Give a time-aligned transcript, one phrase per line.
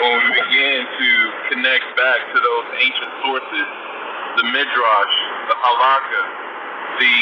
[0.00, 1.08] when we begin to
[1.48, 3.68] connect back to those ancient sources,
[4.36, 5.16] the Midrash,
[5.48, 6.24] the Halakha,
[7.00, 7.18] the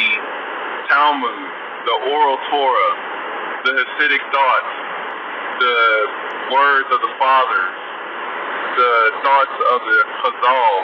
[0.91, 1.43] Talmud,
[1.87, 2.95] the oral Torah,
[3.63, 4.73] the Hasidic thoughts,
[5.63, 5.79] the
[6.51, 7.79] words of the fathers,
[8.75, 10.75] the thoughts of the Chazal,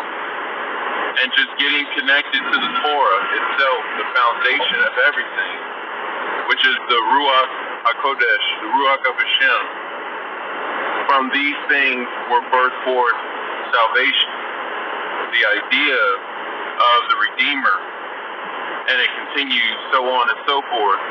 [1.23, 5.57] and just getting connected to the Torah itself, the foundation of everything,
[6.55, 9.80] which is the Ruach HaKodesh, the Ruach of Hashem.
[11.11, 13.19] From these things were birthed forth
[13.75, 14.31] salvation,
[15.35, 17.79] the idea of the Redeemer,
[18.87, 21.03] and it continues so on and so forth.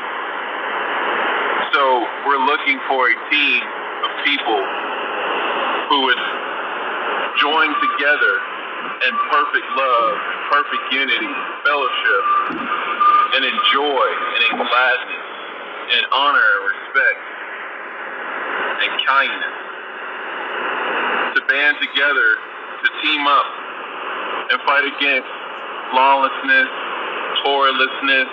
[1.76, 1.82] So
[2.24, 4.62] we're looking for a team of people
[5.92, 6.24] who would
[7.44, 8.34] join together
[9.04, 10.12] in perfect love,
[10.48, 11.28] perfect unity,
[11.68, 12.24] fellowship,
[13.36, 15.26] and in joy and in gladness,
[15.92, 17.20] and honor and respect
[18.80, 19.59] and kindness.
[21.50, 22.30] Band together,
[22.78, 23.48] to team up,
[24.54, 25.26] and fight against
[25.90, 26.70] lawlessness,
[27.42, 28.30] Torahlessness,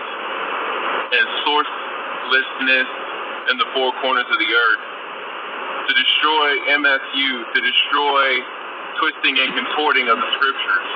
[1.18, 2.90] and sourcelessness
[3.50, 4.84] in the four corners of the earth.
[5.90, 8.28] To destroy MSU, to destroy
[9.02, 10.90] twisting and contorting of the scriptures.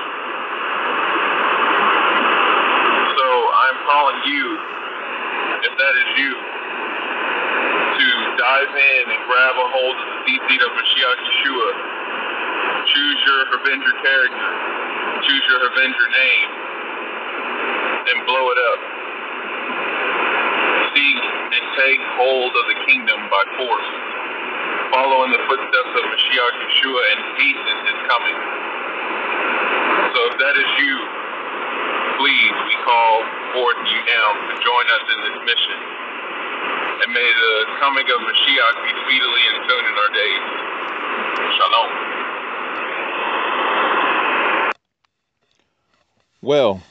[3.18, 4.46] So I'm calling you,
[5.58, 6.32] if that is you,
[7.98, 8.06] to
[8.38, 11.91] dive in and grab a hold of the deep seat of Mashiach Yeshua.
[12.86, 14.50] Choose your Avenger character.
[15.22, 16.50] Choose your Avenger name.
[17.92, 18.80] And blow it up.
[20.94, 23.90] Seek and take hold of the kingdom by force.
[24.92, 28.38] Follow in the footsteps of Mashiach Yeshua and hasten his coming.
[29.96, 30.96] So if that is you,
[32.18, 33.14] please, we call
[33.54, 35.78] forth you now to join us in this mission.
[36.86, 40.44] And may the coming of Mashiach be speedily and soon in our days.
[41.58, 42.11] Shalom.
[46.44, 46.82] Well,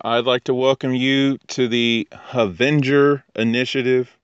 [0.00, 4.16] I'd like to welcome you to the Avenger Initiative.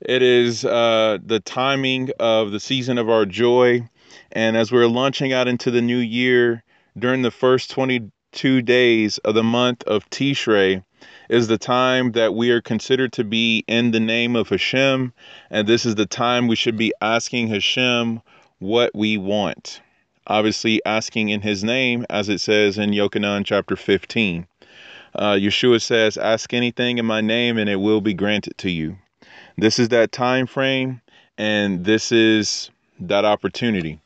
[0.00, 3.86] It is uh, the timing of the season of our joy.
[4.32, 6.64] And as we're launching out into the new year,
[6.98, 10.82] during the first 22 days of the month of Tishrei,
[11.28, 15.12] is the time that we are considered to be in the name of Hashem.
[15.50, 18.22] And this is the time we should be asking Hashem
[18.58, 19.82] what we want.
[20.26, 24.46] Obviously, asking in his name, as it says in Yochanan chapter 15.
[25.14, 28.96] Uh, Yeshua says, Ask anything in my name, and it will be granted to you.
[29.58, 31.00] This is that time frame,
[31.36, 34.00] and this is that opportunity.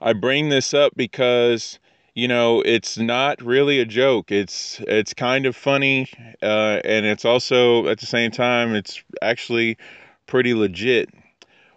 [0.00, 1.78] I bring this up because
[2.14, 4.30] you know it's not really a joke.
[4.30, 6.08] It's it's kind of funny,
[6.42, 9.78] uh, and it's also at the same time it's actually
[10.26, 11.08] pretty legit.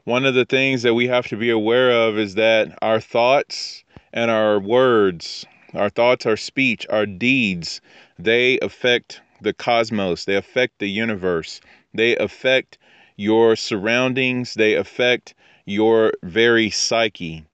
[0.09, 3.83] One of the things that we have to be aware of is that our thoughts
[4.11, 7.79] and our words, our thoughts, our speech, our deeds,
[8.17, 10.25] they affect the cosmos.
[10.25, 11.61] They affect the universe.
[11.93, 12.79] They affect
[13.17, 14.55] your surroundings.
[14.55, 17.45] They affect your very psyche.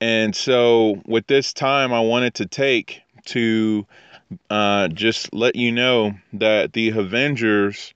[0.00, 3.86] And so, with this time, I wanted to take to
[4.48, 7.92] uh, just let you know that the Avengers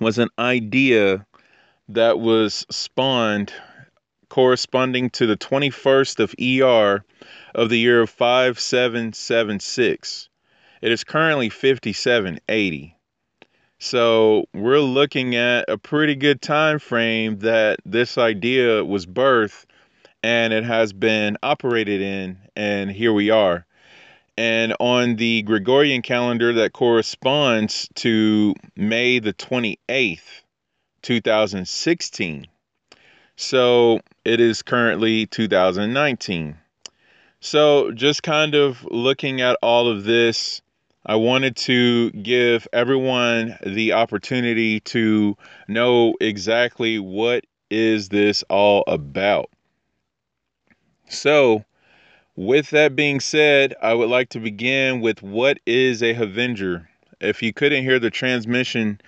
[0.00, 1.24] was an idea
[1.94, 3.52] that was spawned
[4.28, 7.04] corresponding to the 21st of ER
[7.54, 10.28] of the year of 5776.
[10.80, 12.96] It is currently 5780.
[13.78, 19.64] So we're looking at a pretty good time frame that this idea was birthed
[20.22, 23.66] and it has been operated in and here we are.
[24.36, 30.42] And on the Gregorian calendar that corresponds to May the 28th,
[31.02, 32.46] 2016.
[33.36, 36.56] So it is currently 2019.
[37.40, 40.60] So just kind of looking at all of this
[41.06, 45.36] I wanted to give everyone the opportunity to
[45.66, 49.48] know exactly what is this all about.
[51.08, 51.64] So,
[52.36, 56.86] with that being said, I would like to begin with what is a Havenger.
[57.18, 59.00] If you couldn't hear the transmission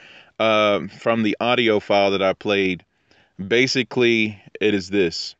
[0.43, 2.85] uh, from the audio file that I played,
[3.39, 5.37] basically it is this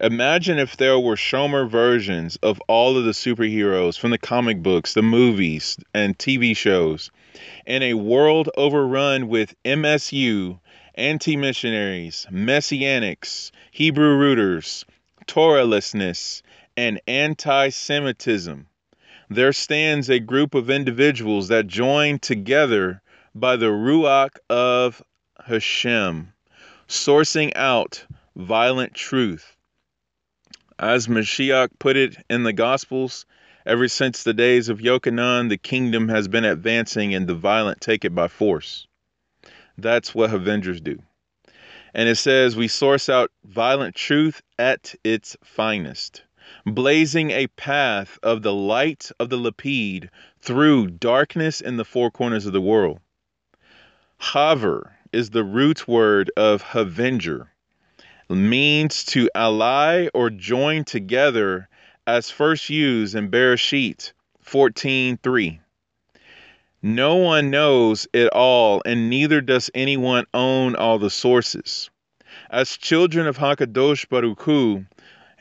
[0.00, 4.92] Imagine if there were Shomer versions of all of the superheroes from the comic books,
[4.92, 7.12] the movies, and TV shows
[7.64, 10.58] in a world overrun with MSU,
[10.96, 14.84] anti missionaries, messianics, Hebrew rooters,
[15.28, 16.42] Torahlessness,
[16.76, 18.66] and anti Semitism.
[19.30, 23.00] There stands a group of individuals that join together
[23.36, 25.02] by the Ruach of
[25.44, 26.32] Hashem,
[26.86, 29.56] sourcing out violent truth.
[30.78, 33.26] As Mashiach put it in the Gospels,
[33.66, 38.04] ever since the days of Yochanan, the kingdom has been advancing and the violent take
[38.04, 38.86] it by force.
[39.76, 41.02] That's what Avengers do.
[41.92, 46.22] And it says, We source out violent truth at its finest,
[46.64, 50.08] blazing a path of the light of the Lapid
[50.40, 53.00] through darkness in the four corners of the world.
[54.32, 57.48] Haver is the root word of Havenger,
[58.30, 61.68] means to ally or join together
[62.06, 65.60] as first used in Bereshit 14:3.
[66.80, 71.90] No one knows it all, and neither does anyone own all the sources.
[72.48, 74.86] As children of Hakadosh Baruch Hu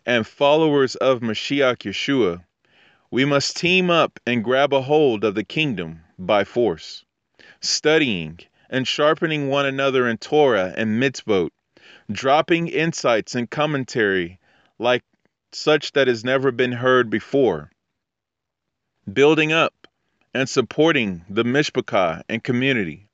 [0.06, 2.44] and followers of Mashiach Yeshua,
[3.10, 7.06] we must team up and grab a hold of the kingdom by force,
[7.62, 8.40] studying
[8.70, 11.50] and sharpening one another in Torah and mitzvot,
[12.12, 14.40] dropping insights and commentary
[14.80, 15.04] like
[15.52, 17.72] such that has never been heard before,
[19.12, 19.88] building up
[20.34, 23.08] and supporting the Mishpachah and community.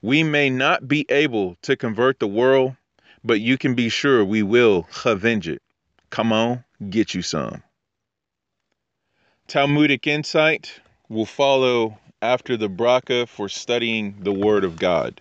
[0.00, 2.76] We may not be able to convert the world,
[3.24, 5.60] but you can be sure we will avenge it.
[6.10, 7.62] Come on, get you some.
[9.48, 15.20] Talmudic insight will follow after the bracha for studying the Word of God.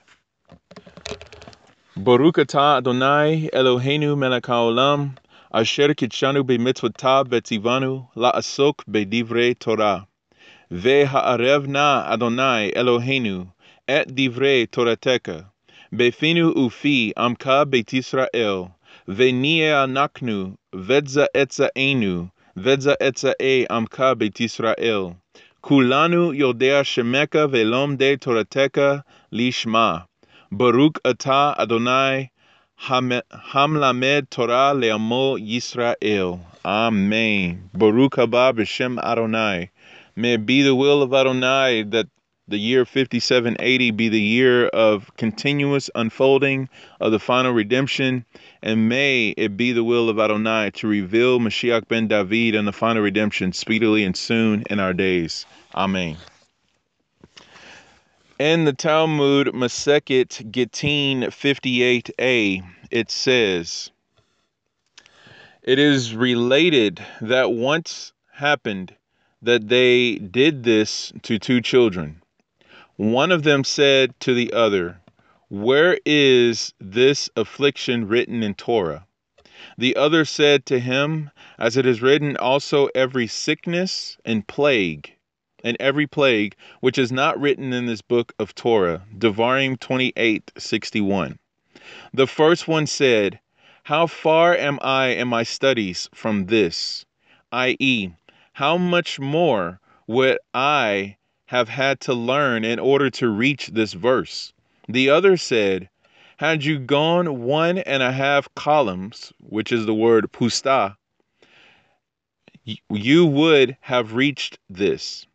[1.95, 5.17] Baruch atah Adonai Eloheinu melech haolam
[5.53, 10.07] asher kitshanu b'mitzvotav v'tzivanu la'asok b'divrei Torah.
[10.71, 13.51] Ve'ha'arev na Adonai Eloheinu
[13.87, 15.45] et divrei Torateka.
[15.93, 18.75] Befinu ufi amka beit Israel.
[19.07, 22.29] Ve'nie anaknu vedza etza enu.
[22.55, 25.15] Vedza etza e amka beit Israel.
[25.63, 30.05] Kulanu yodea shemeka ve'lom de Torateka lishma.
[30.51, 32.29] Baruch atah Adonai
[32.79, 36.39] hamlamed Torah le'amo Yisrael.
[36.63, 37.69] Amen.
[37.73, 39.71] Baruch haba b'shem Adonai.
[40.15, 42.07] May it be the will of Adonai that
[42.49, 46.69] the year 5780 be the year of continuous unfolding
[47.01, 48.23] of the final redemption,
[48.61, 52.71] and may it be the will of Adonai to reveal Mashiach ben David and the
[52.71, 55.45] final redemption speedily and soon in our days.
[55.75, 56.15] Amen.
[58.39, 63.91] In the Talmud Maseket Gittin 58a, it says,
[65.63, 68.95] It is related that once happened
[69.41, 72.21] that they did this to two children.
[72.99, 75.01] One of them said to the other,
[75.49, 79.05] Where is this affliction written in Torah?
[79.77, 81.29] The other said to him,
[81.59, 85.13] As it is written also every sickness and plague,
[85.63, 91.37] and every plague which is not written in this book of Torah, Devarim 28:61.
[92.11, 93.39] The first one said,
[93.83, 97.05] How far am I in my studies from this?
[97.51, 98.09] i.e.,
[98.53, 101.17] how much more would I
[101.47, 104.53] have had to learn in order to reach this verse?
[104.87, 105.89] The other said,
[106.37, 110.95] Had you gone one and a half columns, which is the word pusta,
[112.89, 115.25] you would have reached this.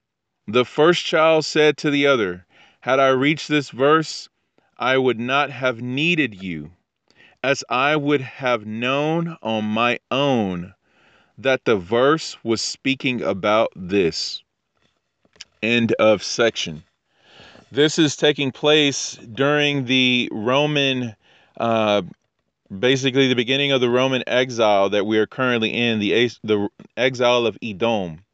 [0.46, 2.46] The first child said to the other,
[2.80, 4.28] Had I reached this verse,
[4.78, 6.72] I would not have needed you,
[7.42, 10.74] as I would have known on my own
[11.38, 14.42] that the verse was speaking about this.
[15.62, 16.82] End of section.
[17.70, 21.16] This is taking place during the Roman,
[21.58, 22.02] uh,
[22.76, 27.46] basically the beginning of the Roman exile that we are currently in, the, the exile
[27.46, 28.24] of Edom.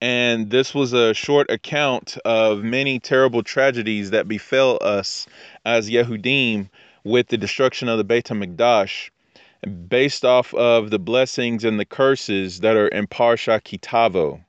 [0.00, 5.26] And this was a short account of many terrible tragedies that befell us
[5.64, 6.70] as Yehudim
[7.04, 9.10] with the destruction of the Beit HaMikdash
[9.88, 14.45] based off of the blessings and the curses that are in Parsha Ki Tavo.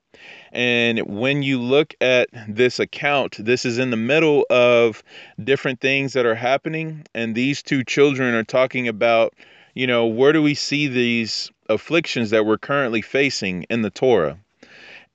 [0.57, 5.03] And when you look at this account, this is in the middle of
[5.43, 7.05] different things that are happening.
[7.13, 9.35] And these two children are talking about,
[9.75, 14.39] you know, where do we see these afflictions that we're currently facing in the Torah?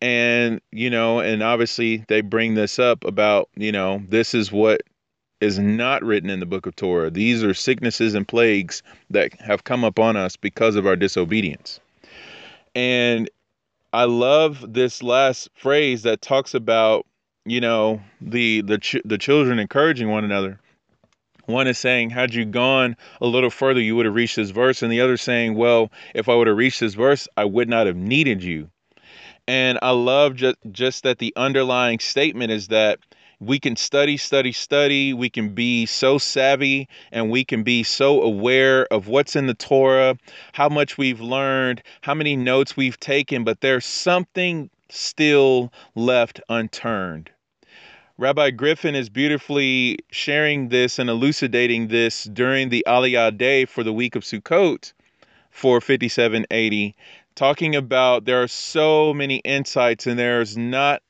[0.00, 4.82] And, you know, and obviously they bring this up about, you know, this is what
[5.40, 7.10] is not written in the book of Torah.
[7.10, 8.80] These are sicknesses and plagues
[9.10, 11.80] that have come upon us because of our disobedience.
[12.76, 13.28] And
[13.92, 17.06] I love this last phrase that talks about,
[17.44, 20.58] you know, the the ch- the children encouraging one another.
[21.46, 24.82] One is saying, had you gone a little further, you would have reached this verse.
[24.82, 27.86] And the other saying, well, if I would have reached this verse, I would not
[27.86, 28.70] have needed you.
[29.48, 33.00] And I love just, just that the underlying statement is that
[33.44, 35.12] we can study, study, study.
[35.12, 39.54] We can be so savvy and we can be so aware of what's in the
[39.54, 40.16] Torah,
[40.52, 47.30] how much we've learned, how many notes we've taken, but there's something still left unturned.
[48.16, 53.92] Rabbi Griffin is beautifully sharing this and elucidating this during the Aliyah day for the
[53.92, 54.92] week of Sukkot
[55.50, 56.94] for 5780,
[57.34, 61.02] talking about there are so many insights and there's not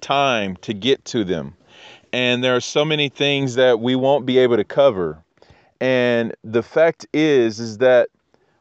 [0.00, 1.56] time to get to them.
[2.12, 5.22] And there are so many things that we won't be able to cover.
[5.80, 8.08] And the fact is is that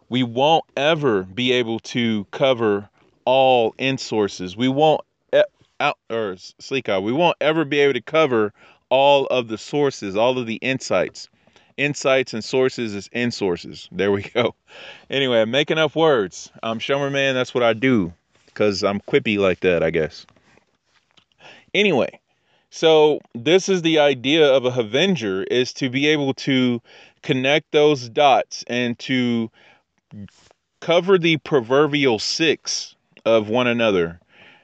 [0.10, 2.90] we won't ever be able to cover
[3.26, 4.58] all in sources.
[4.58, 5.02] We won't
[5.82, 8.54] out or Slika, we won't ever be able to cover
[8.90, 11.28] all of the sources, all of the insights.
[11.78, 13.90] Insights and sources is in sources.
[13.92, 14.56] There we go.
[15.10, 16.52] Anyway, making up words.
[16.62, 17.34] I'm Shomer Man.
[17.34, 18.14] That's what I do
[18.46, 20.26] because I'm quippy like that, I guess.
[21.74, 22.20] Anyway,
[22.72, 26.82] so this is the idea of a Avenger is to be able to
[27.22, 29.52] connect those dots and to
[30.80, 34.20] cover the proverbial six of one another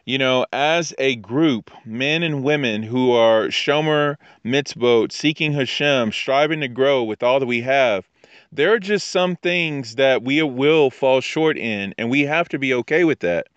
[0.07, 6.61] you know, as a group, men and women who are Shomer Mitzvot, seeking Hashem, striving
[6.61, 8.07] to grow with all that we have,
[8.49, 12.57] there are just some things that we will fall short in, and we have to
[12.57, 13.47] be okay with that.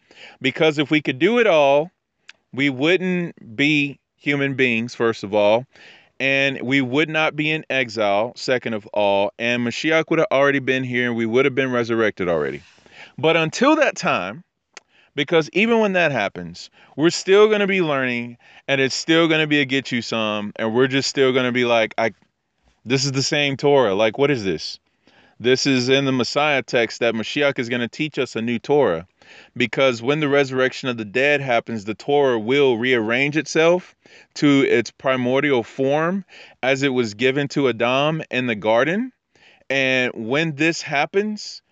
[0.42, 1.92] Because if we could do it all,
[2.52, 5.66] we wouldn't be human beings, first of all,
[6.20, 10.58] and we would not be in exile, second of all, and Mashiach would have already
[10.58, 12.62] been here and we would have been resurrected already.
[13.18, 14.44] But until that time,
[15.14, 18.36] because even when that happens, we're still going to be learning
[18.68, 20.52] and it's still going to be a get you some.
[20.56, 22.12] And we're just still going to be like, I,
[22.84, 23.94] this is the same Torah.
[23.94, 24.78] Like, what is this?
[25.40, 28.58] This is in the Messiah text that Mashiach is going to teach us a new
[28.58, 29.06] Torah.
[29.56, 33.94] Because when the resurrection of the dead happens, the Torah will rearrange itself
[34.34, 36.24] to its primordial form
[36.62, 39.12] as it was given to Adam in the garden.
[39.68, 41.62] And when this happens,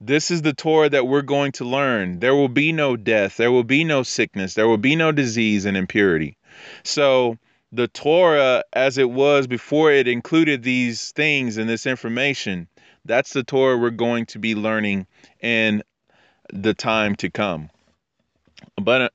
[0.00, 2.18] this is the Torah that we're going to learn.
[2.18, 5.64] There will be no death, there will be no sickness, there will be no disease
[5.64, 6.36] and impurity.
[6.84, 7.38] So,
[7.72, 12.68] the Torah, as it was before it included these things and this information,
[13.04, 15.06] that's the Torah we're going to be learning
[15.40, 15.82] in
[16.52, 17.70] the time to come.
[18.80, 19.08] But uh,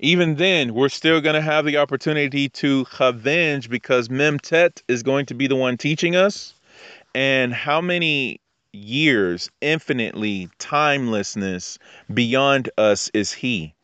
[0.00, 5.26] even then, we're still going to have the opportunity to avenge because Memtet is going
[5.26, 6.54] to be the one teaching us.
[7.14, 8.40] And how many
[8.72, 11.78] years, infinitely, timelessness
[12.12, 13.74] beyond us is He.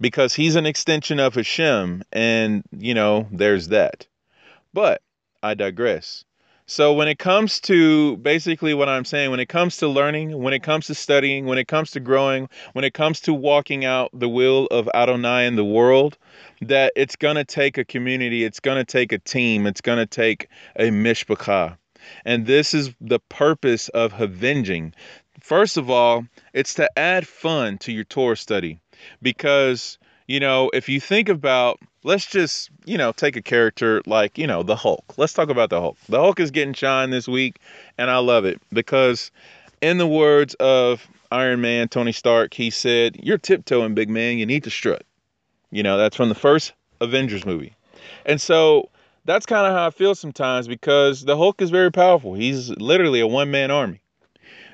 [0.00, 4.06] Because He's an extension of Hashem, and, you know, there's that.
[4.72, 5.02] But
[5.42, 6.24] I digress.
[6.66, 10.54] So, when it comes to basically what I'm saying, when it comes to learning, when
[10.54, 14.08] it comes to studying, when it comes to growing, when it comes to walking out
[14.14, 16.16] the will of Adonai in the world,
[16.62, 19.98] that it's going to take a community, it's going to take a team, it's going
[19.98, 21.76] to take a mishpachah.
[22.24, 24.94] And this is the purpose of avenging.
[25.40, 28.78] First of all, it's to add fun to your Torah study
[29.20, 34.38] because, you know, if you think about, let's just, you know, take a character like,
[34.38, 35.14] you know, the Hulk.
[35.16, 35.98] Let's talk about the Hulk.
[36.08, 37.58] The Hulk is getting shine this week,
[37.98, 39.30] and I love it because,
[39.80, 44.38] in the words of Iron Man, Tony Stark, he said, You're tiptoeing, big man.
[44.38, 45.04] You need to strut.
[45.70, 47.74] You know, that's from the first Avengers movie.
[48.24, 48.88] And so
[49.24, 52.34] that's kind of how I feel sometimes because the Hulk is very powerful.
[52.34, 54.00] He's literally a one man army.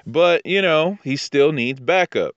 [0.06, 2.34] But, you know, he still needs backup.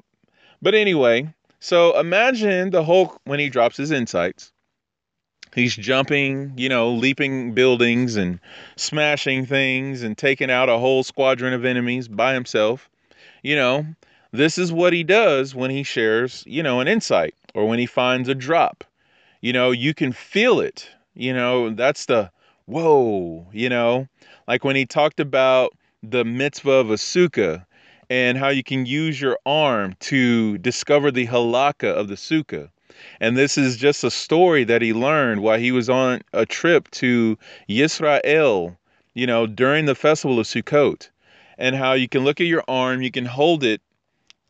[0.61, 4.51] But anyway, so imagine the Hulk when he drops his insights.
[5.55, 8.39] He's jumping, you know, leaping buildings and
[8.75, 12.89] smashing things and taking out a whole squadron of enemies by himself.
[13.43, 13.85] You know,
[14.31, 17.85] this is what he does when he shares, you know, an insight or when he
[17.85, 18.83] finds a drop.
[19.41, 22.31] You know, you can feel it you know, that's the
[22.65, 24.07] whoa, you know,
[24.47, 27.65] like when he talked about the mitzvah of a sukkah
[28.09, 32.69] and how you can use your arm to discover the halakha of the sukkah.
[33.19, 36.89] And this is just a story that he learned while he was on a trip
[36.91, 38.77] to Yisrael,
[39.13, 41.09] you know, during the festival of Sukkot.
[41.57, 43.81] And how you can look at your arm, you can hold it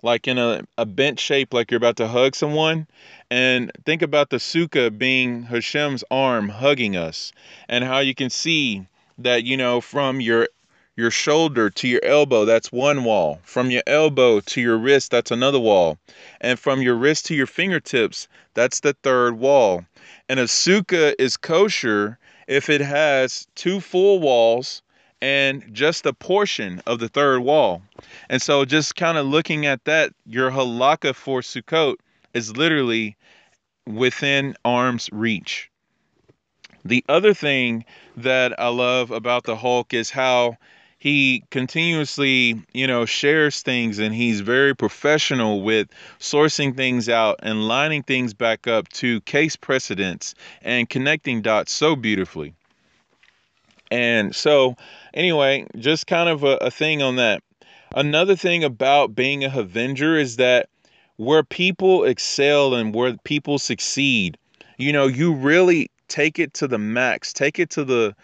[0.01, 2.87] like in a, a bent shape, like you're about to hug someone.
[3.31, 7.31] And think about the sukkah being Hashem's arm hugging us,
[7.67, 8.85] and how you can see
[9.17, 10.49] that you know from your
[10.95, 13.39] your shoulder to your elbow that's one wall.
[13.43, 15.97] From your elbow to your wrist that's another wall.
[16.41, 19.85] And from your wrist to your fingertips that's the third wall.
[20.29, 24.81] And a sukkah is kosher if it has two full walls
[25.21, 27.81] and just a portion of the third wall.
[28.29, 31.95] And so just kind of looking at that your halakha for sukkot
[32.33, 33.15] is literally
[33.87, 35.71] within arm's reach.
[36.85, 37.85] The other thing
[38.17, 40.57] that I love about the Hulk is how
[41.03, 47.67] he continuously, you know, shares things and he's very professional with sourcing things out and
[47.67, 52.53] lining things back up to case precedents and connecting dots so beautifully.
[53.91, 54.77] And so,
[55.13, 57.43] anyway, just kind of a, a thing on that.
[57.93, 60.69] Another thing about being a Avenger is that
[61.17, 64.37] where people excel and where people succeed,
[64.77, 68.15] you know, you really take it to the max, take it to the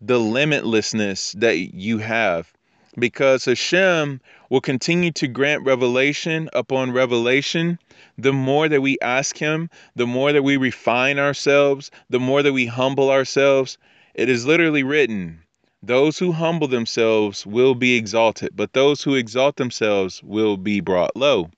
[0.00, 2.52] the limitlessness that you have.
[2.98, 7.78] Because Hashem will continue to grant revelation upon revelation.
[8.16, 12.52] The more that we ask Him, the more that we refine ourselves, the more that
[12.52, 13.76] we humble ourselves.
[14.14, 15.42] It is literally written
[15.82, 21.14] those who humble themselves will be exalted, but those who exalt themselves will be brought
[21.16, 21.50] low.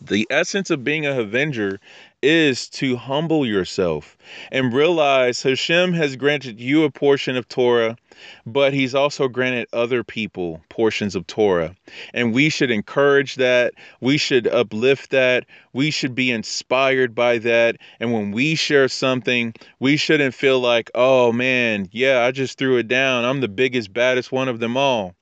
[0.00, 1.80] The essence of being a Avenger
[2.26, 4.16] is to humble yourself
[4.50, 7.96] and realize Hashem has granted you a portion of Torah,
[8.44, 11.76] but He's also granted other people portions of Torah.
[12.12, 13.74] And we should encourage that.
[14.00, 15.46] We should uplift that.
[15.72, 17.76] We should be inspired by that.
[18.00, 22.76] And when we share something, we shouldn't feel like, oh man, yeah, I just threw
[22.78, 23.24] it down.
[23.24, 25.14] I'm the biggest, baddest one of them all.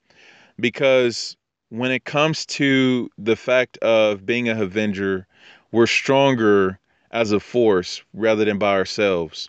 [0.58, 1.36] Because
[1.68, 5.26] when it comes to the fact of being a Avenger,
[5.70, 6.78] we're stronger
[7.14, 9.48] as a force rather than by ourselves.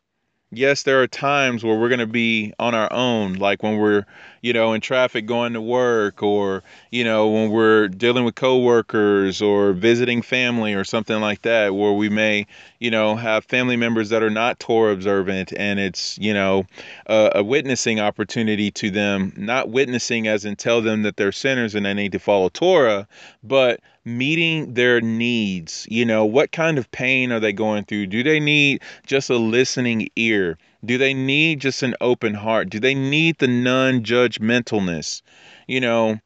[0.51, 4.05] Yes, there are times where we're going to be on our own, like when we're,
[4.41, 9.41] you know, in traffic going to work or, you know, when we're dealing with coworkers
[9.41, 12.45] or visiting family or something like that, where we may,
[12.79, 16.65] you know, have family members that are not Torah observant and it's, you know,
[17.07, 21.75] a, a witnessing opportunity to them, not witnessing as in tell them that they're sinners
[21.75, 23.07] and they need to follow Torah,
[23.43, 25.87] but meeting their needs.
[25.89, 28.07] You know, what kind of pain are they going through?
[28.07, 30.57] Do they need just a listening ear?
[30.83, 32.69] Do they need just an open heart?
[32.69, 35.21] Do they need the non judgmentalness?
[35.67, 36.19] You know,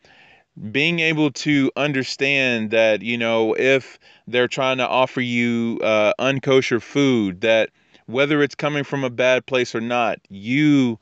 [0.72, 6.82] being able to understand that, you know, if they're trying to offer you uh, unkosher
[6.82, 7.70] food, that
[8.06, 11.00] whether it's coming from a bad place or not, you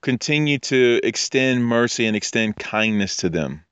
[0.00, 3.64] continue to extend mercy and extend kindness to them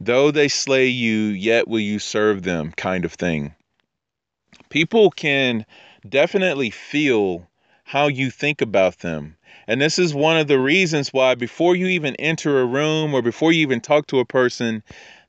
[0.00, 3.54] though they slay you, yet will you serve them, kind of thing.
[4.68, 5.64] People can
[6.08, 7.48] definitely feel
[7.84, 9.35] how you think about them.
[9.68, 13.22] And this is one of the reasons why, before you even enter a room or
[13.22, 14.82] before you even talk to a person,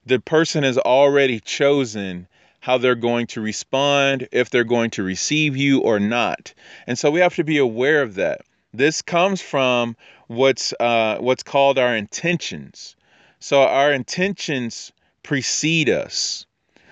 [0.06, 2.28] the person has already chosen
[2.60, 6.54] how they're going to respond, if they're going to receive you or not.
[6.86, 8.42] And so we have to be aware of that.
[8.74, 9.96] This comes from
[10.28, 12.96] what's uh, what's called our intentions.
[13.40, 14.92] So our intentions
[15.24, 16.46] precede us.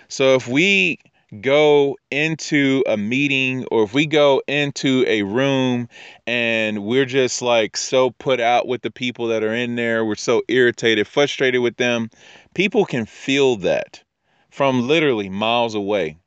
[0.07, 0.99] So if we
[1.41, 5.87] go into a meeting or if we go into a room
[6.27, 10.15] and we're just like so put out with the people that are in there, we're
[10.15, 12.09] so irritated, frustrated with them,
[12.53, 14.03] people can feel that
[14.49, 16.17] from literally miles away.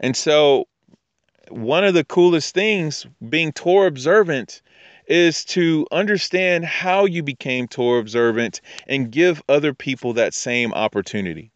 [0.00, 0.66] And so
[1.48, 4.62] one of the coolest things being Torah observant
[5.06, 11.50] is to understand how you became Torah observant and give other people that same opportunity.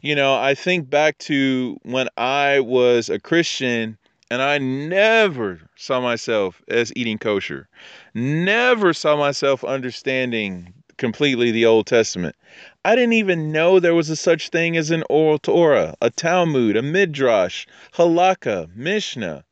[0.00, 3.98] You know, I think back to when I was a Christian
[4.30, 7.68] and I never saw myself as eating kosher,
[8.14, 12.36] never saw myself understanding completely the Old Testament.
[12.84, 16.76] I didn't even know there was a such thing as an oral Torah, a Talmud,
[16.76, 19.44] a Midrash, Halakha, Mishnah.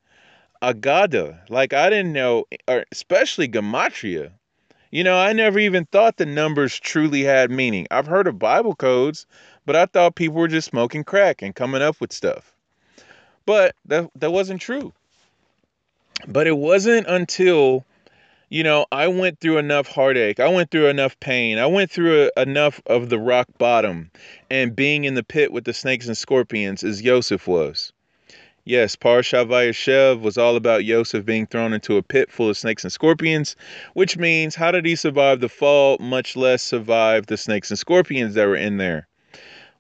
[0.63, 1.41] Agada.
[1.49, 4.33] Like I didn't know, or especially Gematria.
[4.91, 7.87] You know, I never even thought the numbers truly had meaning.
[7.91, 9.27] I've heard of Bible codes,
[9.67, 12.55] but I thought people were just smoking crack and coming up with stuff.
[13.45, 14.93] But that that wasn't true.
[16.27, 17.85] But it wasn't until
[18.49, 20.39] you know, I went through enough heartache.
[20.39, 21.59] I went through enough pain.
[21.59, 24.11] I went through a, enough of the rock bottom
[24.49, 27.93] and being in the pit with the snakes and scorpions as Joseph was.
[28.65, 32.85] Yes, Parsha Vayeshev was all about Yosef being thrown into a pit full of snakes
[32.85, 33.57] and scorpions,
[33.95, 38.35] which means how did he survive the fall, much less survive the snakes and scorpions
[38.35, 39.07] that were in there?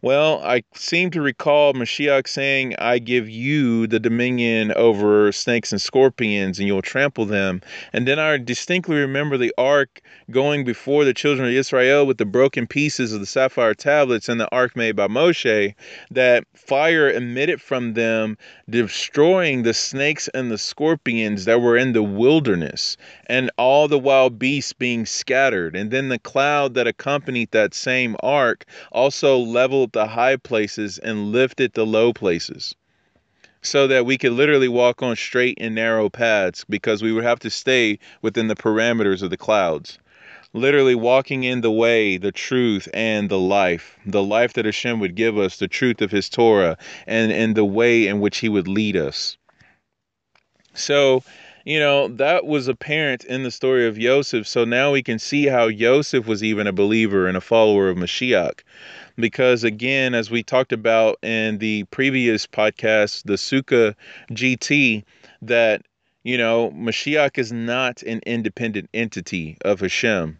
[0.02, 5.80] Well, I seem to recall Mashiach saying, I give you the dominion over snakes and
[5.80, 7.62] scorpions, and you'll trample them.
[7.94, 12.26] And then I distinctly remember the ark going before the children of Israel with the
[12.26, 15.74] broken pieces of the sapphire tablets and the ark made by Moshe,
[16.10, 18.36] that fire emitted from them,
[18.68, 24.38] destroying the snakes and the scorpions that were in the wilderness, and all the wild
[24.38, 25.74] beasts being scattered.
[25.74, 31.32] And then the cloud that accompanied that same ark also leveled the high places and
[31.32, 32.74] lifted the low places
[33.66, 37.40] so that we could literally walk on straight and narrow paths because we would have
[37.40, 39.98] to stay within the parameters of the clouds.
[40.52, 43.98] Literally walking in the way, the truth, and the life.
[44.06, 47.64] The life that Hashem would give us, the truth of His Torah, and, and the
[47.64, 49.36] way in which He would lead us.
[50.72, 51.24] So,
[51.64, 54.46] you know, that was apparent in the story of Yosef.
[54.46, 57.98] So now we can see how Yosef was even a believer and a follower of
[57.98, 58.60] Mashiach
[59.16, 63.94] because again as we talked about in the previous podcast the Suka
[64.30, 65.04] gt
[65.42, 65.82] that
[66.22, 70.38] you know mashiach is not an independent entity of hashem.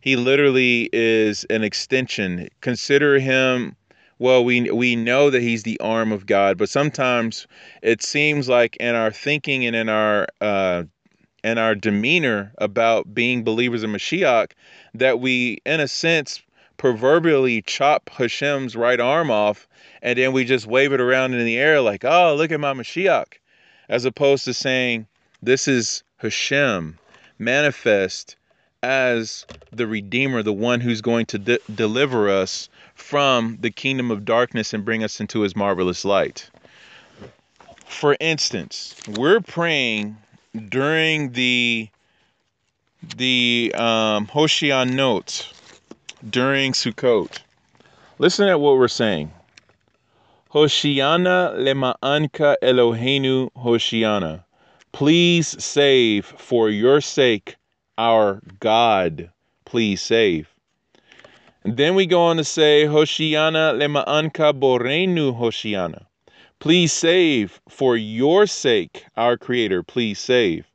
[0.00, 2.48] He literally is an extension.
[2.60, 3.76] Consider him
[4.18, 7.46] well we we know that he's the arm of god but sometimes
[7.82, 10.82] it seems like in our thinking and in our uh
[11.44, 14.50] and our demeanor about being believers in Mashiach,
[14.94, 16.42] that we, in a sense,
[16.78, 19.68] proverbially chop Hashem's right arm off
[20.00, 22.72] and then we just wave it around in the air like, oh, look at my
[22.72, 23.34] Mashiach,
[23.88, 25.06] as opposed to saying,
[25.42, 26.98] this is Hashem
[27.38, 28.36] manifest
[28.82, 34.24] as the Redeemer, the one who's going to de- deliver us from the kingdom of
[34.24, 36.48] darkness and bring us into his marvelous light.
[37.86, 40.16] For instance, we're praying
[40.68, 41.88] during the
[43.16, 45.52] the um, Hoshianot,
[46.28, 47.38] during Sukkot.
[48.18, 49.30] Listen at what we're saying.
[50.52, 54.44] Hoshiana lema'anka Eloheinu Hoshiana.
[54.92, 57.56] Please save for your sake
[57.96, 59.30] our God.
[59.64, 60.48] Please save.
[61.64, 66.06] And then we go on to say Hoshiana lema'anka Borenu Hoshiana.
[66.58, 69.82] Please save for your sake our Creator.
[69.82, 70.66] Please save.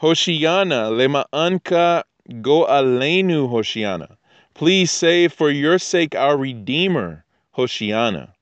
[0.00, 4.16] Hoshiana lema'anka Go'alenu Hoshiana.
[4.60, 7.24] Please save for your sake our Redeemer,
[7.56, 8.34] Hoshiana.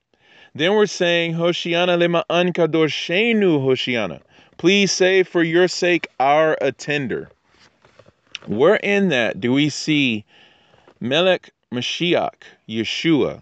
[0.52, 4.20] Then we're saying, Hoshiana lema ankadoshenu Hoshiana.
[4.57, 7.31] Please save for your sake our attender.
[8.48, 10.24] Where in that do we see
[10.98, 13.40] Melech Mashiach, Yeshua,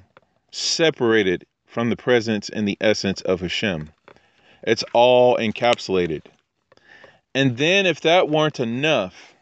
[0.53, 3.89] separated from the presence and the essence of Hashem?
[4.65, 6.25] It's all encapsulated.
[7.35, 9.35] And then, if that weren't enough,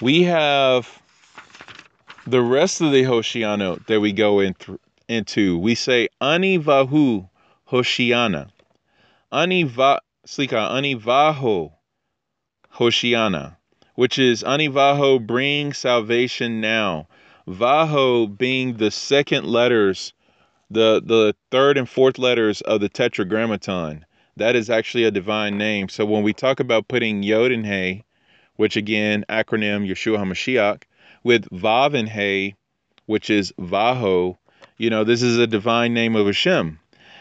[0.00, 1.02] we have
[2.26, 7.28] the rest of the Hoshiano that we go in th- into, we say Ani Vahu
[7.70, 8.48] Hoshiana.
[9.30, 11.72] Ani va Slika Ani Vaho
[12.74, 13.56] Hoshiana,
[13.94, 17.06] which is Ani Vaho bring salvation now.
[17.46, 20.14] Vaho being the second letters,
[20.70, 24.06] the the third and fourth letters of the tetragrammaton.
[24.36, 25.88] That is actually a divine name.
[25.90, 28.04] So when we talk about putting Yod and Hey,
[28.56, 30.84] which again acronym Yeshua HaMashiach,
[31.24, 32.54] with Vav and Hey,
[33.06, 34.36] which is Vaho,
[34.78, 36.78] you know, this is a divine name of Hashem.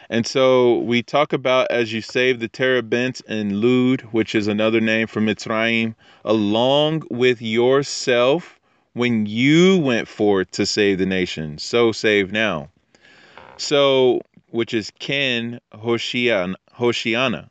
[0.10, 4.82] And so we talk about as you save the terebinth and Lud, which is another
[4.82, 8.60] name for Mitzrayim, along with yourself
[8.94, 11.58] when you went forth to save the nation.
[11.58, 12.70] So save now.
[13.58, 16.56] So, which is Ken Hoshiana.
[16.78, 17.50] Hoshiana.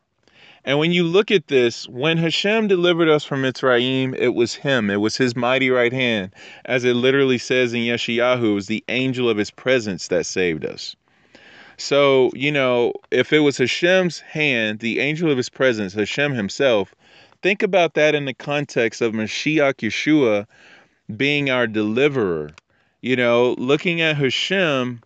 [0.65, 4.91] And when you look at this, when Hashem delivered us from Mitzrayim, it was Him.
[4.91, 6.33] It was His mighty right hand.
[6.65, 10.65] As it literally says in Yeshayahu, it was the angel of His presence that saved
[10.65, 10.95] us.
[11.79, 16.95] So, you know, if it was Hashem's hand, the angel of His presence, Hashem Himself,
[17.43, 20.47] think about that in the context of Mashiach Yeshua
[21.17, 22.51] being our deliverer.
[23.01, 25.01] You know, looking at Hashem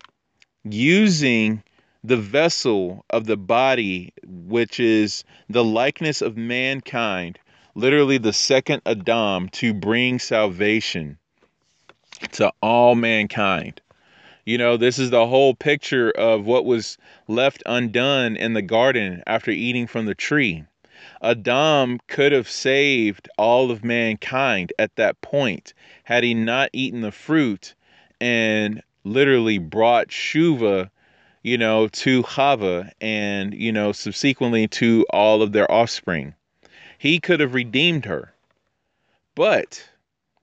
[0.63, 1.63] using
[2.03, 7.39] the vessel of the body, which is the likeness of mankind,
[7.75, 11.17] literally the second Adam, to bring salvation
[12.31, 13.81] to all mankind.
[14.45, 19.21] You know, this is the whole picture of what was left undone in the garden
[19.27, 20.63] after eating from the tree.
[21.21, 25.73] Adam could have saved all of mankind at that point
[26.05, 27.75] had he not eaten the fruit
[28.21, 30.89] and literally brought Shuva
[31.47, 36.35] you know, to Chava and, you know, subsequently to all of their offspring.
[36.97, 38.33] He could have redeemed her.
[39.33, 39.87] But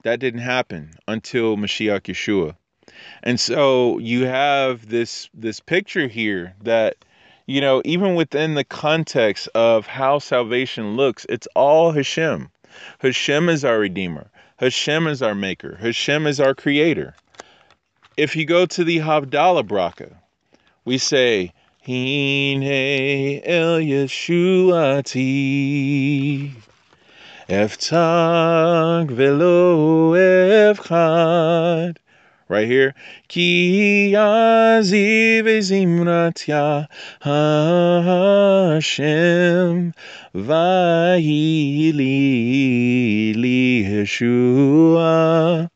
[0.03, 2.57] that didn't happen until Mashiach Yeshua.
[3.23, 6.97] And so you have this this picture here that
[7.47, 12.51] you know, even within the context of how salvation looks, it's all Hashem.
[13.01, 14.31] Hashem is our redeemer.
[14.57, 15.77] Hashem is our maker.
[15.77, 17.15] Hashem is our creator.
[18.17, 20.17] If you go to the Havdalah Bracha,
[20.85, 26.53] we say, Hine el Yeshua Yeshuati,
[27.49, 31.97] Eftag velo evchad.
[32.49, 32.95] Right here.
[33.29, 36.89] Ki aziv zimratya
[38.83, 39.95] Hashem
[40.35, 42.05] vayili
[43.35, 45.71] li Yeshua.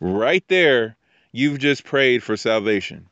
[0.00, 0.96] Right there,
[1.32, 3.09] you've just prayed for salvation.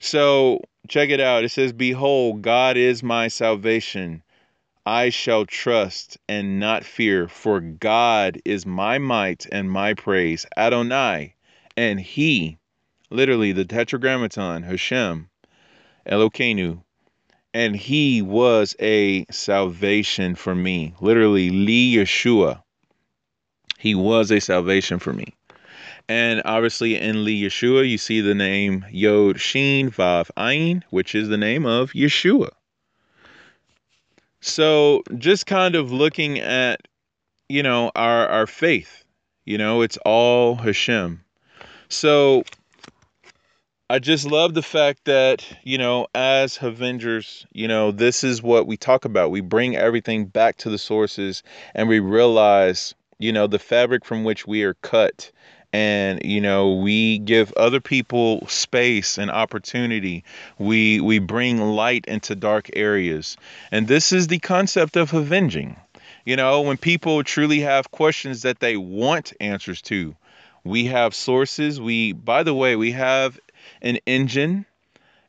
[0.00, 1.44] So check it out.
[1.44, 4.22] It says, Behold, God is my salvation.
[4.86, 10.46] I shall trust and not fear, for God is my might and my praise.
[10.56, 11.34] Adonai,
[11.76, 12.58] and He,
[13.10, 15.28] literally the Tetragrammaton, Hashem,
[16.06, 16.82] Elokeinu,
[17.52, 20.94] and He was a salvation for me.
[21.00, 22.62] Literally, Li Yeshua.
[23.78, 25.34] He was a salvation for me.
[26.10, 31.28] And obviously in Li Yeshua, you see the name Yod Shin Vav Ayin, which is
[31.28, 32.48] the name of Yeshua.
[34.40, 36.88] So just kind of looking at,
[37.48, 39.04] you know, our, our faith,
[39.44, 41.22] you know, it's all Hashem.
[41.88, 42.42] So
[43.88, 48.66] I just love the fact that, you know, as Avengers, you know, this is what
[48.66, 49.30] we talk about.
[49.30, 54.24] We bring everything back to the sources and we realize, you know, the fabric from
[54.24, 55.30] which we are cut
[55.72, 60.24] and you know we give other people space and opportunity.
[60.58, 63.36] We we bring light into dark areas.
[63.70, 65.76] And this is the concept of avenging.
[66.24, 70.16] You know when people truly have questions that they want answers to
[70.64, 71.80] we have sources.
[71.80, 73.38] We by the way we have
[73.82, 74.66] an engine.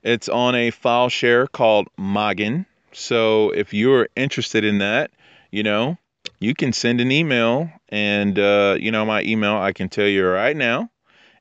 [0.04, 2.66] It's on a file share called Magen.
[2.92, 5.12] So if you're interested in that
[5.52, 5.98] you know
[6.42, 10.28] you can send an email and uh, you know my email i can tell you
[10.28, 10.90] right now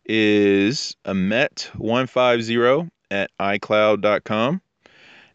[0.07, 4.61] is a met150 at icloud.com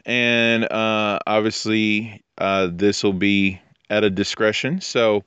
[0.05, 4.81] and uh, obviously uh, this will be at a discretion.
[4.81, 5.23] So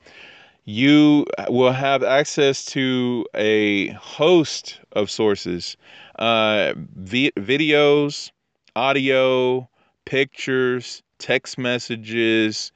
[0.65, 5.77] you will have access to a host of sources
[6.19, 8.31] uh, vi- videos
[8.77, 9.69] audio
[10.05, 12.71] pictures text messages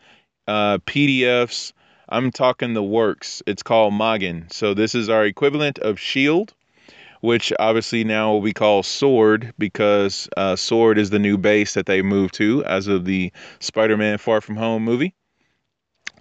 [0.46, 1.72] uh, PDFs.
[2.08, 3.42] I'm talking the works.
[3.46, 4.46] It's called Magen.
[4.50, 6.52] So this is our equivalent of Shield,
[7.20, 11.86] which obviously now will be called Sword because uh, Sword is the new base that
[11.86, 15.14] they moved to as of the Spider-Man Far From Home movie.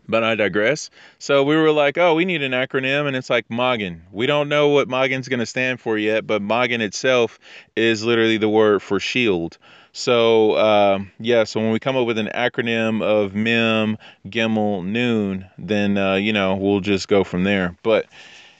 [0.07, 0.89] But I digress.
[1.19, 4.03] So we were like, oh, we need an acronym, and it's like Magen.
[4.11, 7.39] We don't know what Magen's going to stand for yet, but Magen itself
[7.75, 9.57] is literally the word for shield.
[9.93, 15.45] So uh, yeah, so when we come up with an acronym of Mem, Gimel, Noon,
[15.57, 17.75] then uh, you know we'll just go from there.
[17.83, 18.05] But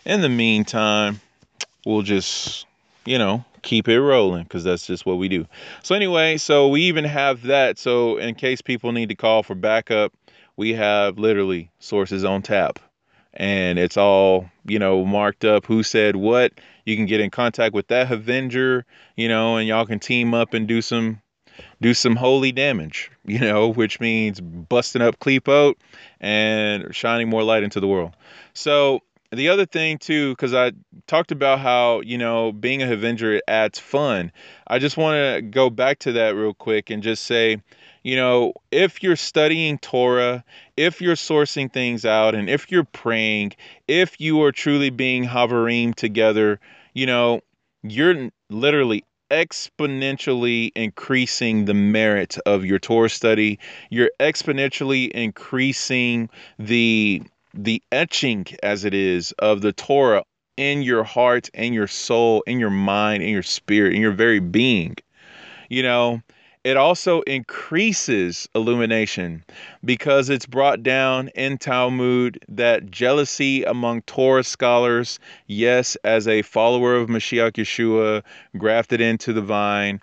[0.05, 1.21] in the meantime,
[1.85, 2.65] we'll just
[3.05, 5.45] you know keep it rolling because that's just what we do.
[5.83, 7.77] So anyway, so we even have that.
[7.77, 10.13] So in case people need to call for backup,
[10.57, 12.79] we have literally sources on tap
[13.33, 16.53] and it's all you know marked up who said what
[16.85, 20.53] you can get in contact with that avenger you know and y'all can team up
[20.53, 21.20] and do some
[21.81, 25.75] do some holy damage you know which means busting up Klipot
[26.19, 28.15] and shining more light into the world.
[28.53, 30.73] So the other thing too because i
[31.07, 34.31] talked about how you know being a avenger adds fun.
[34.67, 37.61] I just want to go back to that real quick and just say
[38.03, 40.43] you know, if you're studying Torah,
[40.75, 43.53] if you're sourcing things out, and if you're praying,
[43.87, 46.59] if you are truly being Havarim together,
[46.93, 47.41] you know,
[47.83, 53.59] you're literally exponentially increasing the merit of your Torah study.
[53.89, 60.23] You're exponentially increasing the the etching as it is of the Torah
[60.57, 64.39] in your heart and your soul, in your mind, in your spirit, in your very
[64.39, 64.95] being.
[65.69, 66.21] You know,
[66.63, 69.43] it also increases illumination
[69.83, 76.95] because it's brought down in Talmud that jealousy among Torah scholars, yes, as a follower
[76.95, 78.21] of Mashiach Yeshua,
[78.57, 79.99] grafted into the vine,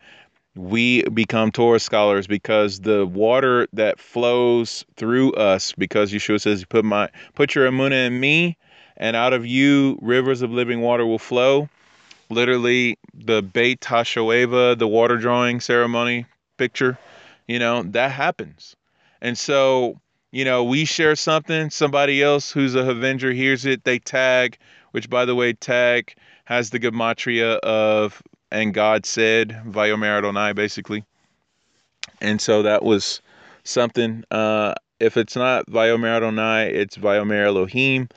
[0.56, 6.84] we become Torah scholars because the water that flows through us, because Yeshua says, "Put
[6.84, 8.56] my put your amuna in me,
[8.96, 11.68] and out of you rivers of living water will flow."
[12.30, 16.26] Literally, the Beit Hashoeva, the water drawing ceremony,
[16.58, 16.98] picture,
[17.46, 18.76] you know, that happens.
[19.20, 19.98] And so,
[20.30, 24.58] you know, we share something, somebody else who's a Avenger hears it, they tag,
[24.90, 31.04] which by the way, tag has the gematria of and God said Vayomer Adonai basically.
[32.20, 33.20] And so that was
[33.64, 34.24] something.
[34.30, 38.08] Uh, if it's not Vayomer Adonai, it's Vayomer Elohim.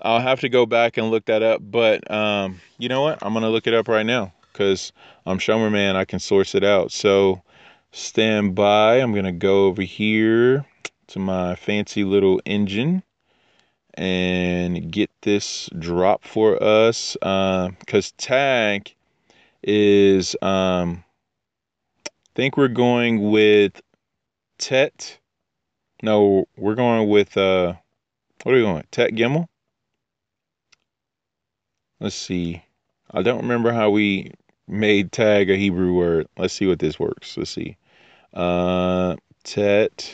[0.00, 1.60] I'll have to go back and look that up.
[1.62, 3.18] But um, you know what?
[3.22, 4.92] I'm gonna look it up right now because
[5.26, 5.96] I'm Shomer Man.
[5.96, 6.92] I can source it out.
[6.92, 7.42] So
[7.92, 8.96] stand by.
[8.96, 10.64] I'm gonna go over here
[11.08, 13.02] to my fancy little engine
[13.94, 18.94] and get this drop for us because uh, tag
[19.62, 21.04] is um
[22.06, 23.82] I think we're going with
[24.58, 25.18] Tet.
[26.02, 27.74] No, we're going with uh
[28.42, 28.90] what are we going with?
[28.90, 29.48] Tet Gimel?
[32.00, 32.62] Let's see.
[33.10, 34.32] I don't remember how we
[34.68, 36.28] made tag a Hebrew word.
[36.36, 37.36] Let's see what this works.
[37.36, 37.76] Let's see.
[38.32, 40.12] Uh Tet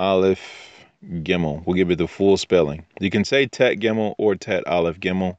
[0.00, 1.64] Aleph Gimel.
[1.64, 2.84] We'll give it the full spelling.
[3.00, 5.36] You can say Tet Gimel or Tet Aleph Gimel.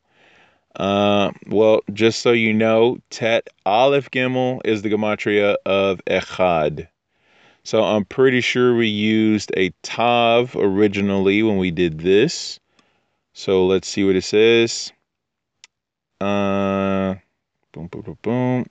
[0.76, 6.88] Uh, well, just so you know, Tet Aleph Gimel is the gematria of Echad.
[7.64, 12.60] So I'm pretty sure we used a Tav originally when we did this.
[13.34, 14.92] So let's see what it says.
[16.22, 17.16] Uh,
[17.72, 18.66] boom, boom, boom, boom.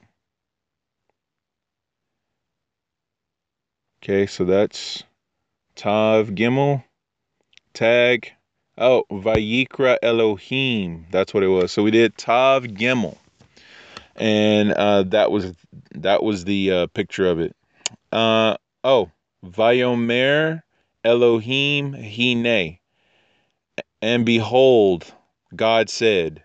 [4.01, 5.03] Okay, so that's
[5.75, 6.85] Tav Gimel,
[7.75, 8.31] Tag,
[8.79, 11.07] Oh, Vayikra Elohim.
[11.11, 11.73] That's what it was.
[11.73, 13.19] So we did Tav Gimel,
[14.15, 15.53] and uh, that was
[15.97, 17.57] that was the uh, picture of it.
[18.13, 19.11] Uh, oh,
[19.45, 20.63] Vayomer
[21.05, 22.79] Elohim Hine,
[24.01, 25.13] and behold,
[25.57, 26.45] God said.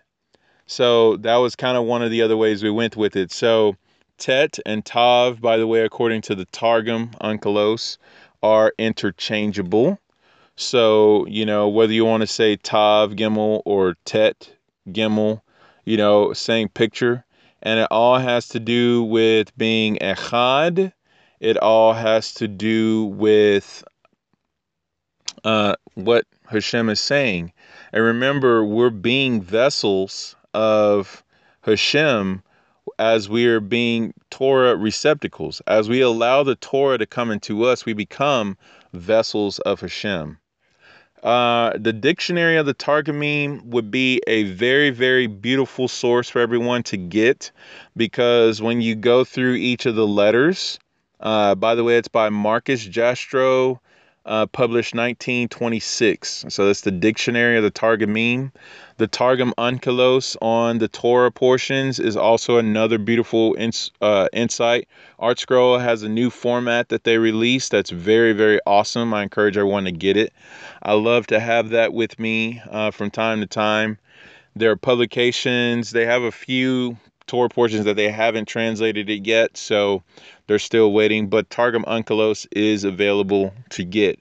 [0.66, 3.32] So that was kind of one of the other ways we went with it.
[3.32, 3.76] So
[4.18, 7.98] Tet and Tav, by the way, according to the Targum Onkelos,
[8.42, 9.98] are interchangeable.
[10.56, 14.50] So, you know, whether you want to say Tav Gimel or Tet
[14.88, 15.42] Gimel,
[15.84, 17.24] you know, same picture.
[17.62, 20.92] And it all has to do with being Echad.
[21.40, 23.84] It all has to do with
[25.44, 27.52] uh, what Hashem is saying.
[27.92, 31.22] And remember, we're being vessels of
[31.62, 32.42] Hashem
[32.98, 35.60] as we are being Torah receptacles.
[35.66, 38.56] As we allow the Torah to come into us, we become
[38.94, 40.38] vessels of Hashem.
[41.22, 46.82] Uh, the dictionary of the Targumim would be a very, very beautiful source for everyone
[46.84, 47.50] to get
[47.96, 50.78] because when you go through each of the letters,
[51.20, 53.78] uh, by the way, it's by Marcus Jastrow,
[54.26, 56.46] uh, published 1926.
[56.48, 58.52] So that's the dictionary of the Targumim.
[58.98, 64.88] The Targum Onkelos on the Torah portions is also another beautiful ins- uh, insight.
[65.20, 69.14] ArtScroll has a new format that they released that's very, very awesome.
[69.14, 70.32] I encourage everyone to get it.
[70.82, 73.98] I love to have that with me uh, from time to time.
[74.56, 80.02] Their publications, they have a few Torah portions that they haven't translated it yet, so
[80.46, 81.28] they're still waiting.
[81.28, 84.20] But Targum Onkelos is available to get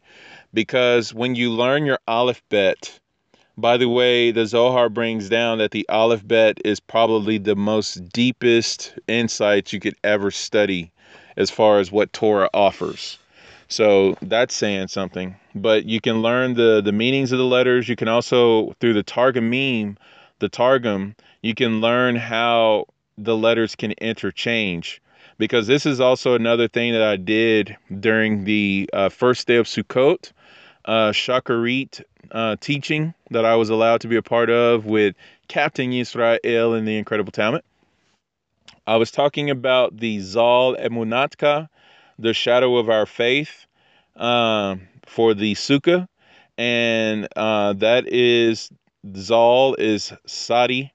[0.53, 2.99] because when you learn your Aleph Bet,
[3.57, 8.09] by the way, the Zohar brings down that the Aleph Bet is probably the most
[8.09, 10.91] deepest insights you could ever study
[11.37, 13.17] as far as what Torah offers.
[13.67, 15.35] So that's saying something.
[15.53, 17.89] But you can learn the the meanings of the letters.
[17.89, 19.97] You can also through the Targumim,
[20.39, 22.85] the Targum, you can learn how
[23.17, 25.01] the letters can interchange.
[25.37, 29.67] Because this is also another thing that I did during the uh, first day of
[29.67, 30.31] Sukkot
[30.85, 35.15] uh, Shacharit uh, teaching that I was allowed to be a part of with
[35.47, 37.63] Captain Yisrael in the Incredible Talmud.
[38.87, 41.67] I was talking about the Zal Emunatka,
[42.19, 43.65] the shadow of our faith,
[44.15, 44.75] uh,
[45.07, 46.07] for the Sukkah,
[46.57, 48.69] and uh, that is
[49.15, 50.93] Zal is Sadi,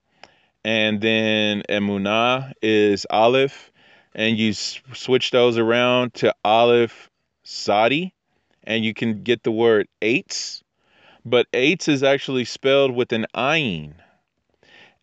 [0.65, 3.71] and then Emunah is Aleph,
[4.15, 7.11] and you switch those around to Aleph
[7.43, 8.15] Sadi
[8.65, 10.63] and you can get the word etz,
[11.25, 13.95] but etz is actually spelled with an ayin.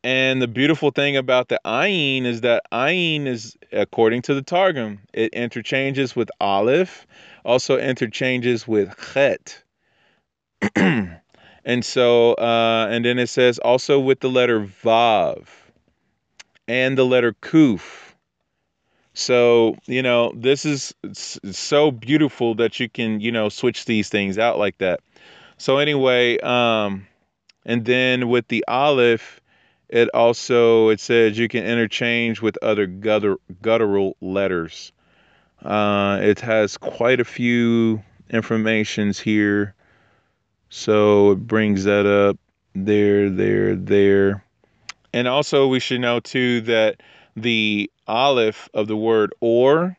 [0.03, 4.99] And the beautiful thing about the ayin is that ayin is, according to the Targum,
[5.13, 7.05] it interchanges with aleph,
[7.43, 9.63] also interchanges with chet.
[11.67, 15.45] and so, uh, and then it says also with the letter vav
[16.67, 18.07] and the letter kuf
[19.17, 24.37] so, you know, this is so beautiful that you can, you know, switch these things
[24.37, 24.99] out like that.
[25.57, 27.07] So anyway, um
[27.65, 29.41] and then with the Aleph,
[29.89, 34.91] it also it says you can interchange with other gutter, guttural letters.
[35.65, 39.73] Uh, it has quite a few informations here,
[40.69, 42.37] so it brings that up
[42.73, 44.43] there, there, there.
[45.13, 47.01] And also, we should know too that
[47.35, 49.97] the aleph of the word or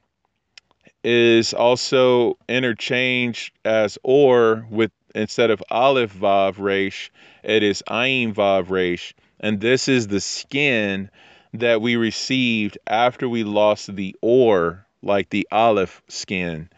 [1.05, 7.11] is also interchanged as or with instead of aleph vav resh,
[7.43, 9.15] it is ayin vav resh.
[9.41, 11.11] And this is the skin
[11.55, 16.69] that we received after we lost the or, like the aleph skin,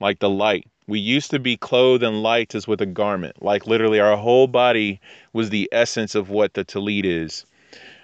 [0.00, 0.66] like the light.
[0.88, 3.42] We used to be clothed in light as with a garment.
[3.42, 5.00] Like literally, our whole body
[5.32, 7.44] was the essence of what the talit is,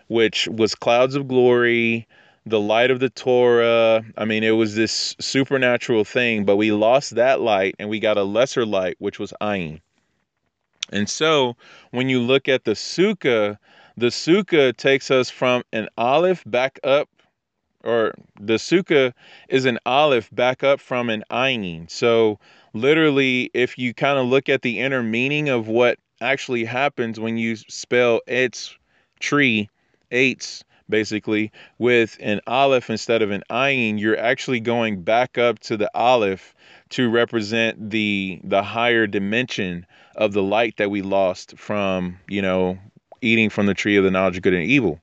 [0.08, 2.08] which was clouds of glory,
[2.44, 4.02] the light of the Torah.
[4.16, 8.18] I mean, it was this supernatural thing, but we lost that light and we got
[8.18, 9.80] a lesser light, which was ayin.
[10.90, 11.56] And so
[11.92, 13.58] when you look at the sukkah,
[13.96, 17.08] the sukkah takes us from an aleph back up,
[17.84, 19.12] or the sukkah
[19.48, 21.88] is an aleph back up from an ayin.
[21.90, 22.38] So
[22.72, 27.36] literally, if you kind of look at the inner meaning of what actually happens when
[27.36, 28.76] you spell its
[29.20, 29.68] tree,
[30.10, 35.76] etz, basically, with an aleph instead of an ayin, you're actually going back up to
[35.76, 36.54] the aleph
[36.90, 42.78] to represent the the higher dimension of the light that we lost from, you know,
[43.22, 45.00] eating from the tree of the knowledge of good and evil.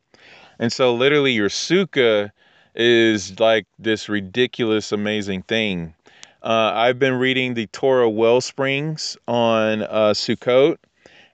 [0.59, 2.31] And so literally your sukkah
[2.75, 5.95] is like this ridiculous, amazing thing.
[6.41, 10.77] Uh, I've been reading the Torah Wellsprings on uh, Sukkot,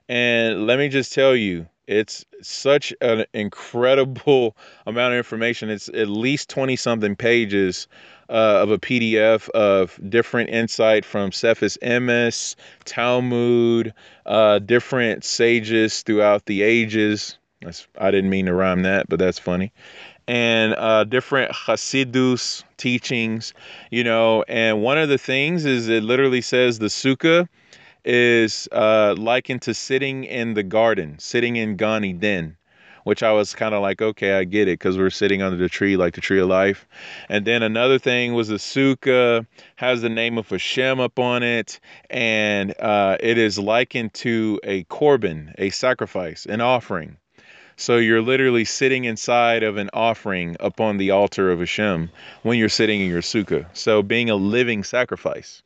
[0.08, 5.70] and let me just tell you, it's such an incredible amount of information.
[5.70, 7.86] It's at least 20 something pages
[8.28, 13.94] uh, of a PDF of different insight from Sfas Emes, Talmud,
[14.26, 17.38] uh, different sages throughout the ages.
[17.62, 19.72] That's, I didn't mean to rhyme that, but that's funny.
[20.28, 23.54] And uh, different Hasidus teachings,
[23.90, 24.44] you know.
[24.48, 27.48] And one of the things is it literally says the sukkah
[28.04, 32.56] is uh, likened to sitting in the garden, sitting in Gan Eden,
[33.04, 35.68] which I was kind of like, okay, I get it, because we're sitting under the
[35.68, 36.88] tree, like the tree of life.
[37.28, 39.46] And then another thing was the sukkah
[39.76, 41.78] has the name of Hashem up on it,
[42.10, 47.16] and uh, it is likened to a korban, a sacrifice, an offering.
[47.78, 52.10] So you're literally sitting inside of an offering upon the altar of Hashem
[52.42, 53.66] when you're sitting in your sukkah.
[53.74, 55.62] So being a living sacrifice.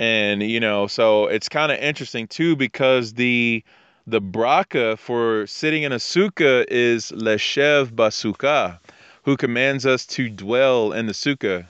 [0.00, 3.62] And you know, so it's kind of interesting too because the
[4.08, 8.78] the braka for sitting in a sukkah is leshev basukah,
[9.22, 11.66] who commands us to dwell in the sukkah.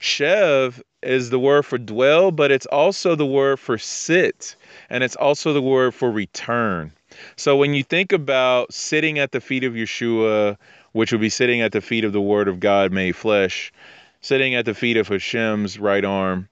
[0.00, 4.56] Shev is the word for dwell, but it's also the word for sit,
[4.90, 6.92] and it's also the word for return.
[7.36, 10.56] So when you think about sitting at the feet of Yeshua,
[10.92, 13.72] which would be sitting at the feet of the Word of God made flesh,
[14.20, 16.48] sitting at the feet of Hashem's right arm,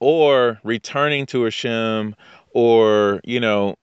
[0.00, 2.14] or returning to Hashem,
[2.52, 3.76] or, you know,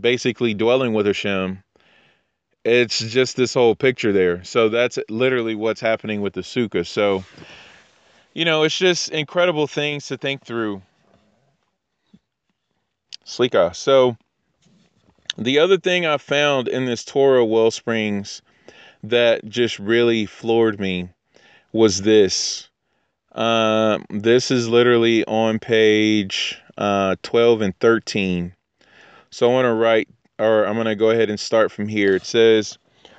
[0.00, 1.62] basically dwelling with Hashem,
[2.64, 4.42] it's just this whole picture there.
[4.44, 6.86] So that's literally what's happening with the sukkah.
[6.86, 7.24] So,
[8.32, 10.82] you know, it's just incredible things to think through.
[13.26, 13.74] Slika.
[13.74, 14.16] So,
[15.36, 18.42] the other thing I found in this Torah Wellsprings
[19.02, 21.08] that just really floored me
[21.72, 22.68] was this.
[23.32, 28.54] Uh, this is literally on page uh, 12 and 13.
[29.30, 30.08] So I want to write,
[30.38, 32.14] or I'm going to go ahead and start from here.
[32.14, 32.78] It says,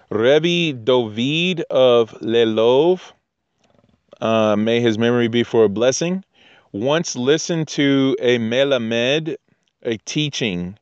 [0.09, 3.11] Rebbe Dovid of Lelov,
[4.21, 6.23] uh, may his memory be for a blessing,
[6.71, 9.35] once listened to a melamed,
[9.83, 10.77] a teaching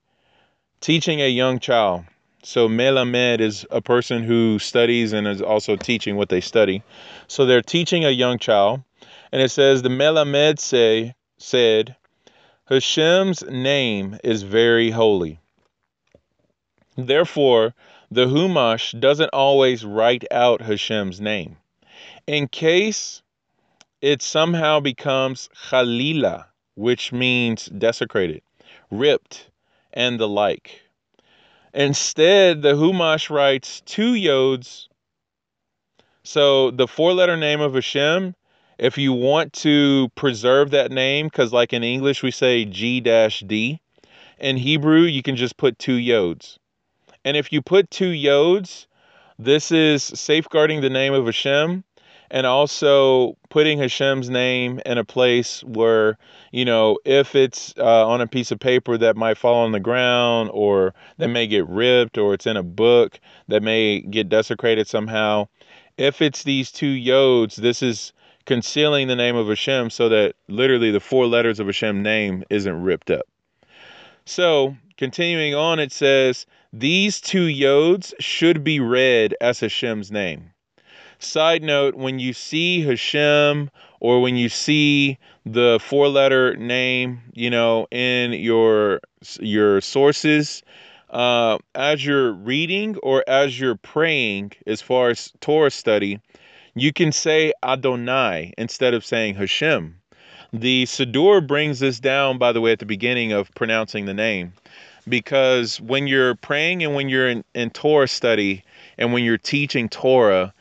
[0.83, 2.03] teaching a young child.
[2.43, 6.83] So melamed is a person who studies and is also teaching what they study.
[7.29, 8.83] So they're teaching a young child,
[9.31, 11.95] and it says the melamed say said,
[12.65, 15.39] Hashem's name is very holy.
[16.97, 17.73] Therefore,
[18.11, 21.55] the Humash doesn't always write out Hashem's name.
[22.27, 23.21] In case
[24.01, 28.41] it somehow becomes Khalila, which means desecrated,
[28.91, 29.49] ripped,
[29.93, 30.81] and the like.
[31.73, 34.87] Instead, the Humash writes two yods.
[36.23, 38.35] So the four letter name of Hashem,
[38.77, 43.79] if you want to preserve that name, because like in English we say G D,
[44.39, 46.57] in Hebrew you can just put two yods.
[47.25, 48.87] And if you put two yods,
[49.39, 51.83] this is safeguarding the name of Hashem
[52.33, 56.17] and also putting Hashem's name in a place where,
[56.51, 59.79] you know, if it's uh, on a piece of paper that might fall on the
[59.79, 63.19] ground or that may get ripped or it's in a book
[63.49, 65.47] that may get desecrated somehow,
[65.99, 68.13] if it's these two yods, this is
[68.47, 72.81] concealing the name of Hashem so that literally the four letters of Hashem's name isn't
[72.81, 73.27] ripped up.
[74.25, 80.52] So, continuing on, it says, These two yods should be read as Hashem's name.
[81.23, 83.69] Side note, when you see Hashem
[83.99, 88.99] or when you see the four letter name, you know, in your
[89.39, 90.63] your sources,
[91.09, 96.19] uh, as you're reading or as you're praying, as far as Torah study,
[96.75, 99.95] you can say Adonai instead of saying Hashem.
[100.51, 104.53] The Siddur brings this down, by the way, at the beginning of pronouncing the name,
[105.07, 108.63] because when you're praying and when you're in, in Torah study
[108.97, 110.53] and when you're teaching Torah,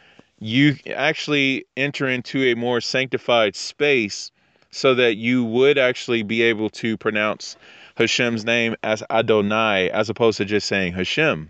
[0.42, 4.32] you actually enter into a more sanctified space
[4.72, 7.56] so that you would actually be able to pronounce
[7.94, 11.48] Hashem's name as Adonai as opposed to just saying Hashem.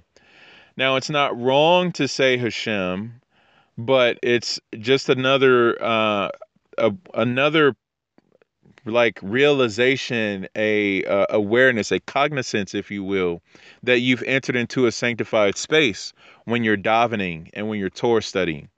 [0.76, 3.14] Now, it's not wrong to say Hashem,
[3.78, 6.28] but it's just another uh,
[6.76, 7.74] a, another
[8.84, 13.40] like realization, a uh, awareness, a cognizance, if you will,
[13.82, 16.12] that you've entered into a sanctified space
[16.44, 18.68] when you're davening and when you're Torah studying.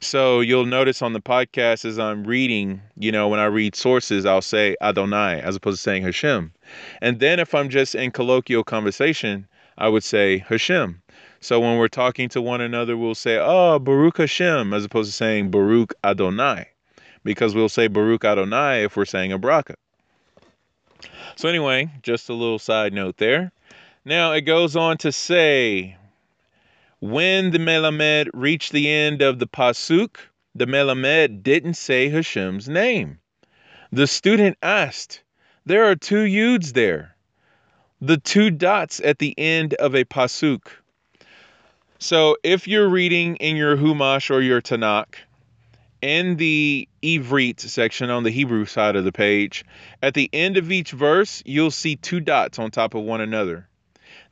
[0.00, 4.26] So you'll notice on the podcast as I'm reading, you know, when I read sources,
[4.26, 6.52] I'll say Adonai as opposed to saying Hashem.
[7.00, 9.46] And then if I'm just in colloquial conversation,
[9.78, 11.02] I would say Hashem.
[11.40, 15.16] So when we're talking to one another, we'll say, Oh, Baruch Hashem, as opposed to
[15.16, 16.66] saying Baruch Adonai,
[17.24, 19.74] because we'll say Baruch Adonai if we're saying a bracha.
[21.36, 23.52] So, anyway, just a little side note there.
[24.04, 25.96] Now it goes on to say,
[27.00, 30.16] when the Melamed reached the end of the Pasuk,
[30.54, 33.18] the Melamed didn't say Hashem's name.
[33.92, 35.22] The student asked,
[35.66, 37.16] There are two Yuds there.
[38.00, 40.68] The two dots at the end of a Pasuk.
[41.98, 45.16] So if you're reading in your Humash or your Tanakh,
[46.02, 49.64] in the Ivrit section on the Hebrew side of the page,
[50.02, 53.68] at the end of each verse, you'll see two dots on top of one another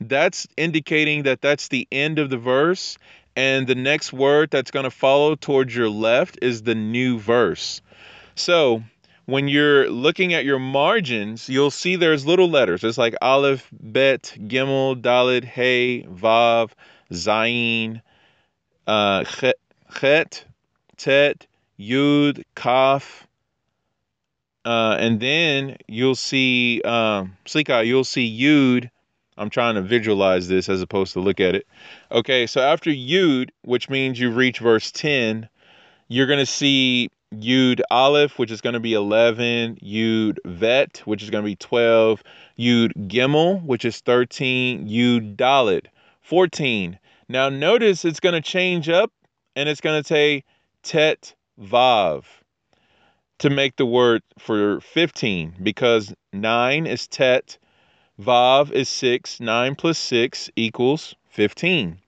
[0.01, 2.99] that's indicating that that's the end of the verse.
[3.36, 7.80] And the next word that's going to follow towards your left is the new verse.
[8.36, 8.82] So
[9.26, 12.84] when you're looking at your margins, you'll see there's little letters.
[12.84, 16.70] It's like Aleph, Bet, Gimel, Dalet, Hey, Vav,
[17.11, 18.03] Zayin,
[18.86, 20.45] uh, Chet,
[20.97, 21.47] Tet,
[21.78, 23.26] Yud, Kaf.
[24.64, 28.90] Uh, and then you'll see, uh, Slika, you'll see Yud,
[29.37, 31.66] I'm trying to visualize this as opposed to look at it.
[32.12, 35.49] Okay, so after Yud, which means you reach verse 10,
[36.09, 41.22] you're going to see Yud Aleph, which is going to be 11, Yud Vet, which
[41.22, 42.22] is going to be 12,
[42.59, 45.87] Yud Gimel, which is 13, Yud Dalet,
[46.22, 46.99] 14.
[47.28, 49.12] Now notice it's going to change up
[49.57, 50.45] and it's going to say
[50.82, 52.24] Tet Vav
[53.39, 57.59] to make the word for 15 because 9 is Tet
[58.20, 59.40] Vav is 6.
[59.40, 61.98] 9 plus 6 equals 15.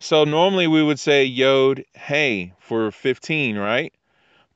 [0.00, 3.94] So normally we would say Yod Hey for 15, right?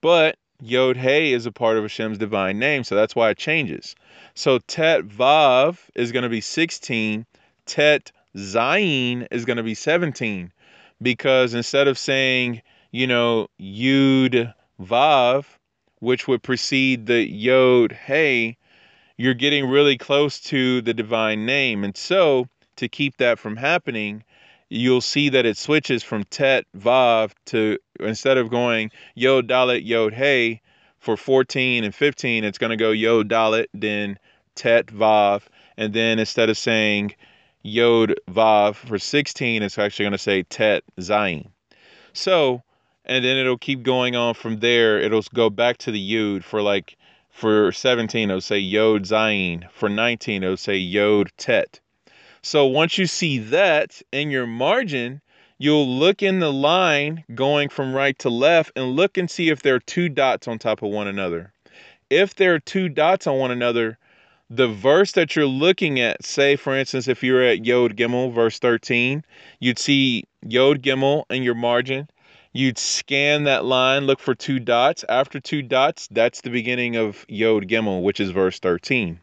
[0.00, 3.94] But Yod Hey is a part of Hashem's divine name, so that's why it changes.
[4.34, 7.24] So Tet Vav is going to be 16.
[7.64, 10.52] Tet Zayin is going to be 17.
[11.00, 15.44] Because instead of saying, you know, Yud Vav,
[16.00, 18.56] which would precede the Yod Hey,
[19.18, 21.84] you're getting really close to the divine name.
[21.84, 22.46] And so,
[22.76, 24.22] to keep that from happening,
[24.70, 30.14] you'll see that it switches from Tet Vav to instead of going Yod Dalet Yod
[30.14, 30.62] Hey
[30.98, 34.18] for 14 and 15, it's going to go Yod Dalet, then
[34.54, 35.42] Tet Vav,
[35.76, 37.14] and then instead of saying
[37.62, 41.48] Yod Vav for 16, it's actually going to say Tet Zayin.
[42.12, 42.62] So,
[43.04, 45.00] and then it'll keep going on from there.
[45.00, 46.97] It'll go back to the Yud for like
[47.38, 49.70] for 17, it'll say Yod Zayin.
[49.70, 51.78] For 19, it'll say Yod Tet.
[52.42, 55.20] So once you see that in your margin,
[55.56, 59.62] you'll look in the line going from right to left and look and see if
[59.62, 61.52] there are two dots on top of one another.
[62.10, 63.98] If there are two dots on one another,
[64.50, 68.58] the verse that you're looking at, say for instance, if you're at Yod Gimel, verse
[68.58, 69.22] 13,
[69.60, 72.08] you'd see Yod Gimel in your margin.
[72.52, 75.04] You'd scan that line, look for two dots.
[75.08, 79.20] After two dots, that's the beginning of Yod Gimel, which is verse 13.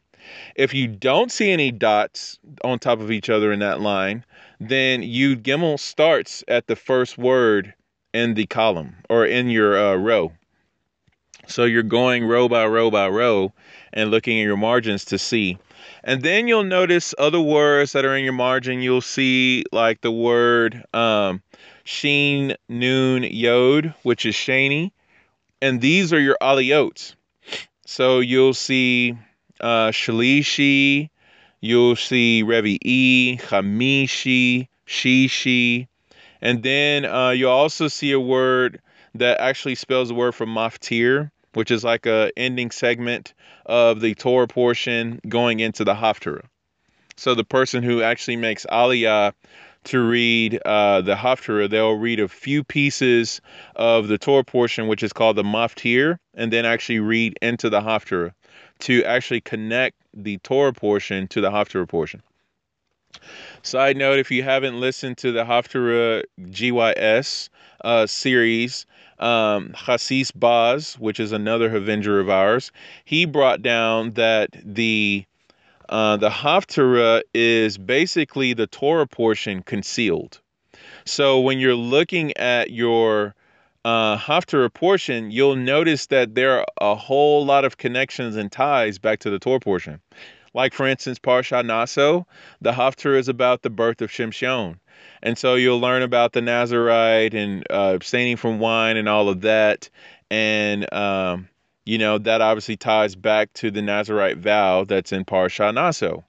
[0.55, 4.25] If you don't see any dots on top of each other in that line,
[4.59, 7.73] then Yud Gimel starts at the first word
[8.13, 10.31] in the column or in your uh, row.
[11.47, 13.53] So you're going row by row by row
[13.93, 15.57] and looking at your margins to see.
[16.03, 18.81] And then you'll notice other words that are in your margin.
[18.81, 21.41] You'll see like the word um,
[21.85, 24.91] Sheen, Noon, Yod, which is Shani.
[25.61, 27.15] And these are your aliyot.
[27.85, 29.17] So you'll see
[29.61, 31.09] uh, Shalishi,
[31.65, 35.87] You'll see Revi E, Hamishi, Shishi.
[36.39, 38.81] And then uh, you'll also see a word
[39.15, 43.33] that actually spells the word for maftir, which is like a ending segment
[43.65, 46.45] of the Torah portion going into the Haftarah.
[47.17, 49.33] So the person who actually makes Aliyah
[49.85, 53.41] to read uh, the Haftarah, they'll read a few pieces
[53.75, 57.81] of the Torah portion, which is called the Maftir, and then actually read into the
[57.81, 58.33] Haftarah
[58.79, 62.21] to actually connect the Torah portion to the Haftarah portion.
[63.63, 67.49] Side note: If you haven't listened to the Haftarah GYS
[67.81, 68.85] uh, series,
[69.19, 72.71] um, Hasis Baz, which is another Havenger of ours,
[73.05, 75.25] he brought down that the
[75.89, 80.41] uh, the Haftarah is basically the Torah portion concealed.
[81.05, 83.35] So when you're looking at your
[83.83, 88.97] uh, Haftarah portion, you'll notice that there are a whole lot of connections and ties
[88.97, 90.01] back to the Torah portion.
[90.55, 92.25] Like, for instance, Parsha Naso,
[92.61, 94.79] the Haftarah is about the birth of Shimshon.
[95.21, 99.41] And so you'll learn about the Nazarite and uh, abstaining from wine and all of
[99.41, 99.89] that.
[100.31, 101.49] And um,
[101.85, 106.23] you know, that obviously ties back to the Nazarite vow that's in Parsha Naso.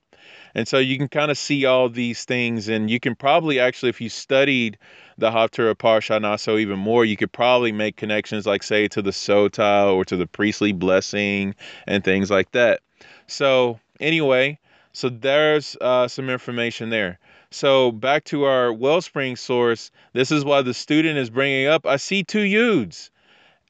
[0.55, 3.91] And so you can kind of see all these things, and you can probably actually,
[3.91, 4.79] if you studied
[5.19, 9.11] the Haftarah Parsha Naso even more, you could probably make connections, like say to the
[9.11, 11.55] Sota or to the priestly blessing
[11.87, 12.81] and things like that.
[13.27, 14.59] So anyway,
[14.93, 17.19] so there's uh, some information there.
[17.51, 19.91] So back to our wellspring source.
[20.15, 21.87] This is why the student is bringing up.
[21.87, 23.11] I see two yuds,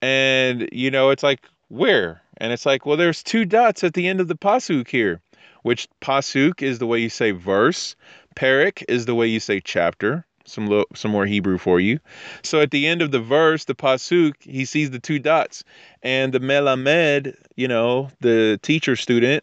[0.00, 2.22] and you know it's like where?
[2.38, 5.20] And it's like, well, there's two dots at the end of the pasuk here,
[5.62, 7.96] which pasuk is the way you say verse,
[8.34, 10.24] parak is the way you say chapter.
[10.48, 11.98] Some lo- some more Hebrew for you.
[12.44, 15.64] So at the end of the verse, the pasuk, he sees the two dots,
[16.04, 19.42] and the melamed, you know, the teacher student,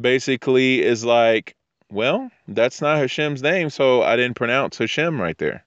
[0.00, 1.56] basically is like,
[1.90, 5.64] well, that's not Hashem's name, so I didn't pronounce Hashem right there.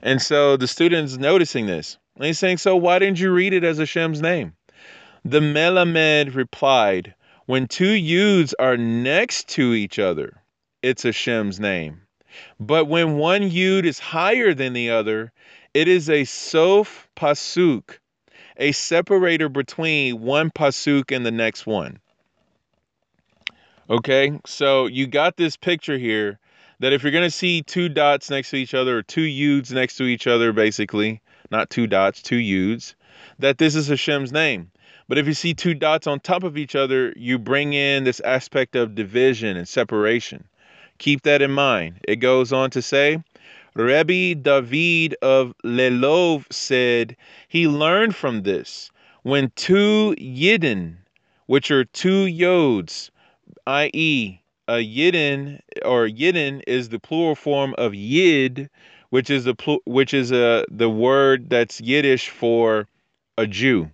[0.00, 1.98] And so the student's noticing this.
[2.16, 4.54] And he's saying, so why didn't you read it as Hashem's name?
[5.24, 7.14] The Melamed replied,
[7.44, 10.42] When two Yuds are next to each other,
[10.82, 12.00] it's Hashem's name.
[12.58, 15.32] But when one Yud is higher than the other,
[15.74, 17.98] it is a Sof Pasuk,
[18.56, 21.98] a separator between one Pasuk and the next one.
[23.90, 26.38] Okay, so you got this picture here
[26.78, 29.70] that if you're going to see two dots next to each other, or two Yuds
[29.70, 32.94] next to each other, basically, not two dots, two Yuds,
[33.38, 34.70] that this is Hashem's name.
[35.10, 38.20] But if you see two dots on top of each other, you bring in this
[38.20, 40.44] aspect of division and separation.
[40.98, 41.96] Keep that in mind.
[42.06, 43.20] It goes on to say,
[43.74, 47.16] Rebbe David of Lelov said
[47.48, 48.92] he learned from this
[49.24, 50.98] when two Yidden,
[51.46, 53.10] which are two Yods,
[53.66, 58.70] i.e., a Yidden or Yidden is the plural form of Yid,
[59.08, 59.56] which is the
[59.86, 62.86] which is a the word that's Yiddish for
[63.36, 63.90] a Jew.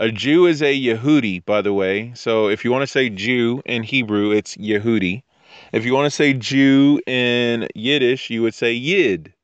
[0.00, 2.12] A Jew is a Yehudi, by the way.
[2.14, 5.24] So if you want to say Jew in Hebrew, it's Yehudi.
[5.72, 9.34] If you want to say Jew in Yiddish, you would say Yid.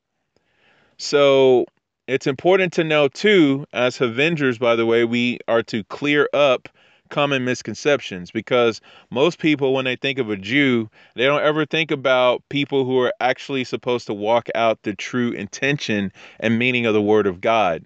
[0.97, 1.65] So
[2.07, 6.69] it's important to know, too, as Avengers, by the way, we are to clear up
[7.09, 8.79] common misconceptions because
[9.11, 12.97] most people, when they think of a Jew, they don't ever think about people who
[13.01, 17.41] are actually supposed to walk out the true intention and meaning of the Word of
[17.41, 17.83] God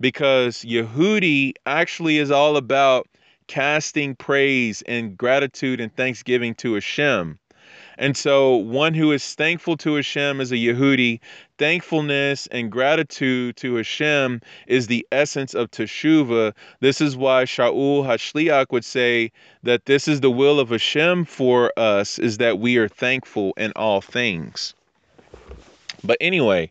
[0.00, 3.08] because Yehudi actually is all about
[3.46, 7.38] casting praise and gratitude and thanksgiving to Hashem.
[7.98, 11.18] And so, one who is thankful to Hashem is a Yehudi.
[11.56, 16.52] Thankfulness and gratitude to Hashem is the essence of Teshuvah.
[16.80, 19.32] This is why Shaul Hashliach would say
[19.62, 23.72] that this is the will of Hashem for us, is that we are thankful in
[23.76, 24.74] all things.
[26.04, 26.70] But anyway,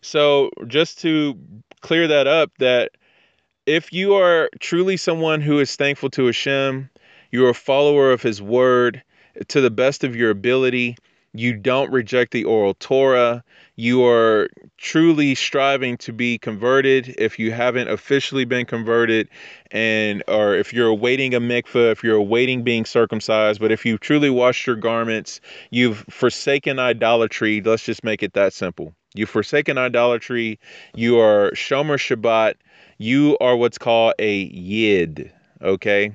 [0.00, 1.38] so just to
[1.84, 2.92] clear that up that
[3.66, 6.88] if you are truly someone who is thankful to Hashem,
[7.30, 9.02] you're a follower of his word
[9.48, 10.96] to the best of your ability,
[11.34, 13.44] you don't reject the oral Torah,
[13.76, 14.48] you are
[14.78, 19.28] truly striving to be converted if you haven't officially been converted
[19.70, 24.00] and or if you're awaiting a mikveh, if you're awaiting being circumcised, but if you've
[24.00, 28.94] truly washed your garments, you've forsaken idolatry, let's just make it that simple.
[29.14, 30.58] You've forsaken idolatry.
[30.94, 32.54] You are Shomer Shabbat.
[32.98, 35.32] You are what's called a Yid.
[35.62, 36.12] Okay?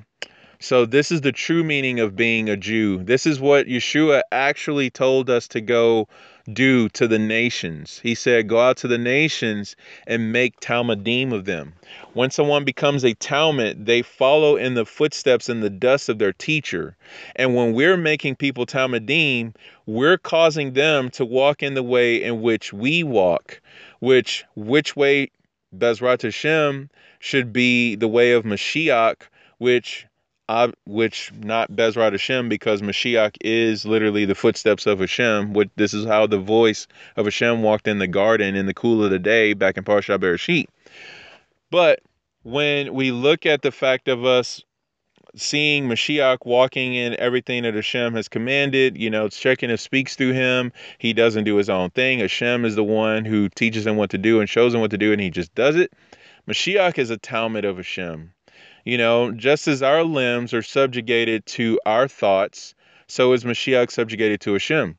[0.62, 3.02] So, this is the true meaning of being a Jew.
[3.02, 6.08] This is what Yeshua actually told us to go
[6.52, 8.00] do to the nations.
[8.02, 9.76] He said, Go out to the nations
[10.06, 11.74] and make Talmudim of them.
[12.14, 16.32] When someone becomes a Talmud, they follow in the footsteps and the dust of their
[16.32, 16.96] teacher.
[17.36, 19.54] And when we're making people Talmudim,
[19.86, 23.60] we're causing them to walk in the way in which we walk,
[24.00, 25.30] which which way
[25.76, 29.22] Bezrat Hashem should be the way of Mashiach,
[29.58, 30.06] which
[30.86, 35.52] which not Bezrat Hashem, because Mashiach is literally the footsteps of Hashem.
[35.52, 36.86] Which this is how the voice
[37.16, 40.18] of Hashem walked in the garden in the cool of the day back in Parsha
[40.18, 40.66] Bereshit.
[41.70, 42.00] But
[42.42, 44.62] when we look at the fact of us
[45.36, 50.16] seeing Mashiach walking in everything that Hashem has commanded, you know, it's checking if speaks
[50.16, 50.72] through him.
[50.98, 52.18] He doesn't do his own thing.
[52.18, 54.98] Hashem is the one who teaches him what to do and shows him what to
[54.98, 55.92] do, and he just does it.
[56.48, 58.32] Mashiach is a Talmud of Hashem.
[58.84, 62.74] You know, just as our limbs are subjugated to our thoughts,
[63.08, 64.96] so is Mashiach subjugated to Hashem.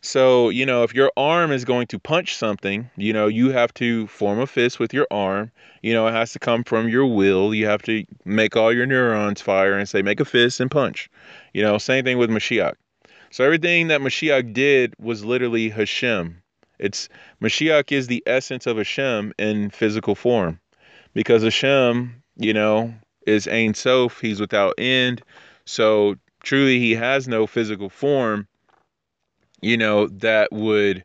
[0.00, 3.74] So, you know, if your arm is going to punch something, you know, you have
[3.74, 5.50] to form a fist with your arm.
[5.82, 7.52] You know, it has to come from your will.
[7.52, 11.10] You have to make all your neurons fire and say, make a fist and punch.
[11.52, 12.74] You know, same thing with Mashiach.
[13.30, 16.42] So everything that Mashiach did was literally Hashem.
[16.78, 17.08] It's
[17.42, 20.60] Mashiach is the essence of Hashem in physical form.
[21.12, 22.94] Because Hashem, you know,
[23.28, 25.22] is Ein Sof, he's without end.
[25.64, 28.48] So truly he has no physical form,
[29.60, 31.04] you know, that would,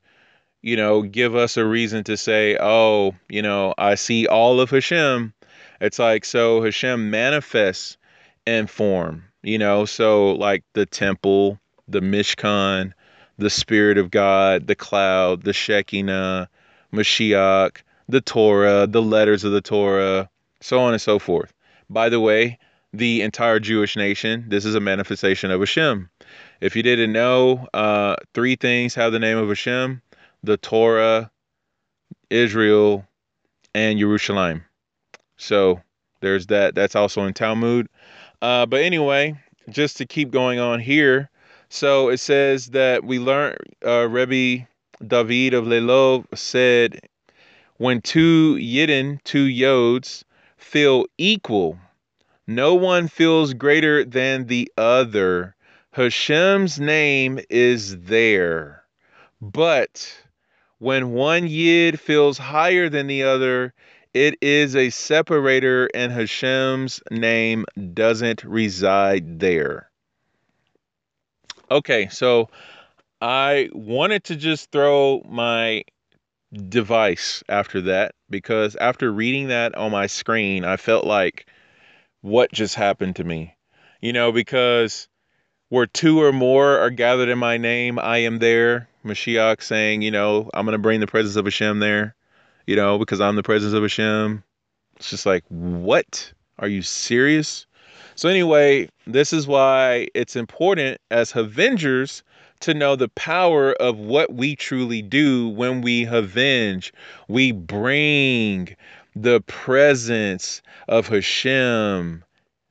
[0.62, 4.70] you know, give us a reason to say, oh, you know, I see all of
[4.70, 5.34] Hashem.
[5.82, 7.98] It's like, so Hashem manifests
[8.46, 12.94] in form, you know, so like the temple, the Mishkan,
[13.38, 16.48] the Spirit of God, the cloud, the Shekinah,
[16.94, 20.30] Mashiach, the Torah, the letters of the Torah,
[20.62, 21.53] so on and so forth.
[21.94, 22.58] By the way,
[22.92, 26.10] the entire Jewish nation, this is a manifestation of Hashem.
[26.60, 30.02] If you didn't know, uh, three things have the name of Hashem
[30.42, 31.32] the Torah,
[32.30, 33.08] Israel,
[33.74, 34.66] and Jerusalem.
[35.38, 35.82] So
[36.20, 36.76] there's that.
[36.76, 37.88] That's also in Talmud.
[38.42, 39.40] Uh, but anyway,
[39.70, 41.30] just to keep going on here,
[41.70, 44.68] so it says that we learn, uh, Rebbe
[45.06, 47.00] David of Lelov said,
[47.78, 50.24] when two Yidden, two Yods,
[50.74, 51.78] feel equal.
[52.48, 55.56] No one feels greater than the other.
[55.92, 58.84] Hashem's name is there.
[59.40, 60.12] But
[60.80, 63.76] when one Yid feels higher than the other,
[64.16, 69.92] it is a separator, and Hashem's name doesn't reside there.
[71.70, 72.50] Okay, so
[73.22, 75.84] I wanted to just throw my
[76.54, 81.46] device after that because after reading that on my screen, I felt like
[82.22, 83.56] what just happened to me.
[84.02, 85.08] You know, because
[85.70, 88.88] where two or more are gathered in my name, I am there.
[89.04, 92.16] Mashiach saying, you know, I'm going to bring the presence of Hashem there,
[92.68, 94.44] you know, because I'm the presence of Hashem.
[94.98, 96.32] It's just like, what?
[96.60, 97.66] Are you serious?
[98.16, 102.24] So, anyway, this is why it's important as Avengers
[102.64, 106.94] to know the power of what we truly do when we avenge.
[107.28, 108.76] We bring
[109.16, 112.24] the presence of Hashem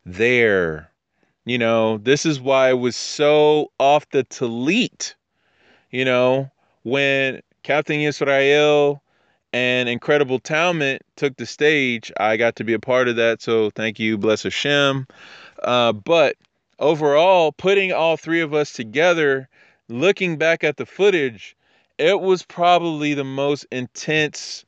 [0.07, 0.90] there.
[1.45, 5.14] You know, this is why it was so off the talit,
[5.90, 6.51] you know,
[6.84, 9.03] when Captain Israel
[9.53, 12.11] and Incredible Talmud took the stage.
[12.18, 15.07] I got to be a part of that, so thank you, bless Hashem.
[15.62, 16.36] Uh, but
[16.78, 19.51] overall, putting all three of us together
[19.93, 21.57] looking back at the footage,
[21.99, 24.64] it was probably the most intense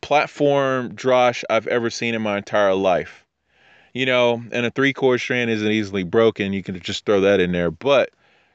[0.00, 3.26] platform drosh I've ever seen in my entire life.
[3.92, 6.52] You know, and a three chord strand isn't easily broken.
[6.52, 7.70] You can just throw that in there.
[7.70, 8.10] But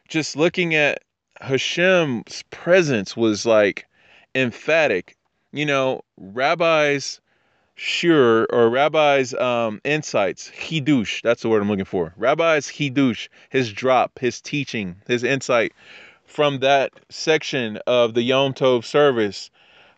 [0.07, 1.03] just looking at
[1.41, 3.87] Hashem's presence was like
[4.33, 5.15] emphatic.
[5.51, 7.21] You know, rabbis
[7.77, 12.11] sure or rabbi's um, insights hidush that's the word i'm looking for.
[12.17, 15.73] Rabbi's hidush his drop his teaching his insight
[16.25, 19.51] from that section of the yom tov service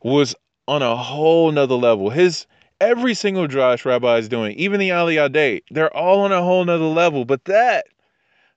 [0.04, 0.36] was
[0.68, 2.10] on a whole nother level.
[2.10, 2.46] His
[2.82, 6.66] every single drosh rabbi is doing even the aliyah day they're all on a whole
[6.66, 7.24] nother level.
[7.24, 7.88] But that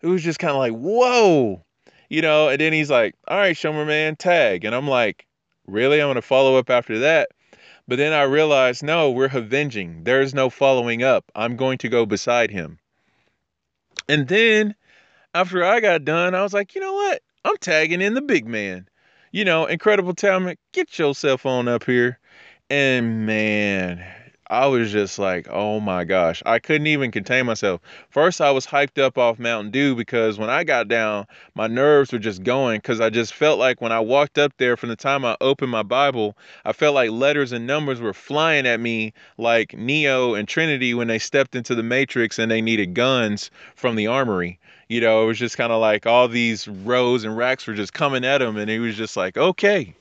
[0.00, 1.64] it was just kind of like whoa
[2.08, 2.48] you know?
[2.48, 4.64] And then he's like all right shomer man tag.
[4.64, 5.26] And i'm like
[5.68, 6.02] really?
[6.02, 7.28] I'm gonna follow up after that
[7.88, 10.04] but then I realized, no, we're avenging.
[10.04, 11.24] There's no following up.
[11.34, 12.78] I'm going to go beside him.
[14.08, 14.74] And then
[15.34, 17.22] after I got done, I was like, you know what?
[17.44, 18.88] I'm tagging in the big man.
[19.32, 20.58] You know, incredible talent.
[20.72, 22.18] Get yourself on up here.
[22.70, 24.04] And man,
[24.52, 27.80] I was just like, oh my gosh, I couldn't even contain myself.
[28.10, 31.24] First, I was hyped up off Mountain Dew because when I got down,
[31.54, 34.76] my nerves were just going because I just felt like when I walked up there
[34.76, 36.36] from the time I opened my Bible,
[36.66, 41.08] I felt like letters and numbers were flying at me like Neo and Trinity when
[41.08, 44.60] they stepped into the Matrix and they needed guns from the armory.
[44.86, 47.94] You know, it was just kind of like all these rows and racks were just
[47.94, 49.94] coming at him, and he was just like, okay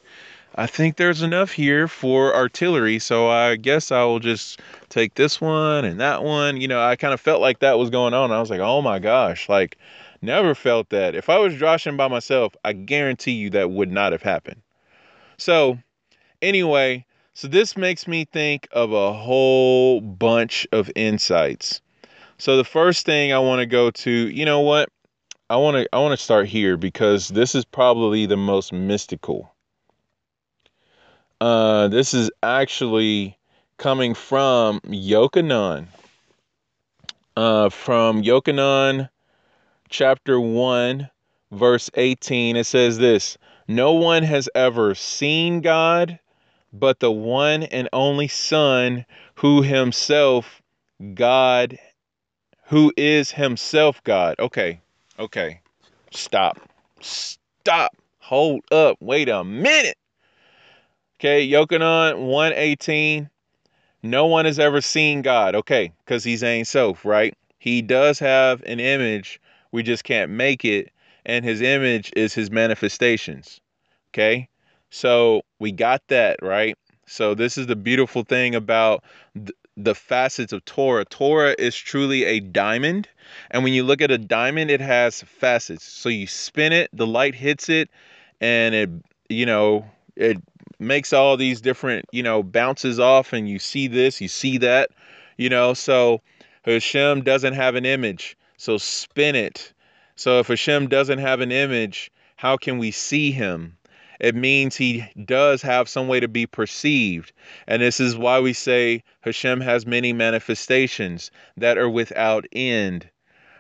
[0.56, 5.40] I think there's enough here for artillery, so I guess I will just take this
[5.40, 6.60] one and that one.
[6.60, 8.34] You know, I kind of felt like that was going on.
[8.34, 9.78] I was like, oh my gosh, like
[10.22, 11.16] never felt that.
[11.16, 14.62] If I was joshing by myself, I guarantee you that would not have happened.
[15.38, 15.80] So,
[16.42, 21.80] anyway, so this makes me think of a whole bunch of insights.
[22.38, 24.90] So the first thing I want to go to, you know what?
[25.50, 29.54] I want to I want to start here because this is probably the most mystical
[31.42, 33.38] uh, this is actually
[33.78, 35.88] coming from Yochanan.
[37.36, 39.10] Uh, from Yochanan
[39.90, 41.10] chapter 1,
[41.52, 43.38] verse 18, it says this
[43.68, 46.20] No one has ever seen God
[46.74, 50.62] but the one and only Son, who himself
[51.14, 51.78] God,
[52.68, 54.36] who is himself God.
[54.40, 54.80] Okay,
[55.20, 55.62] okay,
[56.12, 56.60] stop,
[57.02, 59.98] stop, hold up, wait a minute.
[61.22, 63.30] Okay, Yochanan 118.
[64.02, 65.54] No one has ever seen God.
[65.54, 67.38] Okay, because he's Ein Sof, right?
[67.60, 69.40] He does have an image.
[69.72, 70.90] We just can't make it.
[71.24, 73.62] And his image is his manifestations.
[74.10, 74.50] Okay,
[74.90, 76.76] so we got that, right?
[77.06, 79.04] So this is the beautiful thing about
[79.36, 81.06] th- the facets of Torah.
[81.06, 83.08] Torah is truly a diamond.
[83.52, 85.86] And when you look at a diamond, it has facets.
[85.86, 87.92] So you spin it, the light hits it,
[88.40, 88.90] and it,
[89.30, 90.42] you know, it
[90.82, 94.90] makes all these different, you know, bounces off and you see this, you see that,
[95.38, 96.22] you know, so
[96.64, 98.36] Hashem doesn't have an image.
[98.58, 99.74] So spin it.
[100.16, 103.78] So if Hashem doesn't have an image, how can we see him?
[104.20, 107.34] It means he does have some way to be perceived.
[107.68, 113.10] And this is why we say Hashem has many manifestations that are without end.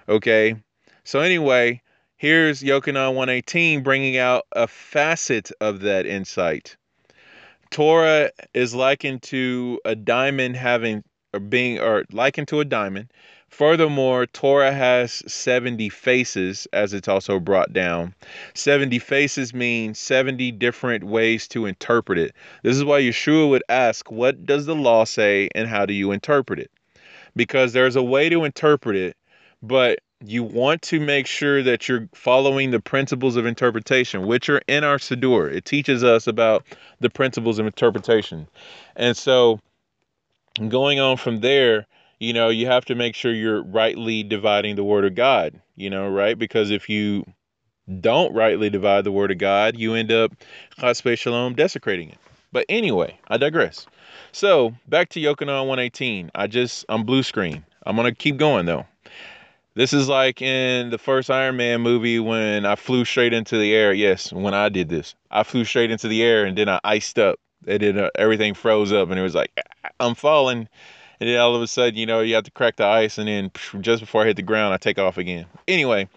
[0.08, 0.56] Okay?
[1.04, 1.82] So, anyway,
[2.18, 6.78] here's Yochanan 118 bringing out a facet of that insight.
[7.72, 11.04] Torah is likened to a diamond having
[11.34, 13.12] or being or likened to a diamond.
[13.48, 18.14] Furthermore, Torah has 70 faces, as it's also brought down.
[18.54, 22.34] 70 faces means 70 different ways to interpret it.
[22.64, 26.12] This is why Yeshua would ask, What does the law say and how do you
[26.12, 26.72] interpret it?
[27.36, 29.18] Because there's a way to interpret it,
[29.62, 34.62] but you want to make sure that you're following the principles of interpretation, which are
[34.68, 35.52] in our Siddur.
[35.52, 36.66] It teaches us about
[37.00, 38.48] the principles of interpretation.
[38.96, 39.60] And so,
[40.68, 41.88] going on from there,
[42.20, 45.90] you know, you have to make sure you're rightly dividing the Word of God, you
[45.90, 46.38] know, right?
[46.38, 47.26] Because if you
[48.00, 50.32] don't rightly divide the Word of God, you end up,
[50.80, 52.18] chas v'shalom, desecrating it.
[52.52, 53.88] But anyway, I digress.
[54.34, 56.32] So, back to Yochanan 118.
[56.36, 57.66] I just, I'm blue screen.
[57.86, 58.86] I'm going to keep going though.
[59.74, 63.74] This is like in the first Iron Man movie when I flew straight into the
[63.74, 63.94] air.
[63.94, 67.18] Yes, when I did this, I flew straight into the air and then I iced
[67.18, 67.40] up.
[67.66, 69.52] And then uh, everything froze up and it was like,
[70.00, 70.68] I'm falling.
[71.22, 73.30] And then all of a sudden, you know, you have to crack the ice and
[73.30, 75.46] then just before I hit the ground, I take off again.
[75.70, 76.10] Anyway,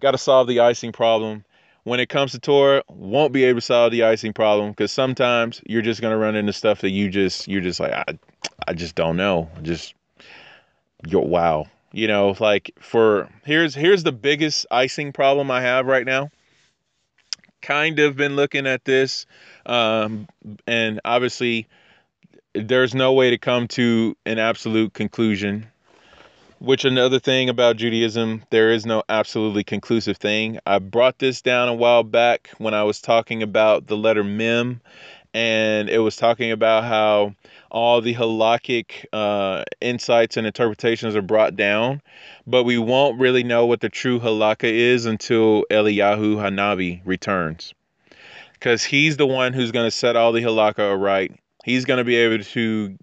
[0.00, 1.44] got to solve the icing problem.
[1.84, 5.62] When it comes to Torah, won't be able to solve the icing problem because sometimes
[5.66, 8.04] you're just gonna run into stuff that you just you're just like I,
[8.66, 9.48] I just don't know.
[9.62, 9.94] Just
[11.06, 16.04] yo wow you know like for here's here's the biggest icing problem i have right
[16.04, 16.30] now.
[17.62, 19.24] Kind of been looking at this
[19.64, 20.28] um,
[20.66, 21.66] and obviously
[22.54, 25.66] there's no way to come to an absolute conclusion
[26.58, 30.58] which another thing about judaism there is no absolutely conclusive thing.
[30.66, 34.82] I brought this down a while back when i was talking about the letter mem
[35.32, 37.34] and it was talking about how
[37.76, 42.00] all the halakhic uh, insights and interpretations are brought down,
[42.46, 47.74] but we won't really know what the true halakha is until Eliyahu Hanavi returns,
[48.54, 51.38] because he's the one who's going to set all the halakha right.
[51.66, 52.96] He's going to be able to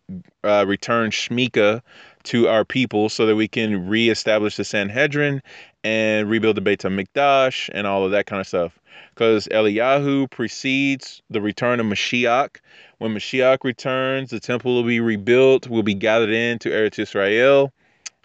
[0.44, 1.84] uh, return Smicha
[2.24, 5.44] to our people so that we can reestablish the Sanhedrin
[5.84, 8.80] and rebuild the Beit HaMikdash and all of that kind of stuff
[9.14, 12.58] because Eliyahu precedes the return of Mashiach.
[13.04, 17.74] When Mashiach returns, the temple will be rebuilt, will be gathered into Eretz Israel,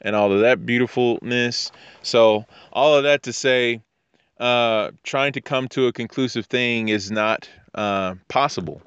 [0.03, 1.73] and all of that beautifulness.
[2.03, 3.81] So, all of that to say,
[4.39, 8.81] uh, trying to come to a conclusive thing is not uh, possible.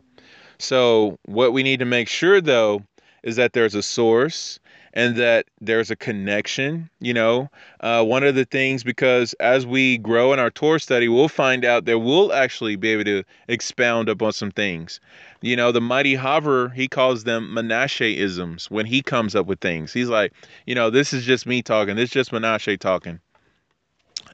[0.59, 2.83] So, what we need to make sure, though,
[3.21, 4.61] is that there's a source
[4.93, 6.89] and that there's a connection.
[6.99, 11.07] You know, uh, one of the things because as we grow in our Torah study,
[11.07, 14.99] we'll find out that we'll actually be able to expound upon some things.
[15.41, 19.59] You know, the mighty Hover, he calls them Menashe isms when he comes up with
[19.59, 19.91] things.
[19.91, 20.33] He's like,
[20.65, 21.95] you know, this is just me talking.
[21.95, 23.19] This is just Menashe talking.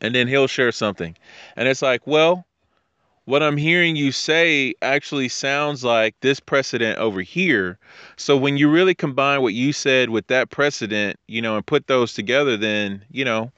[0.01, 1.16] And then he'll share something.
[1.55, 2.45] And it's like, well,
[3.28, 7.78] what I'm hearing you say actually sounds like this precedent over here.
[8.15, 11.88] So when you really combine what you said with that precedent, you know, and put
[11.88, 13.51] those together, then, you know,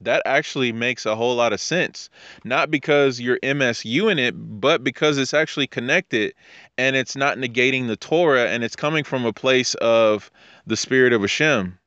[0.00, 2.10] that actually makes a whole lot of sense.
[2.42, 6.34] Not because you're MSU in it, but because it's actually connected
[6.76, 10.28] and it's not negating the Torah and it's coming from a place of
[10.66, 11.78] the spirit of Hashem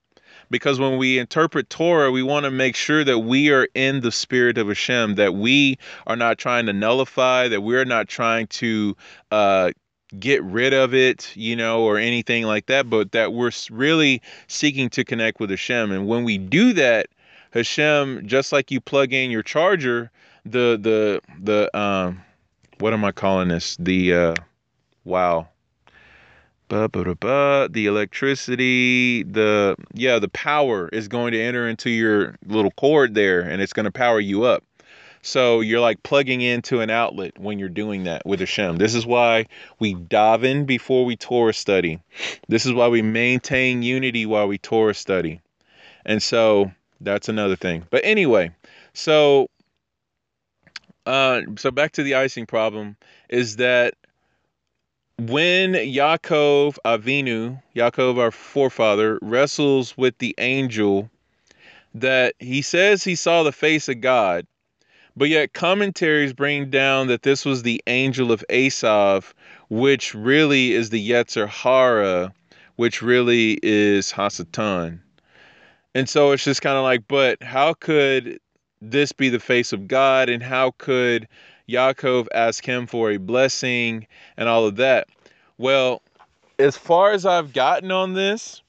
[0.50, 4.12] because when we interpret Torah, we want to make sure that we are in the
[4.12, 8.95] spirit of Hashem, that we are not trying to nullify, that we're not trying to
[9.32, 9.72] uh,
[10.20, 14.89] get rid of it, you know, or anything like that, but that we're really seeking
[14.91, 15.91] to connect with Hashem.
[15.91, 17.08] And when we do that,
[17.52, 20.12] Hashem, just like you plug in your charger,
[20.45, 22.22] the the the um,
[22.80, 23.76] what am I calling this?
[23.80, 24.36] The uh,
[25.04, 25.48] wow
[27.72, 33.41] the electricity, the yeah, the power is going to enter into your little cord there
[33.41, 34.63] and it's going to power you up.
[35.22, 38.78] So you're like plugging into an outlet when you're doing that with a Hashem.
[38.78, 39.47] This is why
[39.80, 41.99] we daven before we Torah study.
[42.47, 45.41] This is why we maintain unity while we Torah study.
[46.05, 47.86] And so that's another thing.
[47.89, 48.51] But anyway,
[48.93, 49.49] so
[51.05, 52.97] uh, so back to the icing problem
[53.30, 53.95] is that
[55.20, 61.09] when Yaakov Avinu, Yaakov our forefather, wrestles with the angel,
[61.95, 64.45] that he says he saw the face of God,
[65.15, 69.34] but yet commentaries bring down that this was the angel of Esav,
[69.70, 72.32] which really is the Yetzer Hara,
[72.76, 74.99] which really is Hasatan.
[75.95, 78.39] And so it's just kind of like, but how could
[78.84, 80.30] this be the face of God?
[80.30, 81.28] And how could
[81.70, 84.07] Yaakov ask him for a blessing
[84.38, 85.07] and all of that.
[85.57, 86.01] Well,
[86.59, 88.61] as far as I've gotten on this,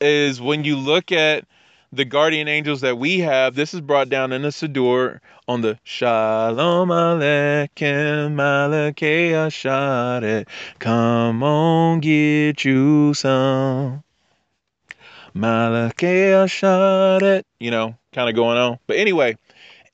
[0.00, 1.44] is when you look at
[1.92, 5.78] the guardian angels that we have, this is brought down in the Siddur on the
[5.82, 10.46] Shalom Aleichem Malakei Asharet.
[10.78, 14.04] Come on, get you some.
[15.34, 17.42] Malakei Asharet.
[17.58, 18.78] You know, kind of going on.
[18.86, 19.36] But anyway,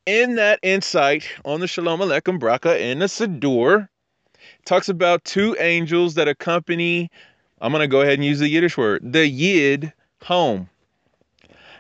[0.06, 3.88] in that insight on the Shalom Aleichem Bracha in the Siddur,
[4.64, 7.10] talks about two angels that accompany,
[7.60, 9.92] I'm going to go ahead and use the Yiddish word, the Yid
[10.22, 10.68] home.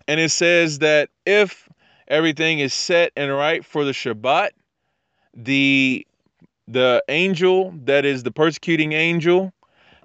[0.08, 1.68] And it says that if
[2.08, 4.50] everything is set and right for the Shabbat,
[5.34, 6.06] the
[6.66, 9.52] the angel that is the persecuting angel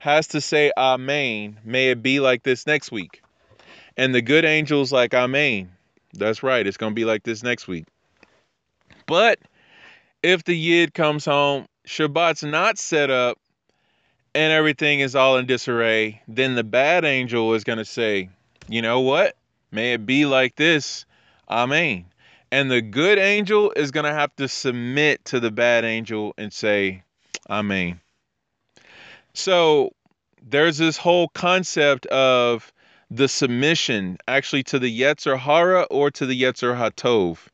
[0.02, 1.58] has to say amen.
[1.64, 3.22] May it be like this next week.
[3.96, 5.72] And the good angel's like amen.
[6.14, 6.66] That's right.
[6.66, 7.86] It's going to be like this next week
[9.10, 9.40] but
[10.22, 13.40] if the Yid comes home, Shabbat's not set up,
[14.36, 18.30] and everything is all in disarray, then the bad angel is going to say,
[18.68, 19.36] you know what?
[19.72, 21.06] May it be like this.
[21.50, 22.06] Amen.
[22.52, 26.54] And the good angel is going to have to submit to the bad angel and
[26.54, 27.04] say,
[27.50, 28.00] Amen.
[29.34, 29.92] So
[30.42, 32.72] there's this whole concept of
[33.12, 37.48] the submission actually to the Yetzer Hara or to the Yetzer Hatov.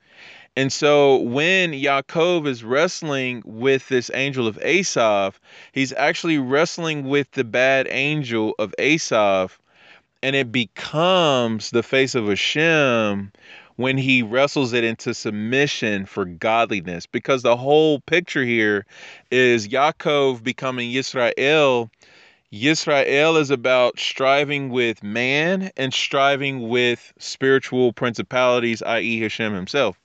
[0.57, 5.33] And so when Yaakov is wrestling with this angel of Esav,
[5.73, 9.57] he's actually wrestling with the bad angel of Esav,
[10.23, 13.33] and it becomes the face of Hashem
[13.75, 17.05] when he wrestles it into submission for godliness.
[17.05, 18.85] Because the whole picture here
[19.31, 21.89] is Yaakov becoming Yisrael.
[22.53, 29.99] Yisrael is about striving with man and striving with spiritual principalities, i.e., Hashem himself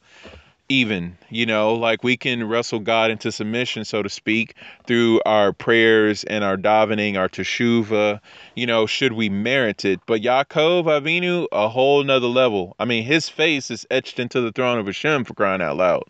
[0.71, 4.55] even you know like we can wrestle god into submission so to speak
[4.87, 8.21] through our prayers and our davening our teshuva
[8.55, 10.01] you know should we merit it.
[10.07, 12.77] But yaakov avinu a whole nother level.
[12.79, 16.05] I mean his face is etched into the throne of hashem for crying out loud.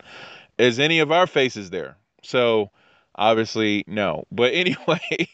[0.58, 1.96] Is any of our faces there?
[2.22, 2.70] So
[3.14, 4.24] obviously no.
[4.30, 5.28] But anyway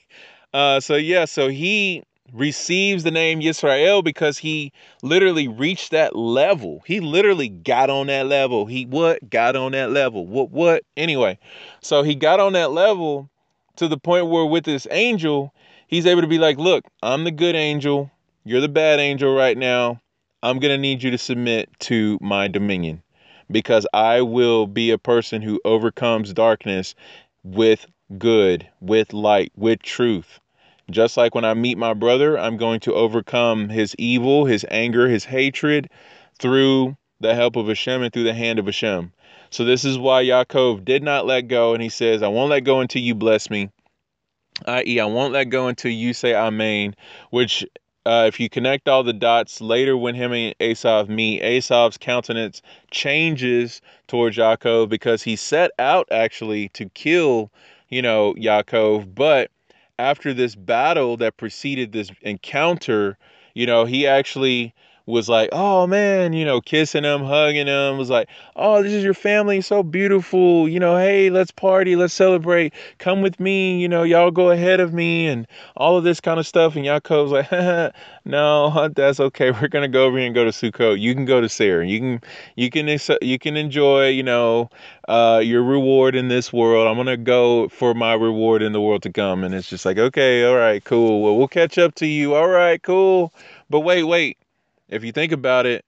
[0.55, 4.73] uh so yeah so he receives the name Yisrael because he
[5.03, 6.83] literally reached that level.
[6.87, 8.67] He literally got on that level.
[8.67, 9.29] He what?
[9.31, 10.27] Got on that level.
[10.27, 10.83] What what?
[10.97, 11.39] Anyway,
[11.81, 13.31] so he got on that level
[13.77, 15.53] to the point where with this angel,
[15.87, 18.11] he's able to be like, "Look, I'm the good angel.
[18.45, 20.01] You're the bad angel right now.
[20.43, 23.03] I'm going to need you to submit to my dominion
[23.51, 26.95] because I will be a person who overcomes darkness
[27.43, 27.87] with
[28.19, 30.41] good, with light, with truth."
[30.91, 35.09] Just like when I meet my brother, I'm going to overcome his evil, his anger,
[35.09, 35.91] his hatred
[36.39, 39.13] through the help of Hashem and through the hand of Hashem.
[39.51, 42.61] So this is why Yaakov did not let go, and he says, I won't let
[42.61, 43.71] go until you bless me.
[44.65, 46.95] I.e., I won't let go until you say Amen,
[47.31, 47.65] which
[48.07, 52.63] uh, if you connect all the dots later when him and Esav meet, Esav's countenance
[52.91, 57.51] changes towards Yaakov because he set out actually to kill,
[57.89, 59.13] you know, Yaakov.
[59.15, 59.51] But
[59.99, 63.19] after this battle that preceded this encounter,
[63.55, 64.75] you know, he actually
[65.07, 69.05] was like, oh man, you know, kissing him, hugging him, was like, oh, this is
[69.05, 73.89] your family, so beautiful, you know, hey, let's party, let's celebrate, come with me, you
[73.89, 75.47] know, y'all go ahead of me, and
[75.77, 76.75] all of this kind of stuff.
[76.75, 77.95] And Yaakov's like,
[78.25, 79.51] no, that's okay.
[79.53, 80.99] We're gonna go over here and go to Sukkot.
[80.99, 81.83] You can go to Seir.
[81.83, 82.21] You can,
[82.57, 84.71] you can, you can enjoy, you know,
[85.09, 86.89] uh, your reward in this world.
[86.89, 89.45] I'm gonna go for my reward in the world to come.
[89.45, 91.23] And it's just like, okay, all right, cool.
[91.23, 92.35] Well, we'll catch up to you.
[92.35, 93.33] All right, cool.
[93.71, 94.39] But wait, wait
[94.89, 95.85] if you think about it,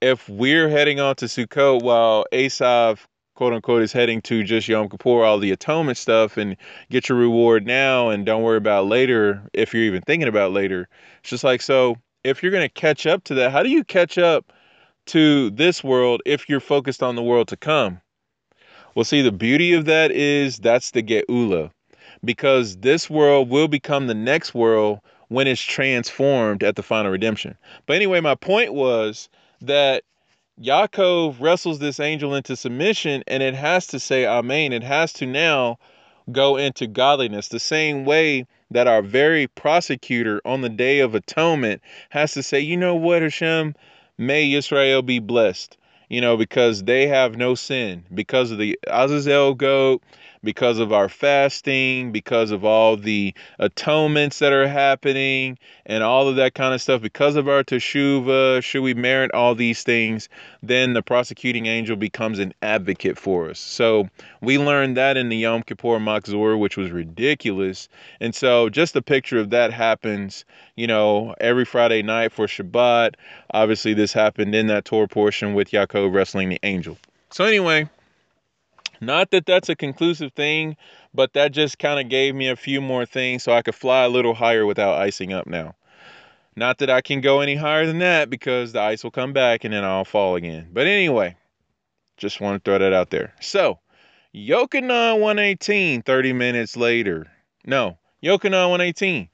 [0.00, 2.98] if we're heading on to Sukkot while Esav,
[3.34, 6.56] quote unquote, is heading to just Yom Kippur, all the atonement stuff, and
[6.90, 10.88] get your reward now and don't worry about later if you're even thinking about later.
[11.20, 13.84] It's just like, so if you're going to catch up to that, how do you
[13.84, 14.52] catch up
[15.06, 18.00] to this world if you're focused on the world to come?
[18.94, 21.70] Well, see, the beauty of that is that's the Geula,
[22.24, 27.56] because this world will become the next world when it's transformed at the final redemption.
[27.86, 29.28] But anyway, my point was
[29.60, 30.02] that
[30.60, 34.72] Yaakov wrestles this angel into submission and it has to say Amen.
[34.72, 35.78] It has to now
[36.30, 41.82] go into godliness the same way that our very prosecutor on the day of atonement
[42.10, 43.74] has to say, you know what, Hashem,
[44.18, 45.76] may Israel be blessed,
[46.08, 50.02] you know, because they have no sin, because of the Azazel goat,
[50.44, 56.36] because of our fasting, because of all the atonements that are happening, and all of
[56.36, 60.28] that kind of stuff, because of our teshuva, should we merit all these things,
[60.62, 63.58] then the prosecuting angel becomes an advocate for us.
[63.58, 64.08] So
[64.40, 67.88] we learned that in the Yom Kippur Machzor, which was ridiculous.
[68.20, 70.44] And so just a picture of that happens,
[70.76, 73.14] you know, every Friday night for Shabbat.
[73.52, 76.98] Obviously, this happened in that Torah portion with Yaakov wrestling the angel.
[77.30, 77.88] So anyway,
[79.06, 80.76] not that that's a conclusive thing,
[81.12, 84.04] but that just kind of gave me a few more things so I could fly
[84.04, 85.74] a little higher without icing up now.
[86.56, 89.64] Not that I can go any higher than that because the ice will come back
[89.64, 90.68] and then I'll fall again.
[90.72, 91.36] But anyway,
[92.16, 93.34] just want to throw that out there.
[93.40, 93.80] So,
[94.34, 97.26] Yochanan 118, 30 minutes later.
[97.66, 99.28] No, Yochanan 118,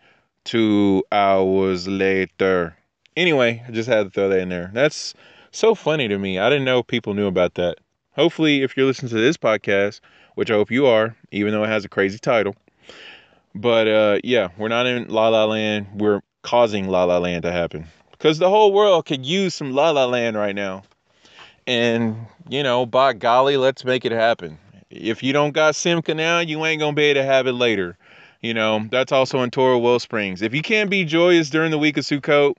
[0.45, 2.77] two hours later.
[3.16, 4.71] Anyway, I just had to throw that in there.
[4.73, 5.14] That's
[5.51, 6.39] so funny to me.
[6.39, 7.79] I didn't know people knew about that.
[8.12, 10.00] Hopefully, if you're listening to this podcast,
[10.34, 12.54] which I hope you are, even though it has a crazy title.
[13.54, 15.86] But uh, yeah, we're not in La La Land.
[15.94, 19.90] We're causing La La Land to happen because the whole world could use some La
[19.90, 20.82] La Land right now.
[21.66, 22.16] And
[22.48, 24.58] you know, by golly, let's make it happen.
[24.90, 27.96] If you don't got Simcha now, you ain't gonna be able to have it later.
[28.40, 30.42] You know, that's also in Toro Torah Wellsprings.
[30.42, 32.54] If you can't be joyous during the week of Sukkot,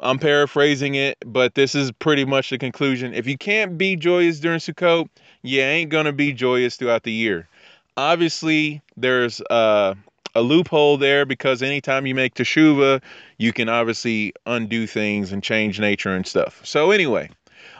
[0.00, 3.14] I'm paraphrasing it, but this is pretty much the conclusion.
[3.14, 5.08] If you can't be joyous during Sukkot,
[5.42, 7.48] you ain't gonna be joyous throughout the year.
[7.96, 9.94] Obviously, there's uh,
[10.34, 13.02] a loophole there because anytime you make teshuva,
[13.38, 16.60] you can obviously undo things and change nature and stuff.
[16.62, 17.30] So anyway,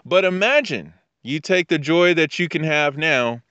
[0.07, 3.43] but imagine you take the joy that you can have now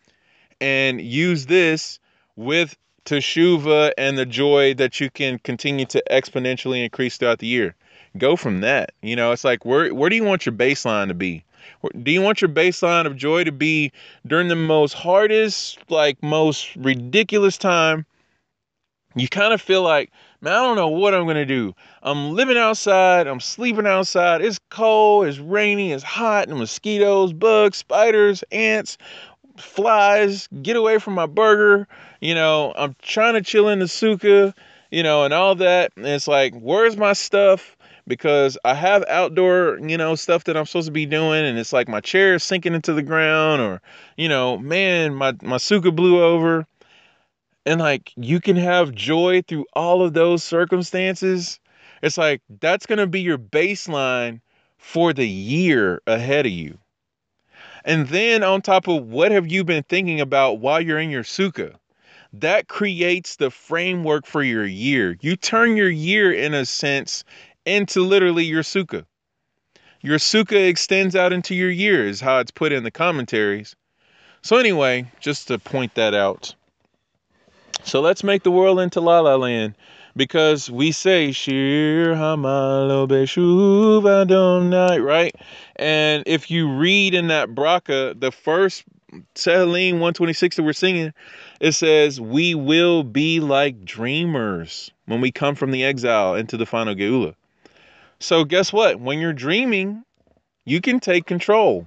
[0.60, 2.00] and use this
[2.36, 7.76] with teshuva and the joy that you can continue to exponentially increase throughout the year
[8.18, 8.92] go from that.
[9.02, 11.44] You know, it's like where where do you want your baseline to be?
[12.04, 13.92] Do you want your baseline of joy to be
[14.26, 18.06] during the most hardest, like most ridiculous time?
[19.16, 20.12] You kind of feel like,
[20.42, 21.74] man, I don't know what I'm gonna do.
[22.04, 24.42] I'm living outside, I'm sleeping outside.
[24.42, 28.98] It's cold, it's rainy, it's hot, and mosquitoes, bugs, spiders, ants,
[29.58, 30.48] flies.
[30.62, 31.88] Get away from my burger.
[32.20, 34.54] You know, I'm trying to chill in the suka,
[34.92, 35.94] you know, and all that.
[35.96, 37.75] And it's like, where's my stuff?
[38.08, 41.74] Because I have outdoor, you know, stuff that I'm supposed to be doing, and it's
[41.74, 43.82] like my chair is sinking into the ground, or,
[44.18, 46.66] you know, man, my my sukkah blew over,
[47.66, 51.60] and like you can have joy through all of those circumstances.
[52.02, 54.42] It's like that's gonna be your baseline
[54.78, 56.78] for the year ahead of you.
[57.84, 61.24] And then on top of what have you been thinking about while you're in your
[61.24, 61.80] suka?
[62.34, 65.18] That creates the framework for your year.
[65.22, 67.24] You turn your year in a sense
[67.66, 69.06] into literally your sukkah.
[70.02, 73.76] Your sukkah extends out into your years, how it's put in the commentaries.
[74.42, 76.54] So, anyway, just to point that out.
[77.84, 79.76] So, let's make the world into La La Land
[80.16, 85.36] because we say Shir Hamalo Beshuv Adonai, right?
[85.76, 88.84] And if you read in that bracha, the first
[89.36, 91.14] Tehillim 126 that we're singing,
[91.60, 96.66] it says, We will be like dreamers when we come from the exile into the
[96.66, 97.36] final Geula.
[98.26, 99.00] So, guess what?
[99.00, 100.04] When you're dreaming,
[100.66, 101.86] you can take control.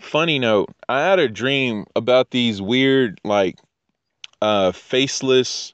[0.00, 3.60] Funny note, I had a dream about these weird, like,
[4.42, 5.72] uh, faceless,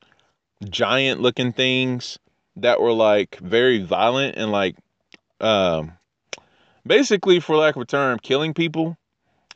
[0.69, 2.19] giant looking things
[2.57, 4.77] that were like very violent and like,
[5.41, 5.95] um,
[6.87, 8.99] basically, for lack of a term, killing people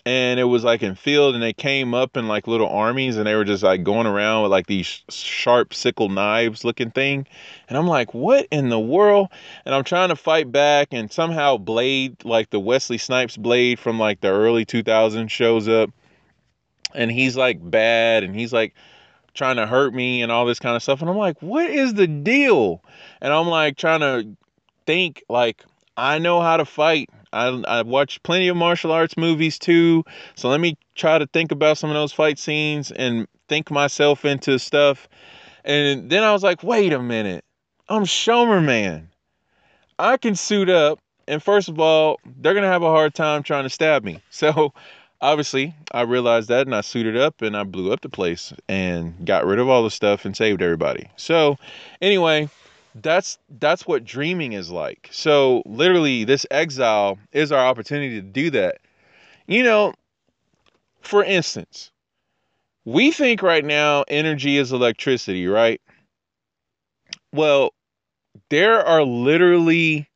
[0.06, 3.26] and it was like in field and they came up in like little armies and
[3.26, 7.26] they were just like going around with like these sharp sickle knives looking thing.
[7.68, 9.28] And i'm like what in the world?
[9.64, 13.98] And i'm trying to fight back and somehow blade like the wesley snipes blade from
[13.98, 15.90] like the early 2000s shows up.
[16.94, 18.74] And he's like bad and he's like
[19.32, 21.00] trying to hurt me and all this kind of stuff.
[21.00, 22.82] And i'm like what is the deal?
[23.22, 24.36] And i'm like trying to
[24.84, 25.64] think like
[25.96, 30.04] i know how to fight I, I watched plenty of martial arts movies too.
[30.36, 34.24] So let me try to think about some of those fight scenes and think myself
[34.24, 35.08] into stuff.
[35.64, 37.44] And then I was like, wait a minute.
[37.88, 39.08] I'm Shomer Man.
[39.98, 41.00] I can suit up.
[41.26, 44.20] And first of all, they're going to have a hard time trying to stab me.
[44.30, 44.74] So
[45.20, 49.24] obviously, I realized that and I suited up and I blew up the place and
[49.24, 51.08] got rid of all the stuff and saved everybody.
[51.16, 51.56] So,
[52.02, 52.50] anyway,
[52.94, 55.08] that's that's what dreaming is like.
[55.10, 58.78] So literally this exile is our opportunity to do that.
[59.46, 59.94] You know,
[61.00, 61.90] for instance,
[62.84, 65.80] we think right now energy is electricity, right?
[67.32, 67.72] Well,
[68.48, 70.08] there are literally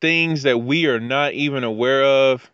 [0.00, 2.50] things that we are not even aware of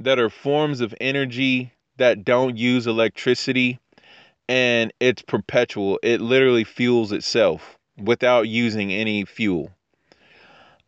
[0.00, 3.78] that are forms of energy that don't use electricity
[4.48, 5.98] and it's perpetual.
[6.02, 9.70] It literally fuels itself without using any fuel.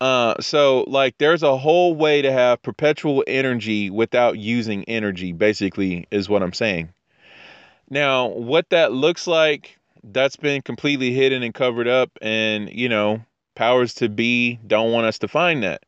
[0.01, 6.07] Uh, so like there's a whole way to have perpetual energy without using energy, basically,
[6.11, 6.91] is what I'm saying.
[7.89, 13.23] Now, what that looks like, that's been completely hidden and covered up, and you know,
[13.55, 15.85] powers to be don't want us to find that.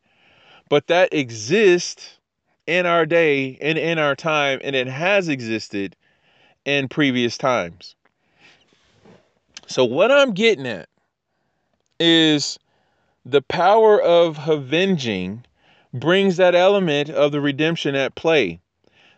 [0.69, 2.19] But that exists
[2.67, 5.97] in our day and in our time, and it has existed
[6.65, 7.95] in previous times.
[9.67, 10.89] So, what I'm getting at
[12.01, 12.59] is
[13.25, 15.45] the power of avenging
[15.93, 18.61] brings that element of the redemption at play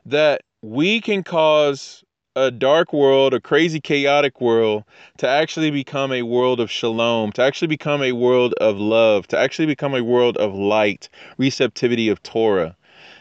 [0.07, 2.05] that we can cause
[2.37, 4.85] a dark world, a crazy, chaotic world,
[5.19, 9.39] to actually become a world of shalom, to actually become a world of love, to
[9.39, 11.09] actually become a world of light,
[11.39, 12.77] receptivity of Torah.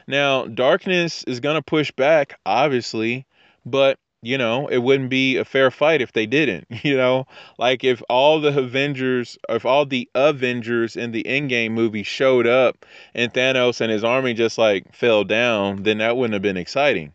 [0.08, 3.26] Now, darkness is going to push back, obviously,
[3.66, 7.26] but you know, it wouldn't be a fair fight if they didn't, you know?
[7.58, 12.86] Like if all the Avengers, if all the Avengers in the Endgame movie showed up
[13.14, 17.14] and Thanos and his army just like fell down, then that wouldn't have been exciting.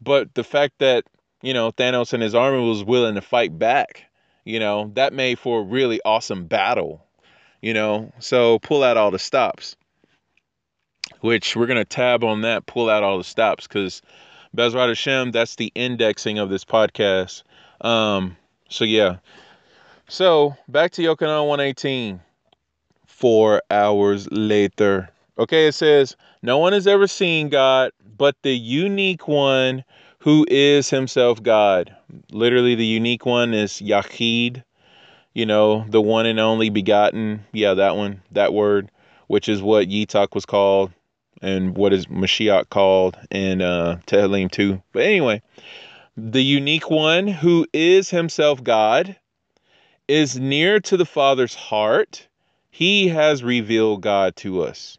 [0.00, 1.04] But the fact that,
[1.42, 4.04] you know, Thanos and his army was willing to fight back,
[4.44, 7.04] you know, that made for a really awesome battle,
[7.60, 8.12] you know?
[8.20, 9.76] So pull out all the stops.
[11.20, 14.02] Which we're going to tab on that, pull out all the stops because
[14.56, 17.42] Bezrat Hashem, that's the indexing of this podcast.
[17.80, 18.36] Um,
[18.68, 19.16] so yeah.
[20.08, 22.20] So back to Yochanan 118.
[23.06, 25.10] Four hours later.
[25.38, 29.84] Okay, it says, No one has ever seen God, but the unique one
[30.20, 31.94] who is himself God.
[32.30, 34.62] Literally, the unique one is Yachid,
[35.34, 37.44] you know, the one and only begotten.
[37.52, 38.90] Yeah, that one, that word,
[39.26, 40.92] which is what Yitzhak was called
[41.42, 44.82] and what is Mashiach called in uh, Tehillim 2.
[44.92, 45.42] But anyway,
[46.16, 49.16] the unique one who is himself God
[50.08, 52.26] is near to the Father's heart.
[52.70, 54.98] He has revealed God to us,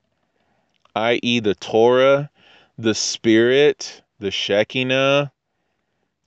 [0.96, 2.30] i.e., the Torah,
[2.78, 5.32] the Spirit, the Shekinah,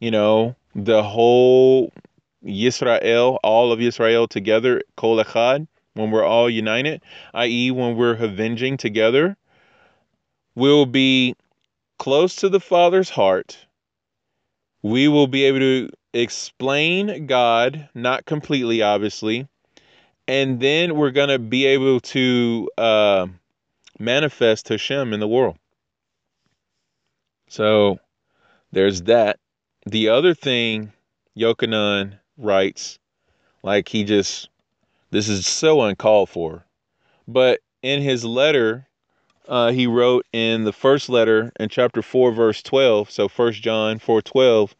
[0.00, 1.92] you know, the whole
[2.44, 7.02] Yisrael, all of Israel together, Kol Echad, when we're all united,
[7.34, 9.36] i.e., when we're avenging together
[10.54, 11.34] will be
[11.98, 13.66] close to the Father's heart.
[14.82, 19.48] We will be able to explain God, not completely, obviously,
[20.28, 23.26] and then we're going to be able to uh,
[23.98, 25.56] manifest Hashem in the world.
[27.48, 27.98] So
[28.72, 29.38] there's that.
[29.86, 30.92] The other thing
[31.36, 32.98] Yochanan writes,
[33.62, 34.48] like he just,
[35.10, 36.64] this is so uncalled for,
[37.28, 38.88] but in his letter
[39.48, 43.98] uh, he wrote in the first letter in chapter 4 verse 12 so first john
[43.98, 44.74] 4 12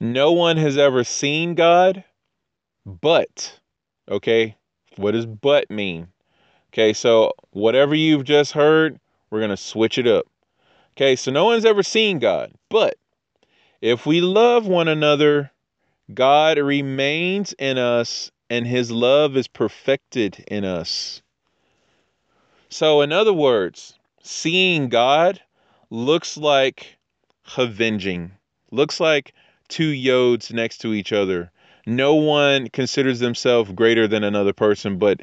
[0.00, 2.04] no one has ever seen god
[2.84, 3.58] but
[4.08, 4.56] Okay?
[4.96, 6.08] What does but mean?
[6.72, 8.98] Okay, so whatever you've just heard,
[9.30, 10.26] we're going to switch it up.
[10.96, 12.96] Okay, so no one's ever seen God, but
[13.80, 15.50] if we love one another,
[16.12, 21.22] God remains in us and his love is perfected in us.
[22.68, 25.40] So, in other words, seeing God
[25.90, 26.98] looks like
[27.56, 28.32] avenging,
[28.70, 29.32] looks like
[29.68, 31.52] two yods next to each other.
[31.86, 35.20] No one considers themselves greater than another person, but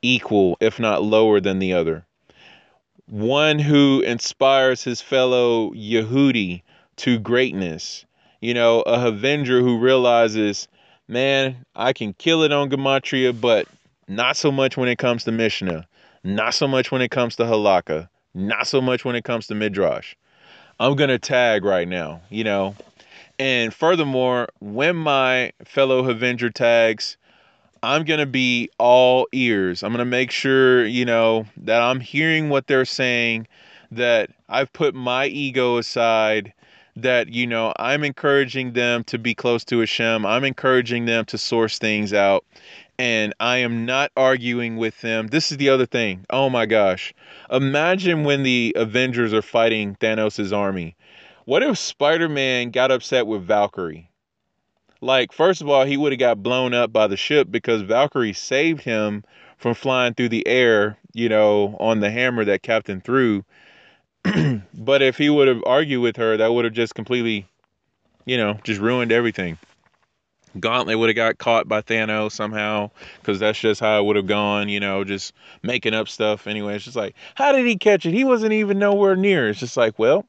[0.00, 2.06] equal, if not lower than the other.
[3.06, 6.62] One who inspires his fellow Yehudi
[6.96, 8.04] to greatness.
[8.40, 10.68] You know, a Avenger who realizes,
[11.08, 13.68] man, I can kill it on Gematria, but
[14.08, 15.86] not so much when it comes to Mishnah,
[16.26, 19.54] not so much when it comes to Halakha, not so much when it comes to
[19.54, 20.14] Midrash.
[20.80, 22.74] I'm going to tag right now, you know.
[23.38, 27.16] And furthermore, when my fellow Avenger tags,
[27.82, 29.82] I'm going to be all ears.
[29.82, 33.46] I'm going to make sure, you know, that I'm hearing what they're saying,
[33.92, 36.52] that I've put my ego aside,
[36.96, 40.26] that, you know, I'm encouraging them to be close to Hashem.
[40.26, 42.44] I'm encouraging them to source things out.
[42.98, 45.26] And I am not arguing with them.
[45.26, 46.24] This is the other thing.
[46.30, 47.12] Oh my gosh.
[47.50, 50.96] Imagine when the Avengers are fighting Thanos' army.
[51.44, 54.10] What if Spider Man got upset with Valkyrie?
[55.00, 58.32] Like, first of all, he would have got blown up by the ship because Valkyrie
[58.32, 59.24] saved him
[59.58, 63.44] from flying through the air, you know, on the hammer that Captain threw.
[64.74, 67.46] but if he would have argued with her, that would have just completely,
[68.24, 69.58] you know, just ruined everything.
[70.60, 74.26] Gauntlet would have got caught by Thanos somehow because that's just how it would have
[74.26, 76.46] gone, you know, just making up stuff.
[76.46, 78.14] Anyway, it's just like, how did he catch it?
[78.14, 79.48] He wasn't even nowhere near.
[79.48, 80.26] It's just like, well,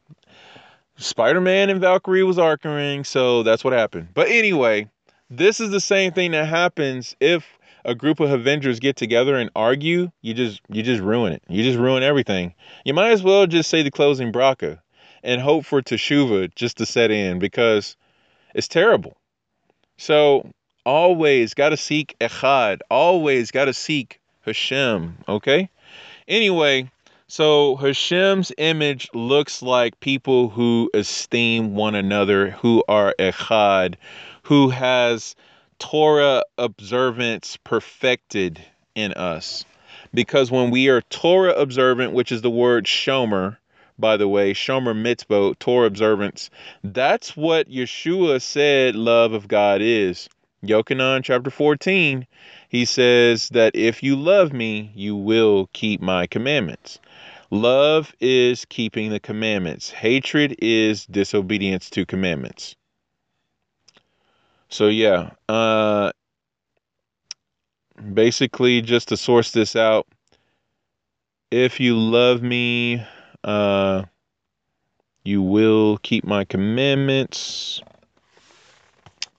[0.97, 4.09] Spider Man and Valkyrie was arguing, so that's what happened.
[4.13, 4.89] But anyway,
[5.29, 7.45] this is the same thing that happens if
[7.85, 10.11] a group of Avengers get together and argue.
[10.21, 11.43] You just you just ruin it.
[11.47, 12.53] You just ruin everything.
[12.83, 14.79] You might as well just say the closing bracha
[15.23, 17.95] and hope for teshuva just to set in because
[18.53, 19.17] it's terrible.
[19.97, 20.49] So
[20.85, 22.79] always got to seek echad.
[22.89, 25.17] Always got to seek Hashem.
[25.27, 25.69] Okay.
[26.27, 26.89] Anyway,
[27.27, 33.95] so Hashem's image looks like people who esteem one another, who are echad,
[34.43, 35.35] who has
[35.79, 38.63] Torah observance perfected
[38.95, 39.65] in us.
[40.13, 43.57] Because when we are Torah observant, which is the word shomer,
[43.99, 46.49] by the way, shomer mitzvot, Torah observance,
[46.83, 50.29] that's what Yeshua said love of God is.
[50.63, 52.25] Yochanan chapter 14,
[52.69, 56.99] he says that if you love me, you will keep my commandments.
[57.51, 59.89] Love is keeping the commandments.
[59.89, 62.75] Hatred is disobedience to commandments.
[64.69, 66.11] So yeah, uh
[68.13, 70.07] basically just to source this out,
[71.51, 73.05] if you love me,
[73.47, 74.03] uh
[75.23, 77.81] you will keep my commandments.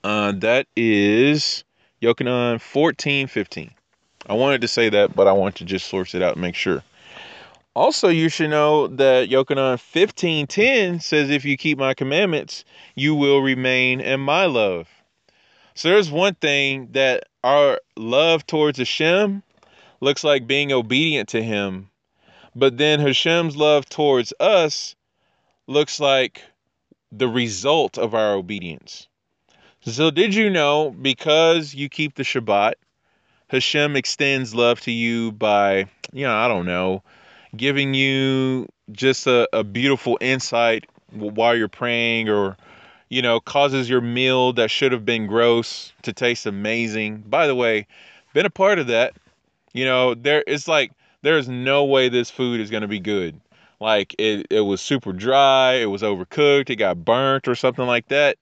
[0.03, 1.65] Uh that is
[2.03, 3.71] Yochanan 14, 15.
[4.29, 6.55] I wanted to say that, but I want to just source it out and make
[6.55, 6.83] sure.
[7.75, 12.65] Also, you should know that Yochanan 15:10 says, If you keep my commandments,
[12.97, 14.89] you will remain in my love.
[15.75, 19.45] So there's one thing that our love towards Hashem
[20.01, 21.89] looks like being obedient to him.
[22.55, 24.97] But then Hashem's love towards us
[25.67, 26.43] looks like
[27.13, 29.09] the result of our obedience.
[29.83, 32.75] So did you know because you keep the Shabbat,
[33.49, 37.03] Hashem extends love to you by, you know, I don't know,
[37.57, 42.57] giving you just a, a beautiful insight while you're praying or
[43.09, 47.55] you know causes your meal that should have been gross to taste amazing by the
[47.55, 47.87] way
[48.35, 49.15] been a part of that
[49.73, 50.93] you know there it's like
[51.29, 53.39] there's no way this food is going to be good
[53.81, 58.09] like it, it was super dry it was overcooked it got burnt or something like
[58.09, 58.39] that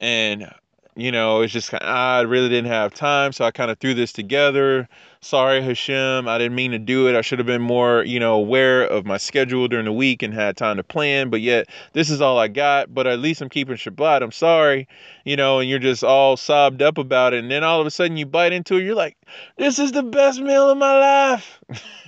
[0.00, 0.50] and
[0.94, 4.12] you know, it's just I really didn't have time, so I kind of threw this
[4.12, 4.88] together.
[5.22, 7.16] Sorry, Hashem, I didn't mean to do it.
[7.16, 10.34] I should have been more, you know, aware of my schedule during the week and
[10.34, 11.30] had time to plan.
[11.30, 12.92] But yet, this is all I got.
[12.92, 14.22] But at least I'm keeping Shabbat.
[14.22, 14.86] I'm sorry,
[15.24, 17.38] you know, and you're just all sobbed up about it.
[17.38, 18.82] And then all of a sudden, you bite into it.
[18.82, 19.16] You're like,
[19.56, 21.60] this is the best meal of my life.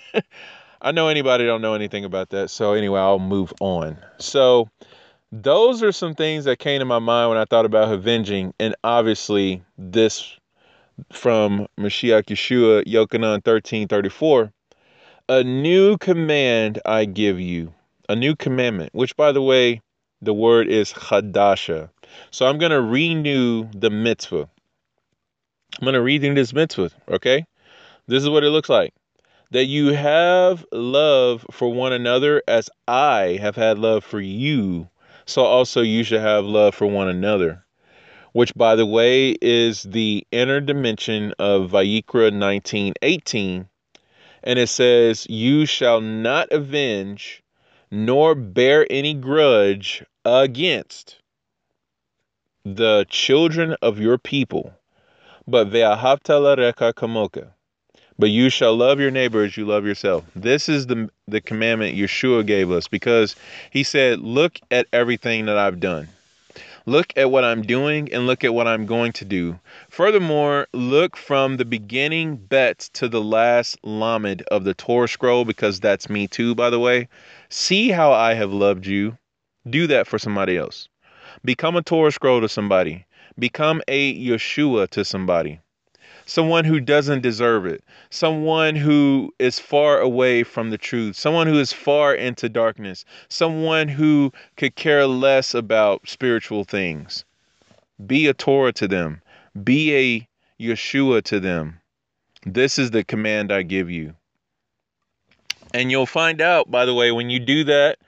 [0.82, 2.50] I know anybody don't know anything about that.
[2.50, 3.96] So anyway, I'll move on.
[4.18, 4.68] So
[5.32, 8.76] those are some things that came to my mind when I thought about avenging, and
[8.84, 10.36] obviously this
[11.10, 14.52] from Mashiach Yeshua, Yochanan 13 34.
[15.30, 17.72] A new command I give you,
[18.08, 19.80] a new commandment, which by the way,
[20.20, 21.88] the word is chadasha.
[22.30, 24.48] So I'm going to renew the mitzvah.
[25.80, 27.46] I'm going to renew this mitzvah, okay?
[28.06, 28.92] This is what it looks like
[29.50, 34.88] that you have love for one another as I have had love for you.
[35.26, 37.64] So also you should have love for one another.
[38.32, 43.68] Which, by the way, is the inner dimension of Vayikra 19:18,
[44.42, 47.42] and it says, "You shall not avenge,
[47.90, 51.20] nor bear any grudge against
[52.64, 54.74] the children of your people,
[55.46, 57.53] but ve'ahavta reka kamoka."
[58.16, 60.24] But you shall love your neighbor as you love yourself.
[60.36, 63.34] This is the the commandment Yeshua gave us because
[63.70, 66.06] he said, "Look at everything that I've done.
[66.86, 69.58] Look at what I'm doing and look at what I'm going to do.
[69.88, 75.80] Furthermore, look from the beginning bet to the last lamed of the Torah scroll because
[75.80, 77.08] that's me too, by the way.
[77.48, 79.18] See how I have loved you.
[79.68, 80.88] Do that for somebody else.
[81.44, 83.06] Become a Torah scroll to somebody.
[83.36, 85.58] Become a Yeshua to somebody
[86.26, 91.58] someone who doesn't deserve it, someone who is far away from the truth, someone who
[91.58, 97.24] is far into darkness, someone who could care less about spiritual things.
[98.06, 99.22] Be a Torah to them,
[99.62, 100.28] be a
[100.62, 101.80] Yeshua to them.
[102.46, 104.14] This is the command I give you.
[105.72, 107.98] And you'll find out, by the way, when you do that,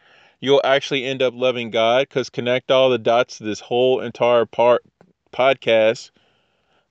[0.41, 4.47] you'll actually end up loving God because connect all the dots to this whole entire
[4.47, 4.85] part
[5.33, 6.11] podcast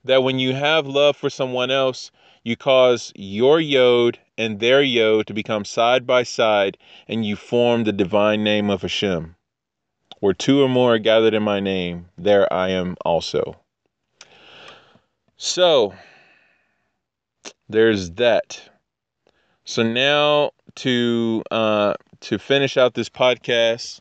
[0.06, 2.10] that when you have love for someone else,
[2.42, 6.78] you cause your yod and their yod to become side by side,
[7.08, 9.36] and you form the divine name of Hashem.
[10.20, 13.56] Where two or more are gathered in my name, there I am also.
[15.36, 15.94] So,
[17.68, 18.70] there's that.
[19.64, 24.00] So now to uh, to finish out this podcast,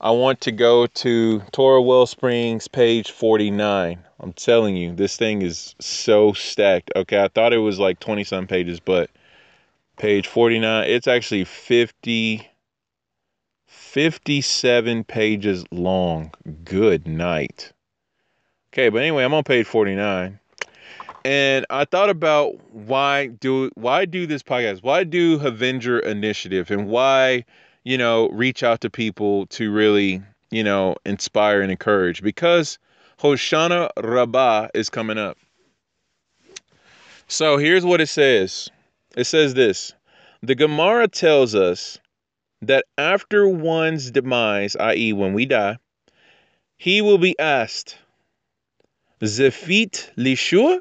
[0.00, 3.98] I want to go to Torah Wellsprings, page 49.
[4.20, 6.90] I'm telling you, this thing is so stacked.
[6.94, 9.10] Okay, I thought it was like 20 some pages, but
[9.96, 12.46] page 49, it's actually 50,
[13.66, 16.32] 57 pages long.
[16.64, 17.72] Good night.
[18.72, 20.38] Okay, but anyway, I'm on page 49.
[21.24, 24.82] And I thought about why do why do this podcast?
[24.82, 27.44] Why do Avenger Initiative and why,
[27.86, 32.20] you know, reach out to people to really, you know, inspire and encourage?
[32.20, 32.80] Because
[33.20, 35.38] Hoshana Rabbah is coming up.
[37.28, 38.68] So here's what it says
[39.16, 39.94] it says this
[40.42, 42.00] The Gemara tells us
[42.60, 45.78] that after one's demise, i.e., when we die,
[46.76, 47.98] he will be asked,
[49.22, 50.80] Zefit Lishua?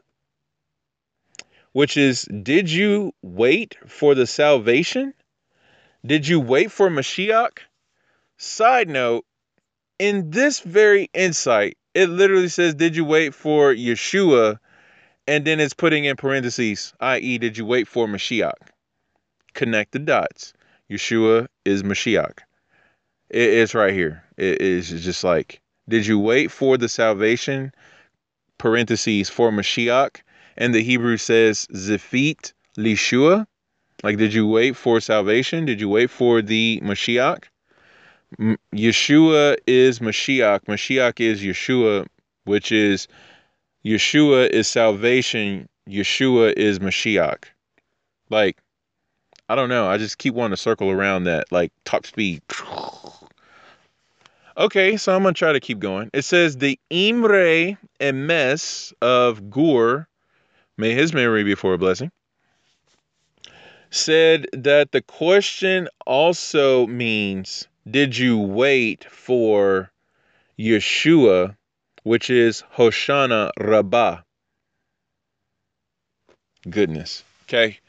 [1.71, 5.13] Which is, did you wait for the salvation?
[6.05, 7.57] Did you wait for Mashiach?
[8.37, 9.25] Side note,
[9.97, 14.59] in this very insight, it literally says, Did you wait for Yeshua?
[15.27, 18.53] And then it's putting in parentheses, i.e., did you wait for Mashiach?
[19.53, 20.53] Connect the dots.
[20.91, 22.39] Yeshua is Mashiach.
[23.29, 24.23] It is right here.
[24.37, 27.71] It is just like, did you wait for the salvation?
[28.59, 30.21] Parentheses for Mashiach.
[30.57, 33.47] And the Hebrew says, Zefit Lishua.
[34.03, 35.65] Like, did you wait for salvation?
[35.65, 37.45] Did you wait for the Mashiach?
[38.73, 40.65] Yeshua is Mashiach.
[40.65, 42.05] Mashiach is Yeshua,
[42.43, 43.07] which is
[43.85, 45.69] Yeshua is salvation.
[45.89, 47.45] Yeshua is Mashiach.
[48.29, 48.57] Like,
[49.47, 49.87] I don't know.
[49.87, 52.41] I just keep wanting to circle around that, like top speed.
[54.57, 56.09] Okay, so I'm gonna try to keep going.
[56.13, 60.07] It says the Imre Emes of Gur,
[60.77, 62.11] may his memory be for a blessing,
[63.95, 69.91] said that the question also means did you wait for
[70.59, 71.55] Yeshua,
[72.03, 74.21] which is Hoshana Rabbah?
[76.69, 77.23] Goodness.
[77.43, 77.79] Okay.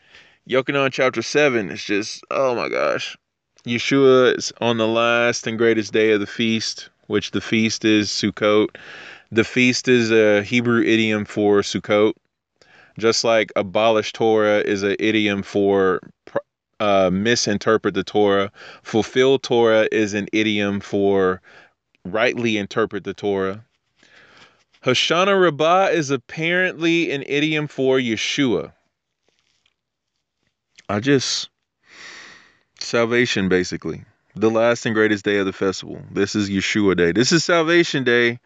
[0.49, 3.17] Yochanan chapter 7 is just, oh my gosh.
[3.65, 8.11] Yeshua is on the last and greatest day of the feast, which the feast is
[8.11, 8.69] Sukkot.
[9.33, 12.13] The feast is a Hebrew idiom for Sukkot,
[12.99, 16.01] just like abolish Torah is an idiom for
[16.81, 18.51] uh, misinterpret the Torah.
[18.83, 21.41] Fulfill Torah is an idiom for
[22.05, 23.65] rightly interpret the Torah.
[24.85, 28.73] Hoshana Rabbah is apparently an idiom for Yeshua.
[30.89, 31.49] I just
[32.79, 34.05] salvation basically.
[34.37, 36.01] The last and greatest day of the festival.
[36.13, 37.11] This is Yeshua Day.
[37.11, 38.39] This is Salvation Day.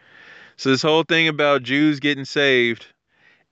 [0.57, 2.87] So this whole thing about Jews getting saved,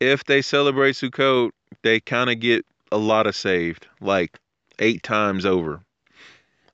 [0.00, 1.50] if they celebrate Sukkot,
[1.82, 3.86] they kind of get a lot of saved.
[4.00, 4.38] Like
[4.78, 5.80] eight times over.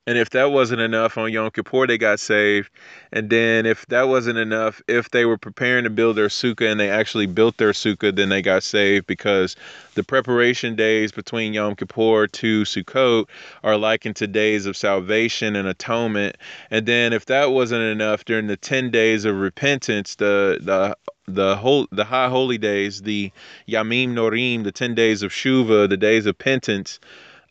[0.07, 2.69] And if that wasn't enough on Yom Kippur, they got saved.
[3.11, 6.79] And then if that wasn't enough, if they were preparing to build their sukkah and
[6.79, 9.57] they actually built their sukkah, then they got saved because
[9.95, 13.29] the preparation days between Yom Kippur to Sukkot
[13.63, 16.37] are likened to days of salvation and atonement.
[16.71, 21.57] And then if that wasn't enough, during the 10 days of repentance, the the the
[21.57, 23.33] whole the high holy days, the
[23.67, 27.01] Yamim Norim, the 10 days of Shuva, the days of penance,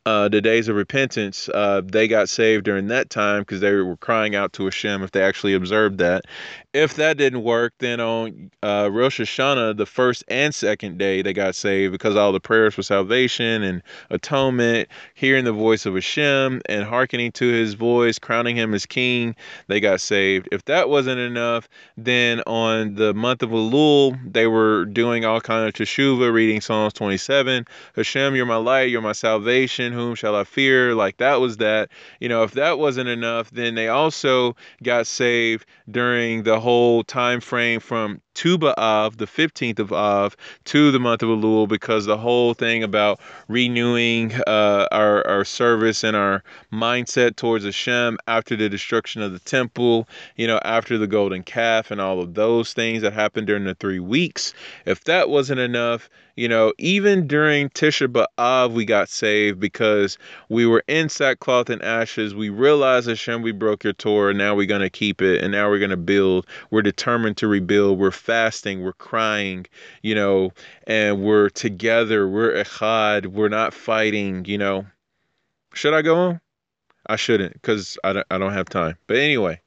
[0.05, 3.97] uh, the days of repentance, uh, they got saved during that time because they were
[3.97, 6.25] crying out to Hashem if they actually observed that.
[6.73, 11.31] If that didn't work, then on uh, Rosh Hashanah, the first and second day, they
[11.31, 16.63] got saved because all the prayers for salvation and atonement, hearing the voice of Hashem
[16.67, 19.35] and hearkening to his voice, crowning him as king,
[19.67, 20.49] they got saved.
[20.51, 25.67] If that wasn't enough, then on the month of Elul, they were doing all kind
[25.67, 27.67] of teshuvah, reading Psalms 27.
[27.95, 29.93] Hashem, you're my light, you're my salvation.
[29.93, 30.95] Whom shall I fear?
[30.95, 31.89] Like that was that.
[32.19, 37.41] You know, if that wasn't enough, then they also got saved during the whole time
[37.41, 40.35] frame from Tu B'Av, the 15th of Av,
[40.65, 46.03] to the month of Elul, because the whole thing about renewing uh, our, our service
[46.03, 51.07] and our mindset towards Hashem after the destruction of the temple, you know, after the
[51.07, 54.53] golden calf and all of those things that happened during the three weeks.
[54.85, 60.18] If that wasn't enough, you know, even during Tisha B'Av, we got saved because
[60.49, 62.34] we were in sackcloth and ashes.
[62.34, 64.34] We realized, Hashem, we broke your Torah.
[64.34, 66.47] Now we're going to keep it and now we're going to build.
[66.72, 67.99] We're determined to rebuild.
[67.99, 68.81] We're fasting.
[68.81, 69.65] We're crying,
[70.01, 70.51] you know,
[70.87, 72.27] and we're together.
[72.27, 73.27] We're echad.
[73.27, 74.85] We're not fighting, you know.
[75.73, 76.41] Should I go on?
[77.05, 78.97] I shouldn't because I don't, I don't have time.
[79.07, 79.59] But anyway,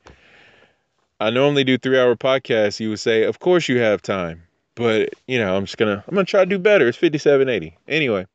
[1.21, 2.81] I normally do three hour podcasts.
[2.81, 4.43] You would say, Of course you have time.
[4.75, 6.89] But you know, I'm just gonna I'm gonna try to do better.
[6.89, 7.77] It's 5780.
[7.89, 8.27] Anyway.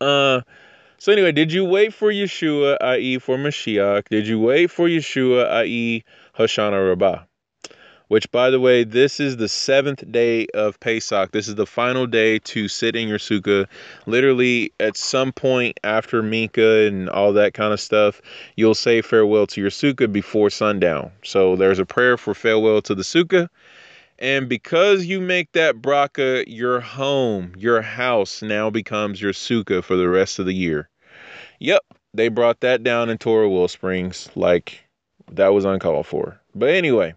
[0.00, 0.42] Uh
[0.98, 3.18] so anyway, did you wait for Yeshua, i.e.
[3.18, 4.08] for Mashiach?
[4.10, 6.04] Did you wait for Yeshua, i.e.
[6.36, 7.24] Hoshana Rabbah?
[8.10, 11.30] Which, by the way, this is the seventh day of Pesach.
[11.30, 13.68] This is the final day to sit in your sukkah.
[14.04, 18.20] Literally, at some point after Mincha and all that kind of stuff,
[18.56, 21.12] you'll say farewell to your sukkah before sundown.
[21.22, 23.48] So there's a prayer for farewell to the sukkah.
[24.18, 29.94] And because you make that bracha, your home, your house now becomes your sukkah for
[29.94, 30.88] the rest of the year.
[31.60, 31.82] Yep,
[32.12, 34.80] they brought that down in Torah Wellsprings like
[35.30, 36.40] that was uncalled for.
[36.56, 37.14] But anyway,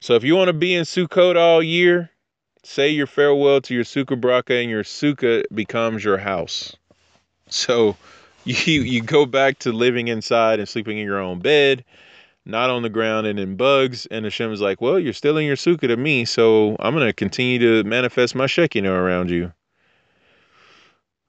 [0.00, 2.10] so if you want to be in Sukkot all year,
[2.62, 6.76] say your farewell to your Sukkah bracha and your Sukkah becomes your house.
[7.48, 7.96] So
[8.44, 11.84] you you go back to living inside and sleeping in your own bed,
[12.44, 14.06] not on the ground and in bugs.
[14.06, 17.06] And Hashem is like, well, you're still in your Sukkah to me, so I'm going
[17.06, 19.52] to continue to manifest my Shekinah around you.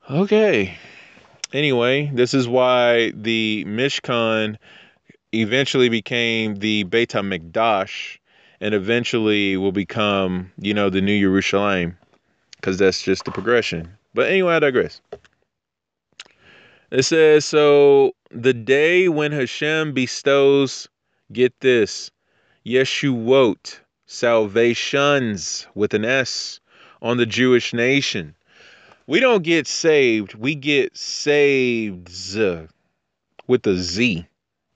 [0.09, 0.77] Okay.
[1.53, 4.57] Anyway, this is why the Mishkan
[5.33, 8.17] eventually became the Beit HaMikdash
[8.61, 11.97] and eventually will become, you know, the new Jerusalem,
[12.55, 13.89] because that's just the progression.
[14.13, 15.01] But anyway, I digress.
[16.89, 20.87] It says, so the day when Hashem bestows,
[21.31, 22.09] get this,
[22.65, 26.59] Yeshuot, salvations with an S
[27.01, 28.35] on the Jewish nation.
[29.05, 32.63] We don't get saved, we get saved uh,
[33.47, 34.25] with a Z.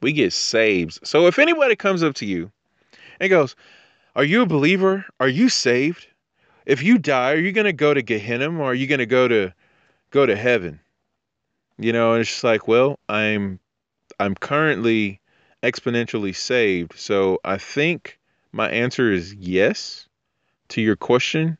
[0.01, 0.99] We get saved.
[1.03, 2.51] So if anybody comes up to you
[3.21, 3.55] and goes,
[4.15, 5.05] Are you a believer?
[5.19, 6.07] Are you saved?
[6.65, 9.53] If you die, are you gonna go to Gehenna or are you gonna go to
[10.09, 10.79] go to heaven?
[11.77, 13.59] You know, and it's just like, well, I'm
[14.19, 15.21] I'm currently
[15.63, 16.93] exponentially saved.
[16.97, 18.19] So I think
[18.51, 20.07] my answer is yes
[20.69, 21.57] to your question.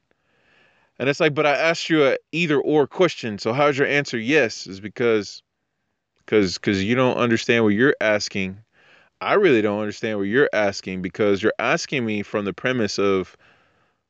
[1.00, 3.38] And it's like, but I asked you a either or question.
[3.38, 4.66] So how's your answer yes?
[4.66, 5.44] Is because
[6.26, 8.60] because because you don't understand what you're asking
[9.22, 13.38] I really don't understand what you're asking because you're asking me from the premise of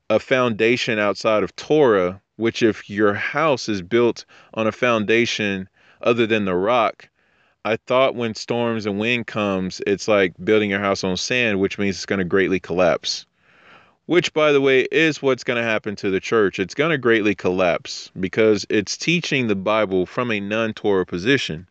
[0.10, 4.24] a foundation outside of Torah, which if your house is built
[4.54, 5.68] on a foundation
[6.02, 7.10] other than the rock,
[7.66, 11.78] I thought when storms and wind comes, it's like building your house on sand, which
[11.78, 13.26] means it's going to greatly collapse.
[14.12, 16.60] Which, by the way, is what's going to happen to the church.
[16.60, 21.66] It's going to greatly collapse because it's teaching the Bible from a non Torah position.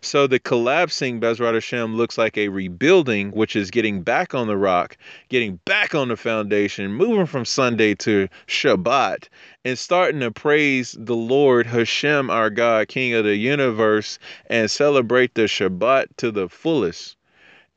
[0.00, 4.56] So the collapsing Bezrat Hashem looks like a rebuilding, which is getting back on the
[4.56, 4.96] rock,
[5.28, 9.26] getting back on the foundation, moving from Sunday to Shabbat,
[9.64, 15.34] and starting to praise the Lord Hashem, our God, King of the universe, and celebrate
[15.34, 17.16] the Shabbat to the fullest,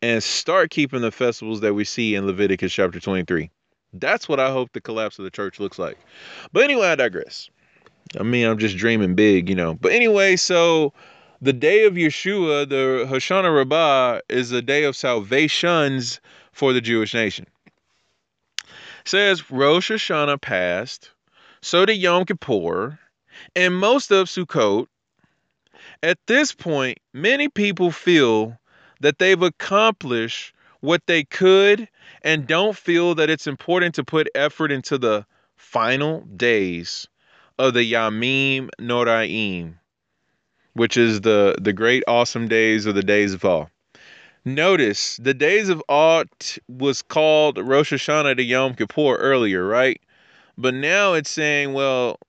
[0.03, 3.49] and start keeping the festivals that we see in Leviticus chapter 23.
[3.99, 5.97] That's what I hope the collapse of the church looks like.
[6.51, 7.49] But anyway, I digress.
[8.19, 9.73] I mean, I'm just dreaming big, you know.
[9.73, 10.93] But anyway, so
[11.41, 16.19] the day of Yeshua, the Hoshana Rabbah, is a day of salvations
[16.51, 17.45] for the Jewish nation.
[18.57, 18.65] It
[19.05, 21.11] says Rosh Hashanah passed,
[21.61, 22.97] so did Yom Kippur,
[23.55, 24.87] and most of Sukkot.
[26.01, 28.57] At this point, many people feel
[29.01, 30.54] that they've accomplished
[30.85, 31.87] what they could
[32.21, 32.47] and mm-hmm.
[32.47, 35.25] don't feel that it's important to put effort into the
[35.55, 37.07] final days
[37.57, 39.75] of the Yamim Noraim,
[40.73, 43.65] which is the, the great awesome days of the days of awe.
[44.45, 46.23] Notice the days of awe
[46.67, 49.99] was called Rosh Hashanah to Yom Kippur earlier, right?
[50.57, 52.19] But now it's saying, well,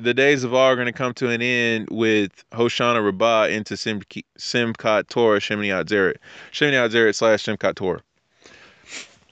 [0.00, 3.76] the days of awe are going to come to an end with Hoshana Rabbah into
[3.76, 4.02] Sim-
[4.38, 6.16] Simchat Torah Shemini Atzeret.
[6.52, 8.02] Shemini Atzeret slash Simchat Torah.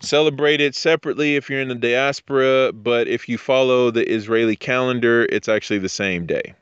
[0.00, 5.26] Celebrate it separately if you're in the diaspora, but if you follow the Israeli calendar,
[5.30, 6.54] it's actually the same day.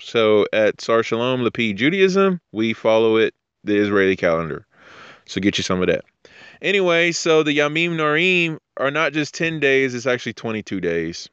[0.00, 4.66] So at Sar Shalom Lapid Judaism, we follow it the Israeli calendar.
[5.26, 6.04] So get you some of that.
[6.62, 11.28] Anyway, so the Yamim Norim are not just 10 days, it's actually 22 days.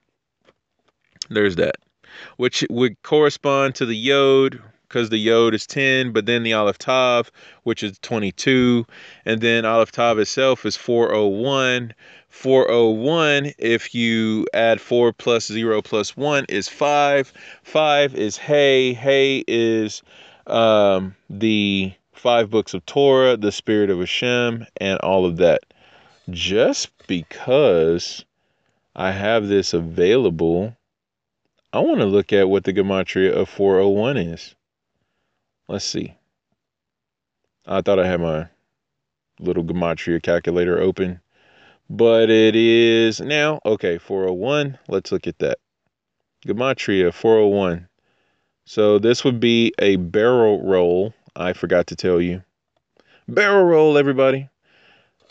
[1.29, 1.77] There's that,
[2.37, 6.77] which would correspond to the Yod, because the Yod is 10, but then the Aleph
[6.77, 7.31] Tav,
[7.63, 8.85] which is 22,
[9.25, 11.93] and then Aleph Tav itself is 401.
[12.29, 17.33] 401, if you add 4 plus 0 plus 1, is 5.
[17.63, 18.93] 5 is Hay.
[18.93, 20.03] Hay is
[20.45, 25.61] um, the five books of Torah, the Spirit of Hashem, and all of that.
[26.29, 28.23] Just because
[28.95, 30.75] I have this available,
[31.73, 34.55] I want to look at what the gematria of 401 is.
[35.67, 36.13] Let's see.
[37.65, 38.47] I thought I had my
[39.39, 41.19] little gematria calculator open,
[41.89, 43.59] but it is now.
[43.65, 44.79] Okay, 401.
[44.87, 45.59] Let's look at that.
[46.45, 47.89] Gematria 401.
[48.65, 51.13] So this would be a barrel roll.
[51.35, 52.43] I forgot to tell you.
[53.27, 54.49] Barrel roll, everybody.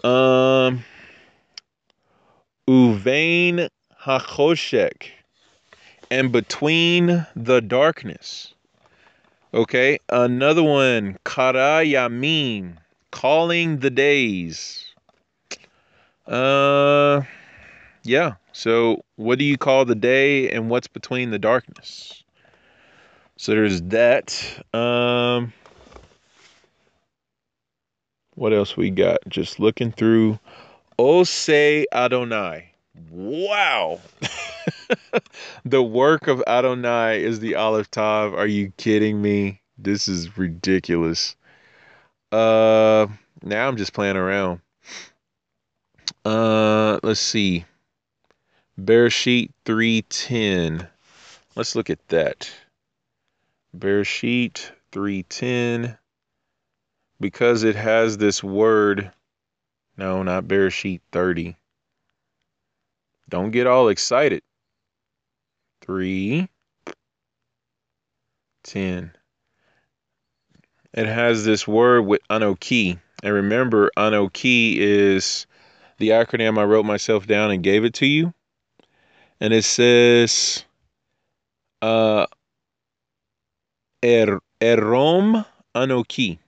[0.04, 0.84] Um,
[2.68, 3.68] Uvain
[4.02, 5.15] Hachoshek.
[6.10, 8.54] And between the darkness.
[9.52, 12.76] Okay, another one, Karayamin,
[13.10, 14.84] calling the days.
[16.26, 17.22] Uh,
[18.02, 18.34] yeah.
[18.52, 22.22] So, what do you call the day, and what's between the darkness?
[23.36, 24.64] So there's that.
[24.72, 25.52] Um,
[28.34, 29.18] what else we got?
[29.28, 30.38] Just looking through.
[30.98, 31.50] Ose
[31.92, 32.72] Adonai.
[33.10, 34.00] Wow.
[35.64, 38.34] the work of Adonai is the Aleph Tav.
[38.34, 39.60] Are you kidding me?
[39.78, 41.36] This is ridiculous.
[42.32, 43.06] Uh
[43.42, 44.60] now I'm just playing around.
[46.24, 47.64] Uh let's see.
[48.80, 50.86] Bereshit 310.
[51.54, 52.50] Let's look at that.
[53.76, 55.96] Bereshit 310
[57.20, 59.12] because it has this word
[59.98, 61.56] no, not Bereshit 30.
[63.28, 64.42] Don't get all excited.
[65.86, 66.48] Three,
[68.64, 69.12] ten.
[70.92, 72.98] It has this word with Anoki.
[73.22, 75.46] And remember, Anoki is
[75.98, 78.34] the acronym I wrote myself down and gave it to you.
[79.40, 80.64] And it says
[81.82, 82.26] uh
[84.04, 86.38] er, Erom Anoki.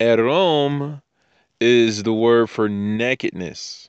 [0.00, 1.02] Erom
[1.60, 3.88] is the word for nakedness.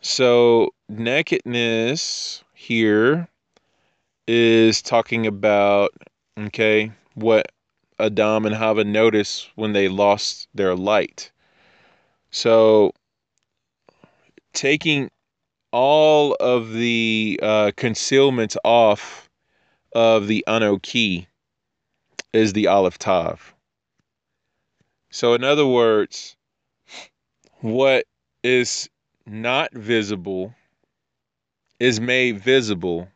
[0.00, 3.28] So, nakedness here
[4.28, 5.90] is talking about,
[6.38, 7.50] okay, what
[7.98, 11.32] Adam and Hava noticed when they lost their light.
[12.30, 12.92] So,
[14.52, 15.10] taking
[15.72, 19.28] all of the uh, concealments off
[19.92, 21.26] of the Anoki
[22.32, 23.54] is the Aleph Tav.
[25.10, 26.36] So, in other words,
[27.60, 28.04] what
[28.44, 28.88] is
[29.26, 30.54] not visible
[31.82, 33.08] is made visible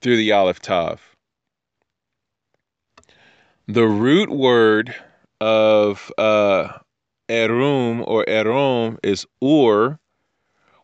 [0.00, 1.02] through the Aleph Tav.
[3.68, 4.94] The root word
[5.38, 6.78] of uh,
[7.28, 9.98] Erum or Erom is Ur,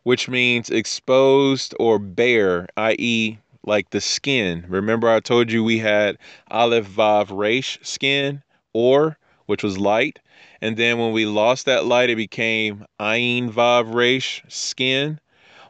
[0.03, 4.63] which means exposed or bare, i.e., like the skin.
[4.69, 6.19] Remember, I told you we had
[6.51, 9.17] Aleph Vav Resh skin, or
[9.47, 10.19] which was light.
[10.61, 15.19] And then when we lost that light, it became Ayin Vav Resh skin.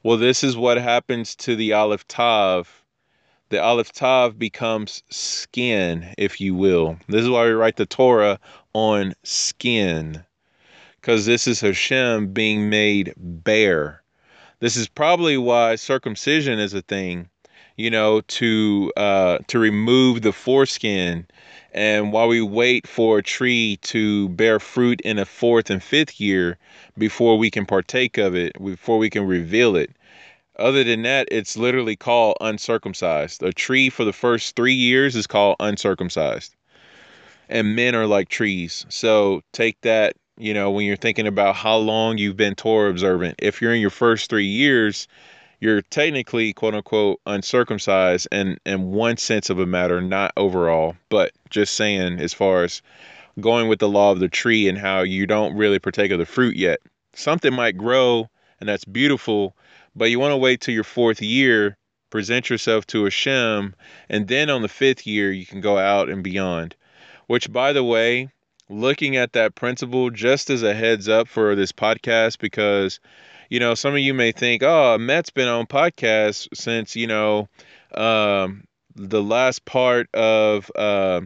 [0.04, 2.84] Well, this is what happens to the Aleph Tav.
[3.50, 6.98] The Aleph Tav becomes skin, if you will.
[7.08, 8.40] This is why we write the Torah
[8.74, 10.24] on skin,
[10.96, 14.02] because this is Hashem being made bare.
[14.60, 17.30] This is probably why circumcision is a thing,
[17.78, 21.28] you know, to uh, to remove the foreskin
[21.74, 26.20] And while we wait for a tree to bear fruit in a fourth and fifth
[26.20, 26.58] year
[26.98, 29.92] before we can partake of it, before we can reveal it,
[30.58, 33.42] other than that, it's literally called uncircumcised.
[33.42, 36.56] A tree for the first three years is called uncircumcised.
[37.50, 38.86] And men are like trees.
[38.90, 43.36] So take that, you know, when you're thinking about how long you've been Torah observant.
[43.40, 45.08] If you're in your first three years,
[45.62, 51.32] you're technically quote unquote uncircumcised and in one sense of a matter, not overall, but
[51.50, 52.82] just saying as far as
[53.40, 56.26] going with the law of the tree and how you don't really partake of the
[56.26, 56.80] fruit yet.
[57.14, 58.28] Something might grow
[58.60, 59.56] and that's beautiful,
[59.96, 61.78] but you want to wait till your fourth year,
[62.10, 63.76] present yourself to Hashem,
[64.10, 66.76] and then on the fifth year you can go out and beyond.
[67.28, 68.30] Which by the way,
[68.68, 73.00] looking at that principle just as a heads up for this podcast because
[73.52, 77.50] you know, some of you may think, oh, Matt's been on podcasts since, you know,
[77.94, 78.64] um,
[78.96, 81.20] the last part of, uh,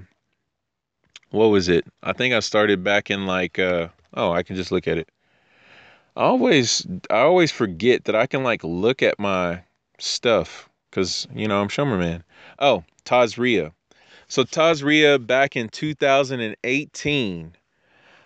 [1.30, 1.86] what was it?
[2.02, 5.08] I think I started back in like, uh, oh, I can just look at it.
[6.16, 9.62] I always, I always forget that I can like look at my
[10.00, 12.24] stuff because, you know, I'm Shomer Man.
[12.58, 13.72] Oh, Tazria.
[14.28, 17.56] So Tazria back in 2018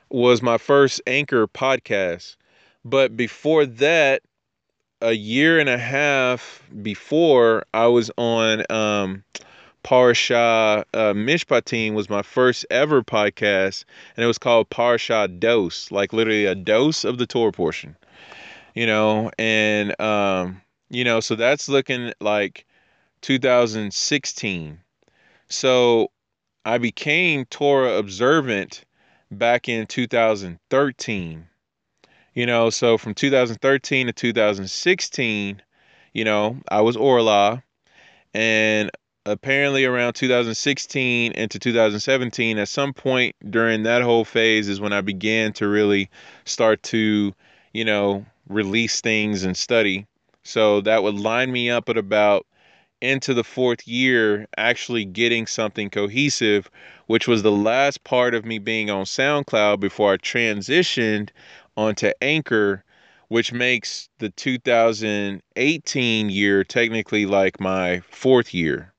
[0.09, 2.38] was my first anchor podcast.
[2.85, 4.22] But before that,
[5.01, 9.23] a year and a half before, I was on um,
[9.84, 13.85] Parsha uh, Mishpatim was my first ever podcast,
[14.15, 17.95] and it was called Parsha Dose, like literally a dose of the Torah portion,
[18.76, 22.65] you know, and um, you know, so that's looking like
[23.22, 24.80] 2016.
[25.49, 26.11] So
[26.65, 28.84] I became Torah observant
[29.31, 31.48] back in 2013
[32.34, 35.61] you know, so from 2013 to 2016,
[36.14, 37.64] you know, I was Orla.
[38.34, 38.91] And
[39.26, 45.01] apparently around 2016 into 2017, at some point during that whole phase is when I
[45.01, 46.10] began to really
[46.45, 47.34] start to,
[47.73, 50.07] you know, release things and study.
[50.43, 52.45] So that would line me up at about
[53.01, 56.69] into the fourth year actually getting something cohesive,
[57.07, 61.30] which was the last part of me being on SoundCloud before I transitioned
[61.80, 62.84] onto Anchor,
[63.30, 68.93] which makes the 2018 year technically like my fourth year.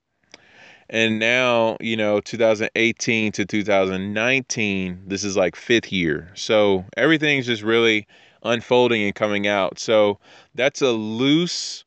[0.88, 6.32] And now, you know, 2018 to 2019, this is like fifth year.
[6.34, 8.06] So everything's just really
[8.42, 9.78] unfolding and coming out.
[9.78, 10.18] So
[10.54, 11.84] that's a loose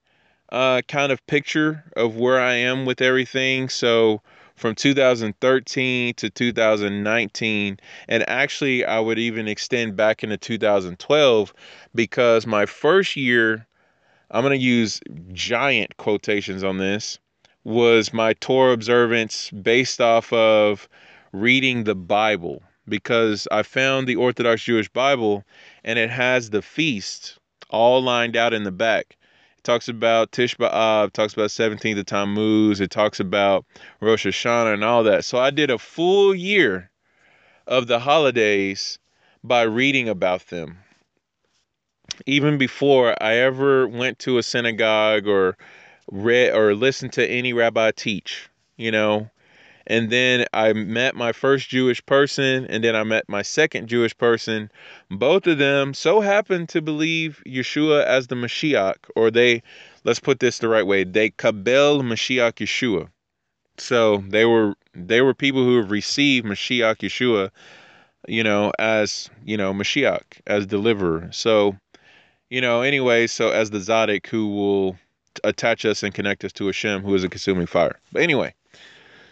[0.51, 3.67] uh, kind of picture of where I am with everything.
[3.67, 4.21] So
[4.55, 7.79] from 2013 to 2019.
[8.07, 11.53] And actually, I would even extend back into 2012
[11.95, 13.67] because my first year,
[14.31, 14.99] I'm going to use
[15.31, 17.19] giant quotations on this,
[17.63, 20.87] was my Torah observance based off of
[21.31, 25.43] reading the Bible because I found the Orthodox Jewish Bible
[25.83, 27.37] and it has the feast
[27.69, 29.17] all lined out in the back
[29.63, 33.65] talks about Tish B'Av, talks about 17th of Tammuz, it talks about
[34.01, 35.25] Rosh Hashanah and all that.
[35.25, 36.91] So I did a full year
[37.65, 38.99] of the holidays
[39.43, 40.79] by reading about them.
[42.25, 45.57] Even before I ever went to a synagogue or
[46.11, 49.29] read or listened to any rabbi teach, you know,
[49.87, 54.17] and then I met my first Jewish person, and then I met my second Jewish
[54.17, 54.71] person.
[55.11, 59.61] Both of them so happened to believe Yeshua as the Mashiach, or they,
[60.03, 63.09] let's put this the right way, they kabel Mashiach Yeshua.
[63.77, 67.49] So they were they were people who have received Mashiach Yeshua,
[68.27, 71.29] you know, as you know Mashiach as deliverer.
[71.31, 71.75] So,
[72.49, 74.97] you know, anyway, so as the Zadok who will
[75.43, 77.99] attach us and connect us to Hashem, who is a consuming fire.
[78.11, 78.53] But anyway.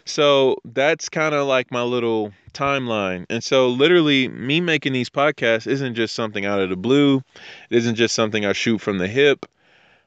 [0.05, 3.25] So that's kind of like my little timeline.
[3.29, 7.21] And so, literally, me making these podcasts isn't just something out of the blue,
[7.69, 9.45] it isn't just something I shoot from the hip.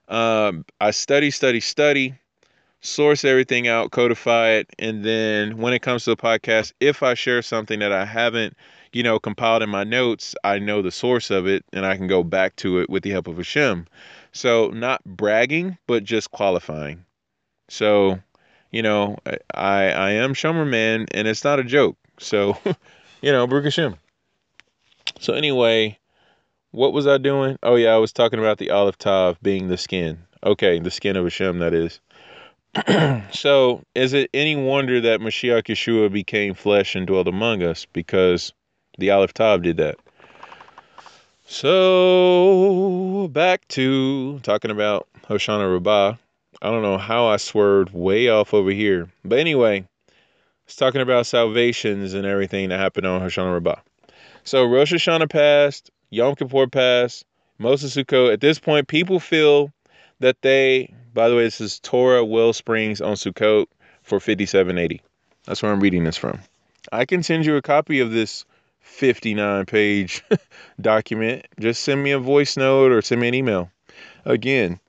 [0.09, 2.15] Um, I study, study, study,
[2.81, 4.69] source everything out, codify it.
[4.79, 8.55] And then when it comes to the podcast, if I share something that I haven't,
[8.93, 12.07] you know, compiled in my notes, I know the source of it and I can
[12.07, 13.87] go back to it with the help of Hashem.
[14.33, 17.05] So, not bragging, but just qualifying.
[17.69, 18.21] So,
[18.75, 19.17] you know,
[19.55, 21.97] I I am Shomer Man, and it's not a joke.
[22.19, 22.59] So,
[23.23, 23.95] you know, Baruch Hashem.
[25.21, 25.97] So anyway,
[26.73, 27.57] what was I doing?
[27.63, 30.19] Oh yeah, I was talking about the Aleph tav being the skin.
[30.43, 32.01] Okay, the skin of Hashem, that is.
[33.33, 38.53] so, is it any wonder that Mashiach Yeshua became flesh and dwelt among us because
[38.99, 39.99] the Aleph tav did that?
[41.47, 46.17] So, back to talking about Hoshana Rabbah.
[46.65, 49.11] I don't know how I swerved way off over here.
[49.23, 49.87] But anyway,
[50.65, 53.83] It's talking about salvations and everything that happened on Hoshana Rabbah.
[54.45, 57.27] So Rosh Hashanah passed, Yom Kippur passed,
[57.59, 58.33] Moses Sukkot.
[58.33, 59.75] At this point, people feel
[60.21, 63.67] that they, by the way, this is Torah Wellsprings on Sukkot
[64.03, 65.03] for 5780.
[65.45, 66.41] That's where I'm reading this from.
[66.91, 68.47] I can send you a copy of this
[68.81, 70.25] 59 page
[70.81, 71.47] document.
[71.61, 73.71] Just send me a voice note or send me an email.
[74.25, 74.81] Again,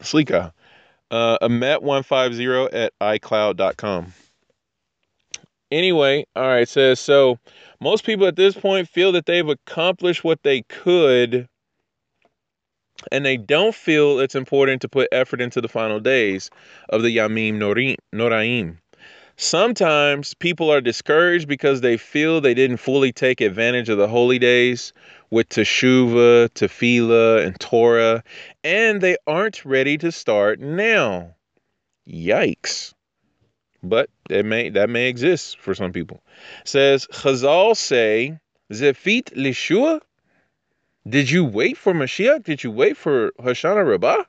[0.00, 0.52] Sleeka,
[1.10, 4.12] uh, amet150 at icloud.com.
[5.70, 7.38] Anyway, all right, says so
[7.80, 11.48] most people at this point feel that they've accomplished what they could
[13.12, 16.50] and they don't feel it's important to put effort into the final days
[16.88, 17.56] of the Yamim
[18.12, 18.78] Noraim.
[19.36, 24.38] Sometimes people are discouraged because they feel they didn't fully take advantage of the holy
[24.38, 24.92] days
[25.30, 28.22] with Teshuvah, Tefillah, and Torah,
[28.64, 31.34] and they aren't ready to start now.
[32.08, 32.94] Yikes.
[33.82, 36.22] But it may that may exist for some people.
[36.62, 38.38] It says Chazal say
[38.72, 40.00] Zefit Lishua.
[41.08, 42.44] Did you wait for Mashiach?
[42.44, 44.24] Did you wait for Hoshana Rabbah?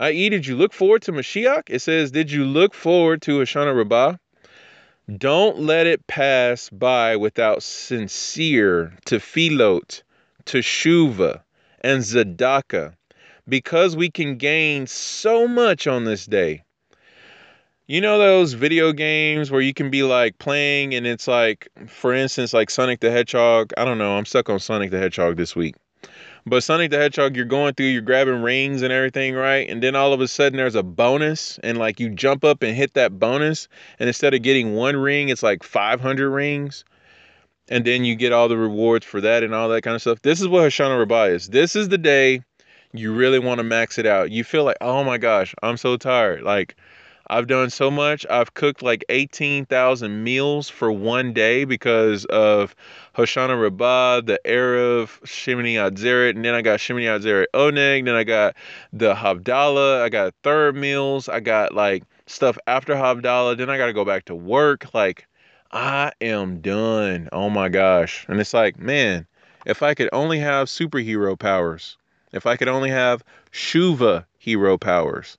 [0.00, 1.64] i.e., did you look forward to Mashiach?
[1.68, 4.16] It says, Did you look forward to Hoshana Rabbah?
[5.16, 10.02] Don't let it pass by without sincere tefillot,
[10.44, 11.42] teshuva,
[11.80, 12.94] and tzedakah,
[13.48, 16.62] because we can gain so much on this day.
[17.88, 22.12] You know those video games where you can be like playing and it's like, for
[22.12, 23.72] instance, like Sonic the Hedgehog.
[23.76, 24.16] I don't know.
[24.16, 25.74] I'm stuck on Sonic the Hedgehog this week.
[26.46, 29.68] But Sonic the Hedgehog, you're going through, you're grabbing rings and everything, right?
[29.68, 32.74] And then all of a sudden there's a bonus, and like you jump up and
[32.74, 33.68] hit that bonus,
[33.98, 36.84] and instead of getting one ring, it's like 500 rings.
[37.68, 40.22] And then you get all the rewards for that and all that kind of stuff.
[40.22, 41.48] This is what Hoshana Rabbah is.
[41.48, 42.42] This is the day
[42.92, 44.32] you really want to max it out.
[44.32, 46.42] You feel like, oh my gosh, I'm so tired.
[46.42, 46.76] Like,
[47.30, 48.26] I've done so much.
[48.28, 52.74] I've cooked like 18,000 meals for one day because of
[53.16, 58.24] Hoshana Rabbah, the Erev, Shemini Atzeret, and then I got Shemini Atzeret Oneg, then I
[58.24, 58.56] got
[58.92, 63.86] the Havdalah, I got third meals, I got like stuff after Havdalah, then I got
[63.86, 64.92] to go back to work.
[64.92, 65.28] Like,
[65.70, 67.28] I am done.
[67.30, 68.26] Oh my gosh.
[68.28, 69.24] And it's like, man,
[69.66, 71.96] if I could only have superhero powers,
[72.32, 75.38] if I could only have Shuva hero powers.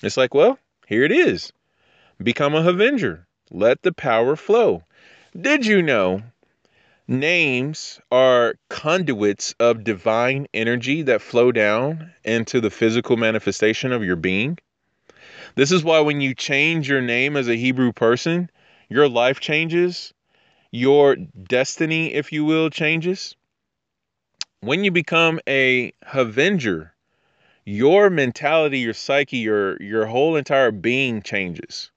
[0.00, 1.52] It's like, well, here it is.
[2.22, 3.26] Become a Avenger.
[3.50, 4.84] Let the power flow.
[5.38, 6.22] Did you know
[7.06, 14.16] names are conduits of divine energy that flow down into the physical manifestation of your
[14.16, 14.58] being?
[15.54, 18.50] This is why when you change your name as a Hebrew person,
[18.88, 20.14] your life changes,
[20.70, 23.36] your destiny, if you will, changes.
[24.60, 26.93] When you become a Avenger,
[27.64, 31.90] your mentality, your psyche, your your whole entire being changes.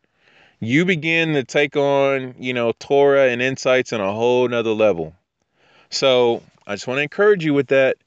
[0.60, 5.14] You begin to take on, you know, Torah and insights on a whole nother level.
[5.90, 7.98] So I just want to encourage you with that.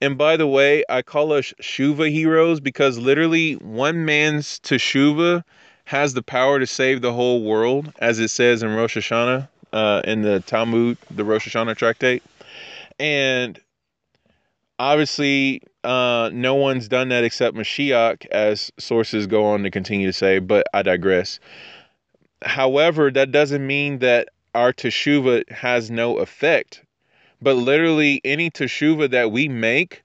[0.00, 5.44] And by the way, I call us Shuva heroes because literally one man's teshuva
[5.84, 10.02] has the power to save the whole world, as it says in Rosh Hashanah, uh,
[10.04, 12.22] in the Talmud, the Rosh Hashanah tractate.
[12.98, 13.58] And
[14.78, 20.12] obviously, uh, no one's done that except Mashiach, as sources go on to continue to
[20.12, 21.40] say, but I digress.
[22.42, 26.82] However, that doesn't mean that our teshuva has no effect.
[27.42, 30.02] But literally, any teshuva that we make,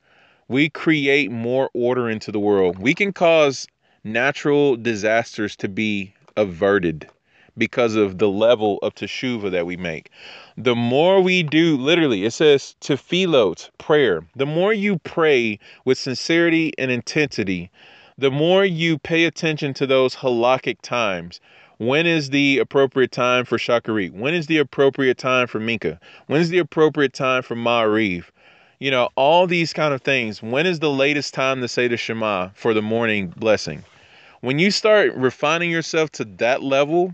[0.48, 2.80] we create more order into the world.
[2.80, 3.68] We can cause
[4.04, 7.10] natural disasters to be averted
[7.58, 10.10] because of the level of teshuva that we make.
[10.58, 14.24] The more we do, literally, it says tefillot, prayer.
[14.36, 17.72] The more you pray with sincerity and intensity,
[18.18, 21.42] the more you pay attention to those halakhic times.
[21.78, 24.14] When is the appropriate time for Shacharit?
[24.14, 26.00] When is the appropriate time for Mincha?
[26.28, 28.26] When is the appropriate time for Ma'ariv?
[28.80, 30.42] You know, all these kind of things.
[30.42, 33.84] When is the latest time to say the Shema for the morning blessing?
[34.40, 37.14] When you start refining yourself to that level,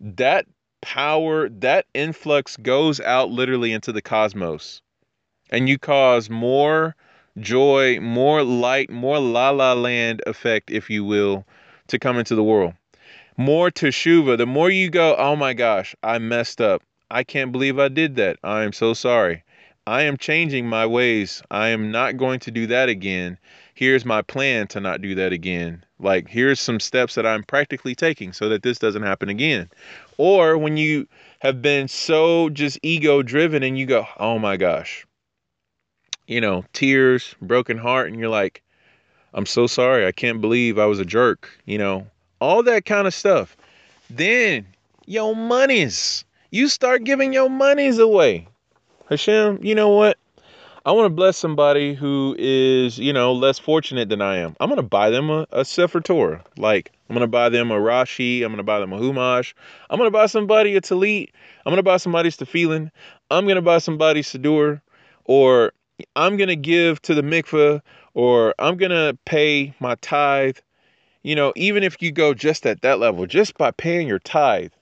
[0.00, 0.46] that
[0.80, 4.80] power, that influx goes out literally into the cosmos.
[5.50, 6.94] And you cause more
[7.38, 11.46] joy, more light, more la la land effect, if you will,
[11.88, 12.74] to come into the world.
[13.36, 14.36] More teshuva.
[14.36, 16.82] The more you go, oh my gosh, I messed up.
[17.10, 18.38] I can't believe I did that.
[18.42, 19.44] I am so sorry.
[19.86, 21.42] I am changing my ways.
[21.50, 23.38] I am not going to do that again.
[23.78, 25.84] Here's my plan to not do that again.
[26.00, 29.70] Like, here's some steps that I'm practically taking so that this doesn't happen again.
[30.16, 31.06] Or when you
[31.38, 35.06] have been so just ego driven and you go, oh my gosh,
[36.26, 38.64] you know, tears, broken heart, and you're like,
[39.32, 40.08] I'm so sorry.
[40.08, 41.48] I can't believe I was a jerk.
[41.64, 42.08] You know,
[42.40, 43.56] all that kind of stuff.
[44.10, 44.66] then
[45.06, 46.24] your monies.
[46.50, 48.48] You start giving your monies away.
[49.08, 50.18] Hashem, you know what?
[50.88, 54.56] I want to bless somebody who is, you know, less fortunate than I am.
[54.58, 56.42] I'm going to buy them a, a Sefer Torah.
[56.56, 58.42] Like, I'm going to buy them a Rashi.
[58.42, 59.52] I'm going to buy them a Humash.
[59.90, 61.28] I'm going to buy somebody a Talit.
[61.66, 62.90] I'm going to buy somebody's Tefillin.
[63.30, 64.80] I'm going to buy somebody Siddur.
[65.26, 65.74] Or
[66.16, 67.82] I'm going to give to the mikveh.
[68.14, 70.56] Or I'm going to pay my tithe.
[71.22, 74.72] You know, even if you go just at that level, just by paying your tithe,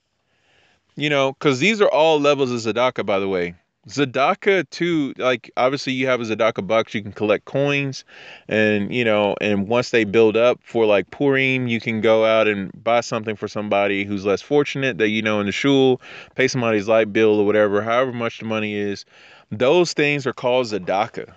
[0.94, 3.56] you know, because these are all levels of tzedakah, by the way.
[3.88, 8.04] Tzedakah too, like obviously you have a Tzedakah box, you can collect coins,
[8.48, 12.48] and you know, and once they build up for like Purim, you can go out
[12.48, 16.00] and buy something for somebody who's less fortunate that you know in the shul,
[16.34, 19.04] pay somebody's light bill or whatever, however much the money is.
[19.50, 21.32] Those things are called Tzedakah.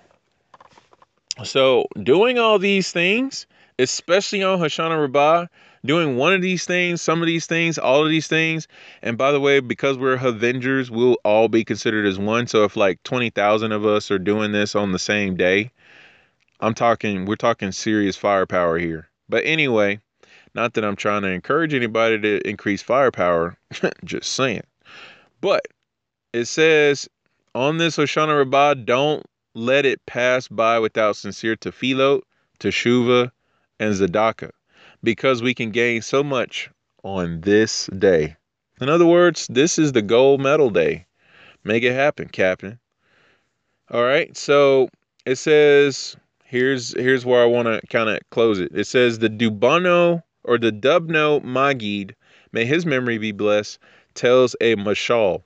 [1.44, 3.46] So doing all these things,
[3.78, 5.46] especially on Hoshana Rabbah,
[5.84, 8.68] doing one of these things, some of these things, all of these things.
[9.02, 12.46] And by the way, because we're Avengers, we'll all be considered as one.
[12.46, 15.70] So if like 20,000 of us are doing this on the same day,
[16.60, 19.08] I'm talking, we're talking serious firepower here.
[19.28, 20.00] But anyway,
[20.54, 23.56] not that I'm trying to encourage anybody to increase firepower,
[24.04, 24.64] just saying.
[25.40, 25.66] But
[26.32, 27.08] it says
[27.54, 29.24] on this Hoshana Rabbah, don't
[29.54, 32.20] let it pass by without sincere tefillot,
[32.60, 33.30] teshuva,
[33.78, 34.50] and tzedakah
[35.02, 36.70] because we can gain so much
[37.02, 38.36] on this day.
[38.80, 41.06] In other words, this is the gold medal day.
[41.64, 42.78] Make it happen, Captain.
[43.90, 44.88] All right, so
[45.26, 48.72] it says here's here's where I want to kind of close it.
[48.74, 52.14] It says the Dubano or the Dubno Magid,
[52.52, 53.78] may his memory be blessed,
[54.14, 55.42] tells a mashal.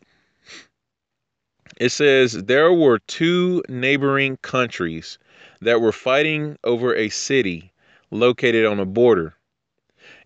[1.79, 5.19] It says there were two neighboring countries
[5.61, 7.73] that were fighting over a city
[8.11, 9.35] located on a border.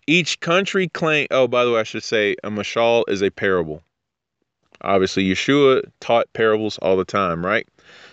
[0.09, 1.27] Each country claim.
[1.29, 3.83] Oh, by the way, I should say a mashal is a parable.
[4.81, 7.67] Obviously, Yeshua taught parables all the time, right?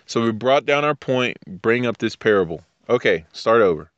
[0.04, 2.60] So we brought down our point, bring up this parable.
[2.90, 3.90] Okay, start over.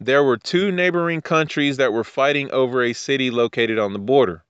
[0.00, 4.42] There were two neighboring countries that were fighting over a city located on the border.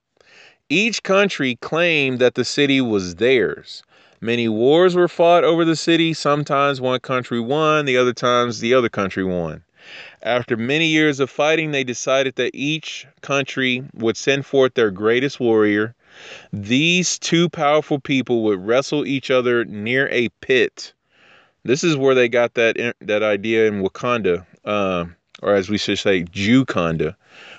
[0.67, 3.83] Each country claimed that the city was theirs.
[4.21, 6.15] Many wars were fought over the city.
[6.15, 9.61] Sometimes one country won, the other times the other country won.
[10.23, 15.39] After many years of fighting, they decided that each country would send forth their greatest
[15.39, 15.95] warrior.
[16.51, 20.93] These two powerful people would wrestle each other near a pit.
[21.63, 25.05] This is where they got that that idea in Wakanda, uh,
[25.41, 27.15] or as we should say, Jewconda,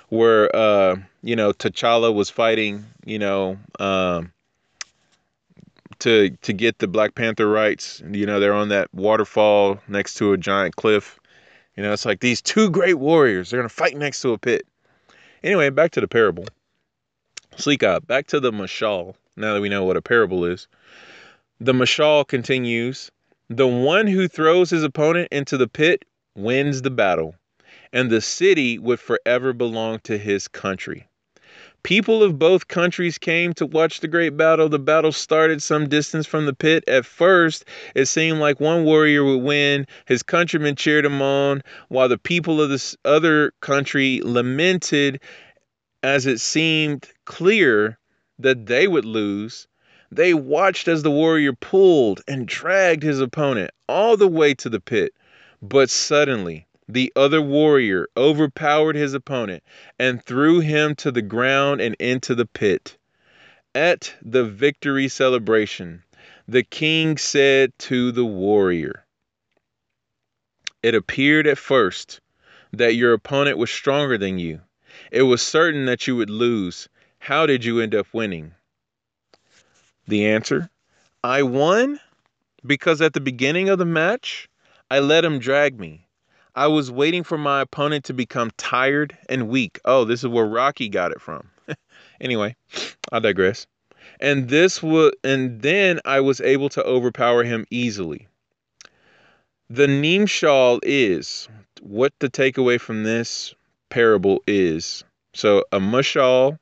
[0.09, 4.31] where uh, you know T'Challa was fighting, you know, um,
[5.99, 8.01] to to get the Black Panther rights.
[8.11, 11.18] You know, they're on that waterfall next to a giant cliff
[11.79, 14.37] you know, it's like these two great warriors, they're going to fight next to a
[14.37, 14.67] pit.
[15.45, 16.43] Anyway, back to the parable.
[17.55, 20.67] Slika, back to the mashal, now that we know what a parable is.
[21.61, 23.11] The mashal continues
[23.47, 26.03] The one who throws his opponent into the pit
[26.35, 27.35] wins the battle,
[27.93, 31.07] and the city would forever belong to his country.
[31.83, 34.69] People of both countries came to watch the great battle.
[34.69, 36.83] The battle started some distance from the pit.
[36.87, 37.65] At first,
[37.95, 39.87] it seemed like one warrior would win.
[40.05, 45.21] His countrymen cheered him on, while the people of this other country lamented
[46.03, 47.97] as it seemed clear
[48.37, 49.67] that they would lose.
[50.11, 54.79] They watched as the warrior pulled and dragged his opponent all the way to the
[54.79, 55.13] pit.
[55.61, 59.61] But suddenly, the other warrior overpowered his opponent
[59.99, 62.97] and threw him to the ground and into the pit.
[63.75, 66.03] At the victory celebration,
[66.47, 69.05] the king said to the warrior,
[70.81, 72.21] It appeared at first
[72.73, 74.61] that your opponent was stronger than you.
[75.11, 76.89] It was certain that you would lose.
[77.19, 78.55] How did you end up winning?
[80.07, 80.71] The answer
[81.23, 81.99] I won
[82.65, 84.49] because at the beginning of the match,
[84.89, 86.07] I let him drag me.
[86.55, 89.79] I was waiting for my opponent to become tired and weak.
[89.85, 91.49] Oh, this is where Rocky got it from.
[92.21, 92.55] anyway,
[93.11, 93.67] I digress.
[94.19, 98.27] And this was and then I was able to overpower him easily.
[99.69, 101.47] The Nimshal is
[101.81, 103.53] what the takeaway from this
[103.89, 105.03] parable is.
[105.33, 106.57] So a mushal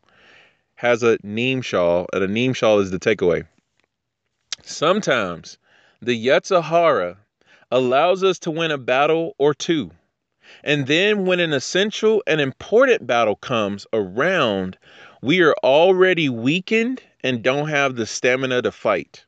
[0.75, 3.47] has a Nimshal, and a Nimshal is the takeaway.
[4.63, 5.57] Sometimes
[6.01, 7.17] the Yetzer Hara
[7.71, 9.91] allows us to win a battle or two.
[10.63, 14.77] And then when an essential and important battle comes around,
[15.21, 19.25] we are already weakened and don't have the stamina to fight.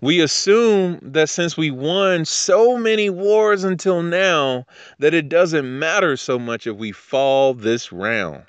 [0.00, 4.64] We assume that since we won so many wars until now,
[4.98, 8.44] that it doesn't matter so much if we fall this round.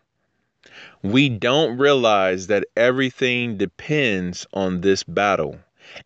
[1.04, 5.60] We don't realize that everything depends on this battle.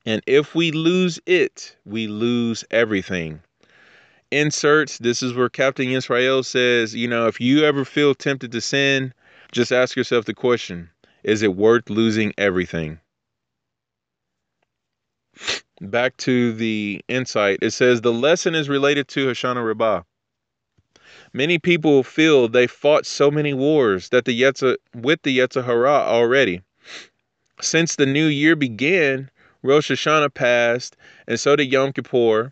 [0.05, 3.41] And if we lose it, we lose everything.
[4.31, 8.61] Inserts, this is where Captain Israel says, you know, if you ever feel tempted to
[8.61, 9.13] sin,
[9.51, 10.89] just ask yourself the question
[11.23, 12.99] is it worth losing everything?
[15.81, 20.03] Back to the insight, it says the lesson is related to Hoshana Rabbah.
[21.33, 25.89] Many people feel they fought so many wars that the Yetza, with the Yetzer Hara
[25.89, 26.61] already.
[27.59, 29.29] Since the new year began,
[29.65, 30.95] Rosh Hashanah passed,
[31.27, 32.51] and so did Yom Kippur.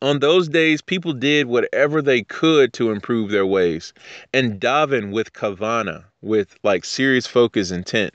[0.00, 3.92] On those days, people did whatever they could to improve their ways
[4.32, 8.14] and daven with kavana, with like serious focus intent.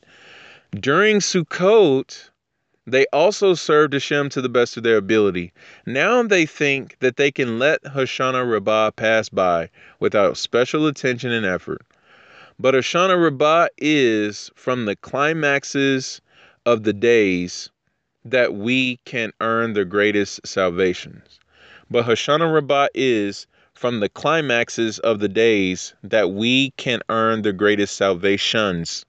[0.71, 2.31] During Sukkot,
[2.87, 5.53] they also served Hashem to the best of their ability.
[5.85, 9.69] Now they think that they can let Hoshana Rabbah pass by
[9.99, 11.83] without special attention and effort.
[12.59, 16.19] But Hoshana Rabbah is from the climaxes
[16.65, 17.69] of the days
[18.25, 21.39] that we can earn the greatest salvations.
[21.89, 27.53] But Hoshana Rabbah is from the climaxes of the days that we can earn the
[27.53, 29.05] greatest salvations.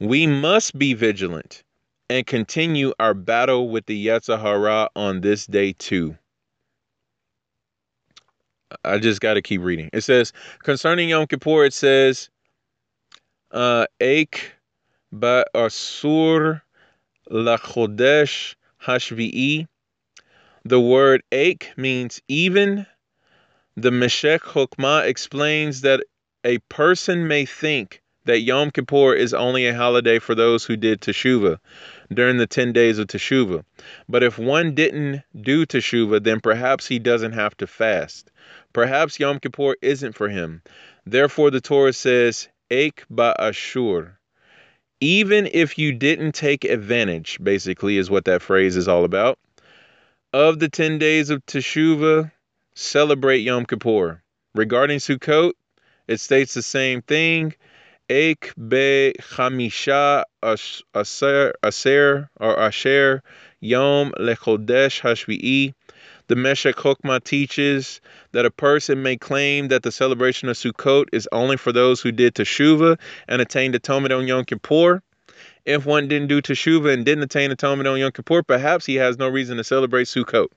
[0.00, 1.62] We must be vigilant
[2.10, 6.16] and continue our battle with the Yetzer Hara on this day too.
[8.84, 9.90] I just got to keep reading.
[9.92, 12.30] It says concerning Yom Kippur, it says,
[13.52, 14.40] uh, "Eik
[15.12, 16.62] ba asur
[17.30, 18.54] lachodesh
[18.84, 19.66] hashvi'i."
[20.64, 22.86] The word "ache" means even.
[23.76, 26.04] The Meshech Chokmah explains that
[26.44, 31.00] a person may think that Yom Kippur is only a holiday for those who did
[31.00, 31.58] Teshuvah
[32.12, 33.64] during the 10 days of Teshuvah.
[34.08, 38.30] But if one didn't do Teshuvah, then perhaps he doesn't have to fast.
[38.72, 40.62] Perhaps Yom Kippur isn't for him.
[41.04, 44.12] Therefore, the Torah says, Eik ba'ashur.
[45.02, 49.36] Even if you didn't take advantage, basically, is what that phrase is all about.
[50.32, 52.30] Of the 10 days of Teshuvah,
[52.76, 54.22] celebrate Yom Kippur.
[54.54, 55.54] Regarding Sukkot,
[56.06, 57.52] it states the same thing.
[58.08, 63.24] Ek be chamisha aser, aser or asher
[63.58, 65.74] yom lechodesh hashvi'i.
[66.28, 68.00] The Meshech Chokmah teaches
[68.30, 72.12] that a person may claim that the celebration of Sukkot is only for those who
[72.12, 75.02] did Teshuvah and attained atonement on Yom Kippur.
[75.64, 79.18] If one didn't do Teshuvah and didn't attain atonement on Yom Kippur, perhaps he has
[79.18, 80.48] no reason to celebrate Sukkot.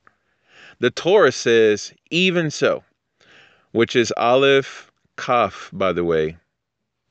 [0.79, 2.83] The Torah says, even so,
[3.71, 6.37] which is Aleph Kaf, by the way,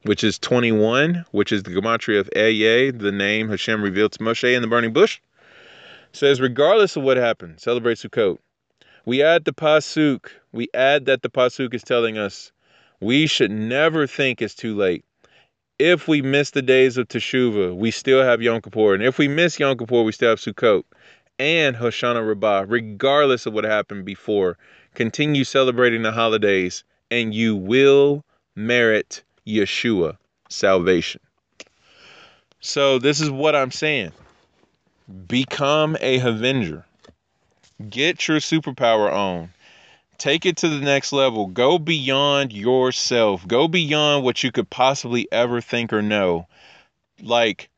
[0.02, 4.54] which is 21, which is the gematria of Ehyeh, the name Hashem revealed to Moshe
[4.54, 5.20] in the burning bush,
[6.16, 8.38] says, regardless of what happened, celebrate Sukkot.
[9.06, 10.28] We add the pasuk.
[10.52, 12.52] We add that the pasuk is telling us
[13.00, 15.04] we should never think it's too late.
[15.78, 19.26] If we miss the days of Teshuvah, we still have Yom Kippur, and if we
[19.28, 20.84] miss Yom Kippur, we still have Sukkot
[21.38, 24.56] and Hoshana Rabbah, regardless of what happened before.
[24.94, 28.24] Continue celebrating the holidays, and you will
[28.54, 30.16] merit Yeshua
[30.48, 31.20] salvation.
[32.60, 34.12] So this is what I'm saying.
[35.26, 36.86] Become a Avenger.
[37.90, 39.50] Get your superpower on.
[40.16, 41.46] Take it to the next level.
[41.46, 43.46] Go beyond yourself.
[43.46, 46.46] Go beyond what you could possibly ever think or know.
[47.20, 47.68] Like,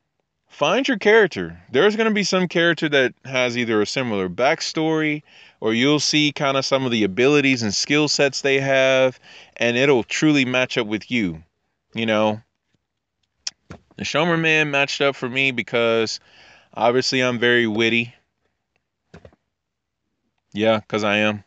[0.48, 1.61] find your character.
[1.73, 5.23] There's going to be some character that has either a similar backstory
[5.61, 9.19] or you'll see kind of some of the abilities and skill sets they have,
[9.57, 11.43] and it'll truly match up with you.
[11.94, 12.40] You know,
[13.97, 16.20] the Shomer Man matched up for me because
[16.77, 18.15] obviously I'm very witty.
[20.53, 21.44] Yeah, because I am.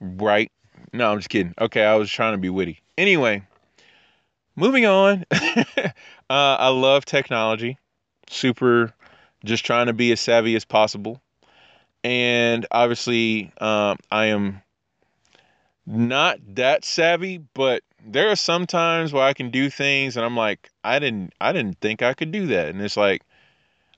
[0.00, 0.50] Right.
[0.92, 1.54] No, I'm just kidding.
[1.60, 2.80] Okay, I was trying to be witty.
[2.98, 3.42] Anyway,
[4.56, 5.24] moving on.
[5.32, 5.90] uh,
[6.28, 7.78] I love technology.
[8.28, 8.92] Super,
[9.44, 11.20] just trying to be as savvy as possible.
[12.02, 14.62] And obviously, um, I am
[15.86, 20.36] not that savvy, but there are some times where I can do things and I'm
[20.36, 22.68] like, I didn't I didn't think I could do that.
[22.68, 23.22] And it's like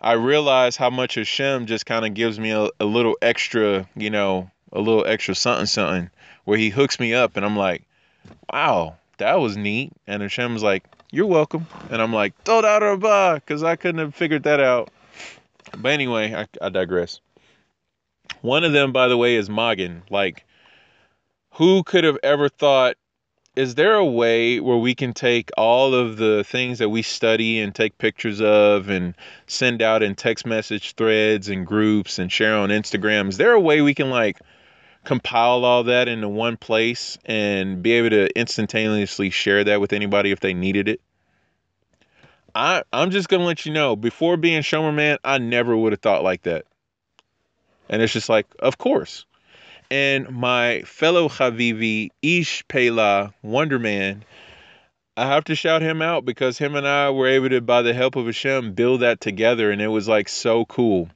[0.06, 4.08] I realize how much Hashem just kind of gives me a, a little extra, you
[4.08, 6.10] know, a little extra something something
[6.44, 7.82] where he hooks me up and I'm like,
[8.52, 9.90] wow, that was neat.
[10.06, 11.66] And Hashem's like, you're welcome.
[11.90, 14.90] And I'm like, Toda because I couldn't have figured that out.
[15.76, 17.20] But anyway, I, I digress.
[18.42, 20.04] One of them, by the way, is Magen.
[20.08, 20.46] Like,
[21.54, 22.94] who could have ever thought
[23.56, 27.58] is there a way where we can take all of the things that we study
[27.58, 29.14] and take pictures of and
[29.46, 33.30] send out in text message threads and groups and share on Instagram?
[33.30, 34.38] Is there a way we can like
[35.04, 40.32] compile all that into one place and be able to instantaneously share that with anybody
[40.32, 41.00] if they needed it?
[42.54, 43.96] I I'm just gonna let you know.
[43.96, 46.66] Before being Shomer Man, I never would have thought like that.
[47.88, 49.24] And it's just like, of course.
[49.90, 54.24] And my fellow Havivi, Ish Pela, Wonder Man,
[55.16, 57.94] I have to shout him out because him and I were able to, by the
[57.94, 61.08] help of Hashem, build that together, and it was like so cool.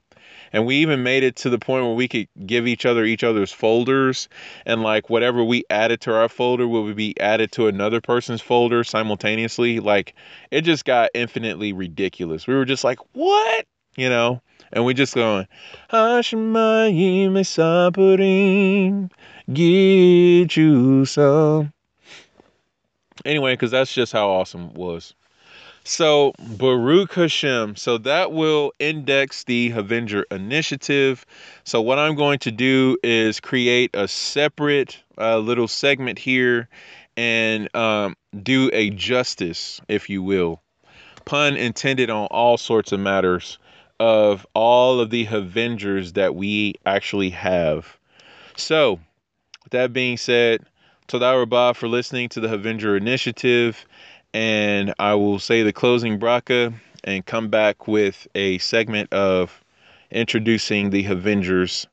[0.53, 3.23] And we even made it to the point where we could give each other each
[3.23, 4.27] other's folders,
[4.65, 8.83] and like whatever we added to our folder would be added to another person's folder
[8.83, 9.79] simultaneously.
[9.79, 10.15] Like
[10.49, 12.47] it just got infinitely ridiculous.
[12.47, 13.65] We were just like, what?
[13.95, 14.41] You know?
[14.73, 15.47] And we just going,
[15.89, 19.11] Hashemayim Esapurim,
[19.51, 21.73] get you some.
[23.25, 25.13] Anyway, because that's just how awesome it was.
[25.83, 27.75] So, Baruch Hashem.
[27.75, 31.25] So, that will index the Avenger initiative.
[31.63, 36.69] So, what I'm going to do is create a separate uh, little segment here
[37.17, 40.61] and um, do a justice, if you will.
[41.25, 43.57] Pun intended on all sorts of matters
[44.01, 47.99] of all of the Avengers that we actually have.
[48.55, 48.99] So,
[49.63, 50.65] with that being said,
[51.05, 53.85] Toda Rabah for listening to the Avenger Initiative
[54.33, 56.73] and I will say the closing bracha
[57.03, 59.63] and come back with a segment of
[60.09, 61.85] introducing the Avengers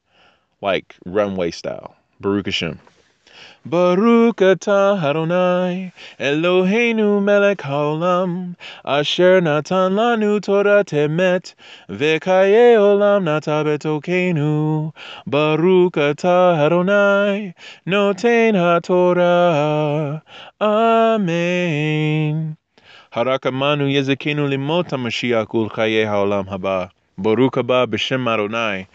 [0.63, 1.95] like runway style.
[2.21, 2.81] Baruch Hashem.
[3.67, 8.55] Baruch atah Adonai Eloheinu melech haolam
[8.85, 11.55] asher natan lanu Torah temet
[11.91, 14.93] vekaye olam nata betokenu
[15.27, 17.55] Baruch atah Adonai
[17.85, 20.23] noten haTorah.
[20.61, 22.57] Amen.
[23.13, 26.91] Harakamanu yezekenu limot HaMashiach ulchaye haolam haba.
[27.19, 28.87] Baruch haba b'shem Adonai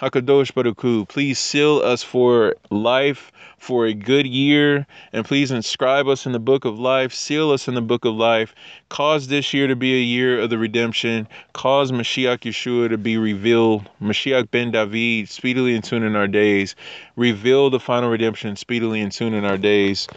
[0.00, 6.26] Hakadosh Baruch please seal us for life, for a good year, and please inscribe us
[6.26, 8.54] in the book of life, seal us in the book of life.
[8.90, 11.26] Cause this year to be a year of the redemption.
[11.54, 13.88] Cause Mashiach Yeshua to be revealed.
[14.02, 16.76] Mashiach ben David, speedily and soon in our days.
[17.16, 20.08] Reveal the final redemption speedily and soon in our days.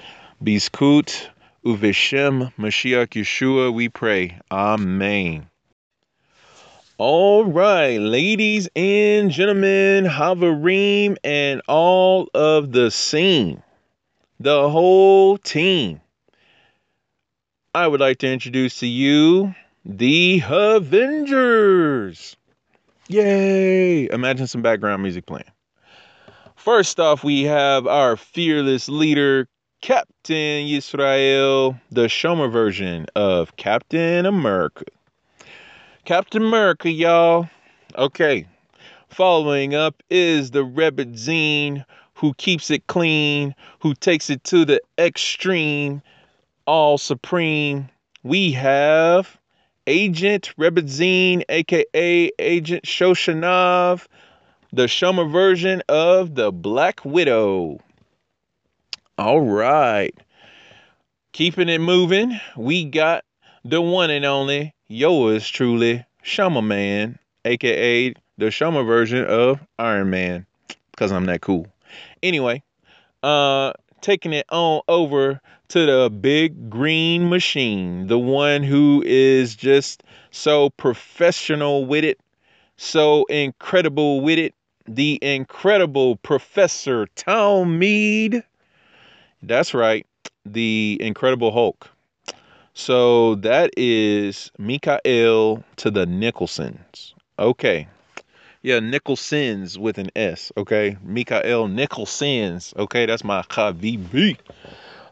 [0.44, 1.28] Bizkut
[1.66, 4.40] Uvishem Mashiach Yeshua, we pray.
[4.52, 5.48] Amen.
[7.02, 13.64] All right, ladies and gentlemen, Havarim and all of the scene,
[14.42, 16.02] the whole team.
[17.74, 19.56] I would like to introduce to you
[19.86, 22.36] the Avengers.
[23.08, 24.10] Yay!
[24.12, 25.46] Imagine some background music playing.
[26.58, 29.48] First off, we have our fearless leader,
[29.82, 34.84] Captain Israel, the Shomer version of Captain America.
[36.10, 37.48] Captain America, y'all.
[37.96, 38.48] Okay.
[39.10, 44.82] Following up is the Rebet Zine who keeps it clean, who takes it to the
[44.98, 46.02] extreme,
[46.66, 47.90] all supreme.
[48.24, 49.38] We have
[49.86, 54.08] Agent Rebedzine, aka Agent Shoshanov,
[54.74, 57.82] the Shomer version of the Black Widow.
[59.20, 60.18] All right.
[61.34, 63.26] Keeping it moving, we got
[63.64, 70.46] the one and only yours truly, Shomer Man, aka the Shomer version of Iron Man,
[70.92, 71.68] because I'm that cool.
[72.22, 72.64] Anyway,
[73.24, 75.40] uh, taking it on over
[75.70, 82.20] to the big green machine, the one who is just so professional with it,
[82.76, 84.56] so incredible with it,
[84.88, 88.44] the incredible Professor Tom Mead.
[89.44, 90.06] That's right,
[90.46, 91.90] the Incredible Hulk.
[92.80, 97.14] So that is Mikael to the Nicholsons.
[97.38, 97.90] Okay.
[98.62, 100.54] Yeah, Nicholsons with an S.
[100.56, 100.96] Okay.
[101.04, 102.74] Mikael Nicholsons.
[102.78, 103.06] Okay.
[103.06, 104.38] That's my KVB.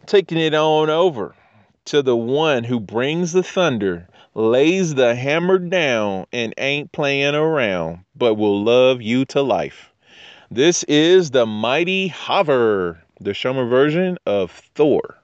[0.06, 1.36] Taking it on over
[1.84, 8.00] to the one who brings the thunder, lays the hammer down, and ain't playing around,
[8.16, 9.92] but will love you to life.
[10.50, 15.17] This is the mighty Haver, the Shomer version of Thor.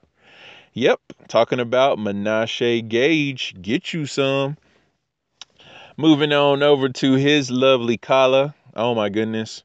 [0.76, 3.54] Yep, talking about Menashe Gage.
[3.62, 4.56] Get you some.
[5.96, 8.56] Moving on over to his lovely Kala.
[8.74, 9.62] Oh my goodness.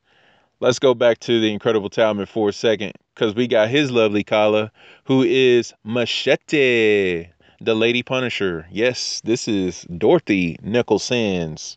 [0.60, 4.23] Let's go back to the Incredible Talmud for a second because we got his lovely
[4.23, 4.72] Kala
[5.06, 7.30] who is Machete,
[7.60, 8.68] the Lady Punisher.
[8.69, 11.76] Yes, this is Dorothy Nicholsons.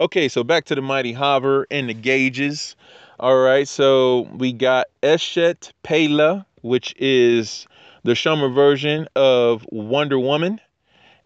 [0.00, 2.74] Okay, so back to the Mighty Haver and the Gages.
[3.20, 7.68] All right, so we got Eshet Pela, which is
[8.04, 10.60] the Shomer version of Wonder Woman.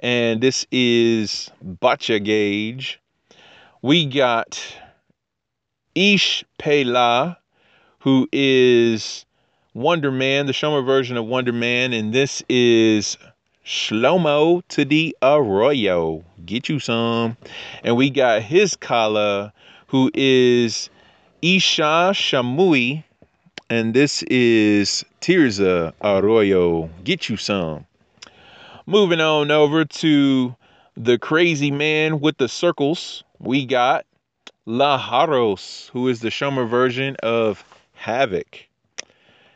[0.00, 3.00] And this is Bacha Gage.
[3.80, 4.60] We got
[5.94, 7.38] Ish Pela,
[8.00, 9.24] who is
[9.72, 11.94] Wonder Man, the Shomer version of Wonder Man.
[11.94, 13.16] And this is
[13.64, 16.24] Shlomo to the Arroyo.
[16.44, 17.36] Get you some.
[17.82, 19.52] And we got his kala,
[19.86, 20.90] who is
[21.40, 23.04] Isha Shamui.
[23.68, 26.88] And this is Tirza Arroyo.
[27.02, 27.84] Get you some.
[28.86, 30.54] Moving on over to
[30.96, 34.06] the crazy man with the circles, we got
[34.68, 37.64] Laharos, who is the Shomer version of
[37.94, 38.68] Havoc.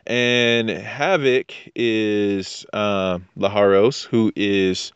[0.08, 4.90] And Havoc is uh, Laharos, who is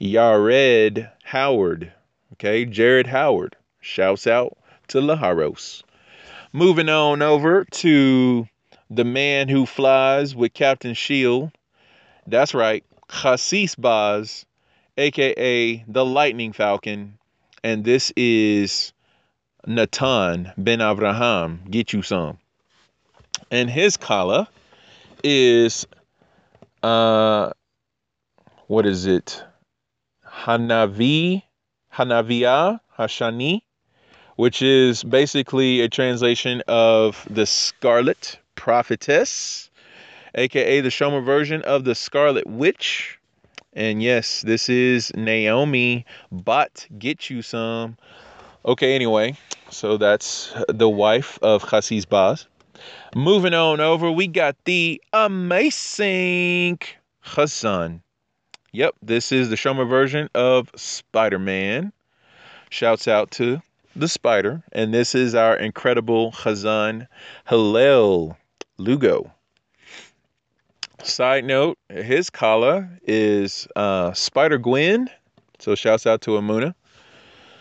[0.00, 1.92] Yared Howard.
[2.32, 3.56] Okay, Jared Howard.
[3.80, 4.56] Shouts out
[4.88, 5.82] to Laharos.
[6.54, 8.48] Moving on over to
[8.90, 11.50] the man who flies with Captain Shield.
[12.26, 14.46] That's right, Chassis Baz,
[14.96, 17.18] aka the Lightning Falcon.
[17.62, 18.92] And this is
[19.66, 21.62] Natan Ben Abraham.
[21.70, 22.38] Get you some.
[23.50, 24.48] And his kala
[25.22, 25.86] is
[26.82, 27.50] uh
[28.66, 29.42] what is it?
[30.26, 31.42] Hanavi
[31.92, 33.62] Hanavia Hashani,
[34.36, 39.70] which is basically a translation of the Scarlet Prophetess,
[40.34, 43.18] aka the Shomer version of the Scarlet Witch.
[43.72, 47.96] And yes, this is Naomi Bot Get You Some.
[48.64, 49.36] Okay, anyway,
[49.70, 52.46] so that's the wife of Chassis Baz.
[53.14, 56.78] Moving on over, we got the amazing
[57.20, 58.02] Hassan.
[58.72, 61.92] Yep, this is the Shomer version of Spider Man.
[62.70, 63.62] Shouts out to
[63.96, 64.62] the spider.
[64.72, 67.06] And this is our incredible Hazan
[67.48, 68.36] Hillel
[68.78, 69.32] Lugo.
[71.02, 75.10] Side note, his kala is uh, Spider Gwen.
[75.58, 76.74] So shouts out to Amuna.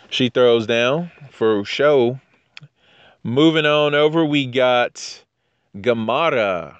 [0.09, 2.19] She throws down for show.
[3.23, 5.23] Moving on over, we got
[5.77, 6.77] Gamara.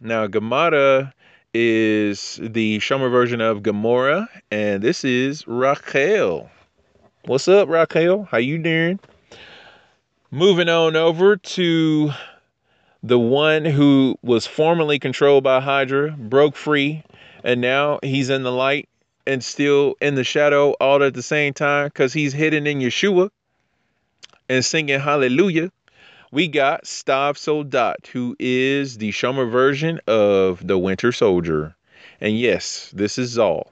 [0.00, 1.12] Now, Gamara
[1.52, 6.50] is the Shomer version of Gamora, and this is Raquel.
[7.26, 8.24] What's up, Raquel?
[8.24, 8.98] How you doing?
[10.30, 12.10] Moving on over to
[13.04, 17.02] the one who was formerly controlled by Hydra, broke free,
[17.44, 18.88] and now he's in the light
[19.26, 23.28] and still in the shadow all at the same time because he's hidden in Yeshua
[24.48, 25.70] and singing hallelujah.
[26.32, 31.76] We got Stav Soldat, who is the Shomer version of the Winter Soldier.
[32.22, 33.70] And yes, this is Zal.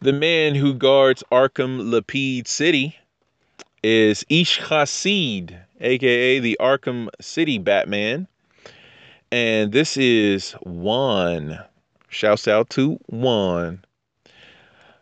[0.00, 2.96] The man who guards Arkham Lapid City
[3.82, 8.26] is Ish Hasid, aka the Arkham City Batman.
[9.30, 11.58] And this is Juan.
[12.08, 13.84] Shouts out to Juan.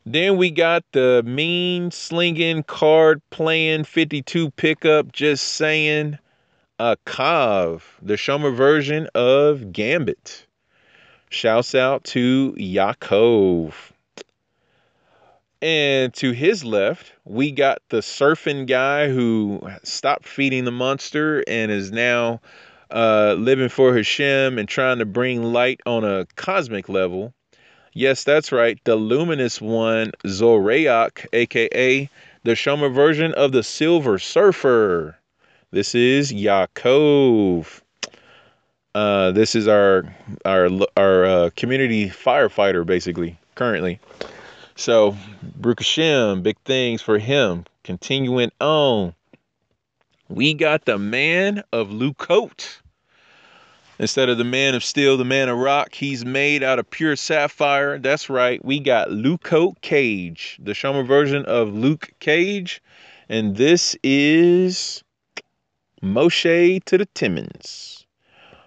[0.07, 6.19] Then we got the mean slinging card playing 52 pickup just saying
[6.79, 10.47] a Kav, the Shomer version of Gambit.
[11.29, 13.93] Shouts out to Yakov.
[15.63, 21.71] And to his left, we got the surfing guy who stopped feeding the monster and
[21.71, 22.41] is now
[22.91, 27.35] uh, living for Hashem and trying to bring light on a cosmic level.
[27.93, 28.79] Yes, that's right.
[28.85, 32.09] The luminous one, Zorayak, aka
[32.43, 35.17] the Shomer version of the Silver Surfer.
[35.73, 37.83] This is Yaakov.
[38.95, 40.05] Uh, this is our
[40.45, 44.01] our our uh, community firefighter, basically, currently.
[44.81, 47.67] So, Baruch Hashem, big things for him.
[47.85, 49.13] Continuing on,
[50.31, 52.79] we got the man of Lukot.
[53.99, 57.15] Instead of the man of steel, the man of rock, he's made out of pure
[57.15, 57.99] sapphire.
[57.99, 58.65] That's right.
[58.65, 59.51] We got Luke
[59.83, 62.83] Cage, the Shomer version of Luke Cage.
[63.29, 65.05] And this is
[66.03, 68.07] Moshe to the Timmons.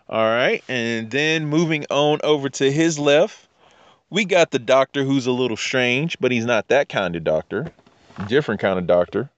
[0.08, 0.64] All right.
[0.70, 3.48] And then moving on over to his left,
[4.14, 7.72] we got the doctor who's a little strange, but he's not that kind of doctor.
[8.28, 9.32] Different kind of doctor.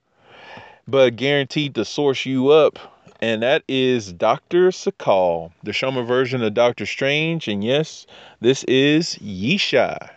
[0.85, 2.77] But guaranteed to source you up
[3.21, 4.71] and that is Dr.
[4.71, 7.47] Sakal, the Shomer version of Doctor Strange.
[7.47, 8.05] And yes,
[8.41, 10.09] this is Yeshai.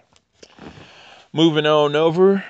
[1.33, 2.45] Moving on over,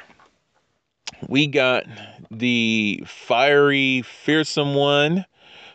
[1.28, 1.84] we got
[2.30, 5.26] the fiery, fearsome one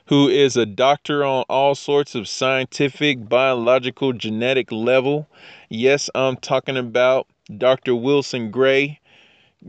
[0.08, 5.28] who is a doctor on all sorts of scientific, biological, genetic level.
[5.70, 7.28] Yes, I'm talking about
[7.58, 7.96] Dr.
[7.96, 9.00] Wilson Gray.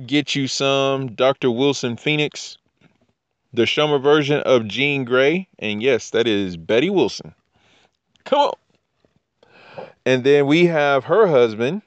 [0.06, 1.50] Get you some Dr.
[1.50, 2.58] Wilson Phoenix
[3.54, 5.48] the Shomer version of Jean Grey.
[5.58, 7.34] And yes, that is Betty Wilson.
[8.24, 9.86] Come on.
[10.04, 11.82] And then we have her husband,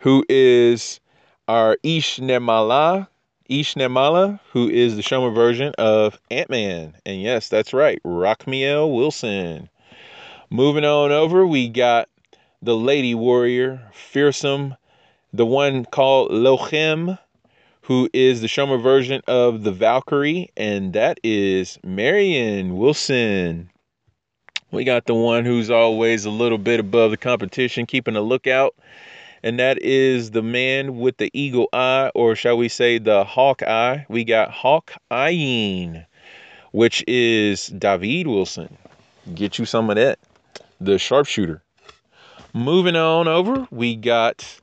[0.00, 1.00] who is
[1.48, 3.08] our Ish Nemala,
[3.50, 6.94] Ish Nemala, who is the Shomer version of Ant Man.
[7.04, 9.68] And yes, that's right, Rockmiel Wilson.
[10.50, 12.08] Moving on over, we got
[12.62, 14.76] the lady warrior, fearsome,
[15.32, 17.18] the one called Lochem,
[17.82, 23.68] who is the Shomer version of the Valkyrie, and that is Marion Wilson.
[24.70, 28.76] We got the one who's always a little bit above the competition, keeping a lookout,
[29.42, 33.62] and that is the man with the eagle eye, or shall we say the hawk
[33.62, 34.06] eye.
[34.08, 36.04] We got Hawk Eyeing,
[36.72, 38.76] which is David Wilson.
[39.34, 40.18] Get you some of that.
[40.80, 41.62] The sharpshooter.
[42.52, 44.60] Moving on over, we got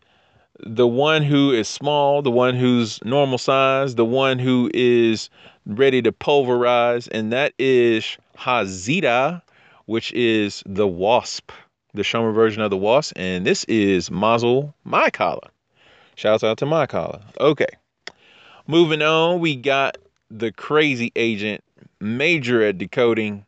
[0.59, 5.29] the one who is small, the one who's normal size, the one who is
[5.65, 9.41] ready to pulverize, and that is Hazita,
[9.85, 11.51] which is the wasp,
[11.97, 15.49] the Shomer version of the wasp, and this is Mazel My Collar.
[16.15, 17.21] Shouts out to My Collar.
[17.39, 17.67] Okay.
[18.67, 19.97] Moving on, we got
[20.29, 21.63] the crazy agent,
[21.99, 23.45] major at decoding,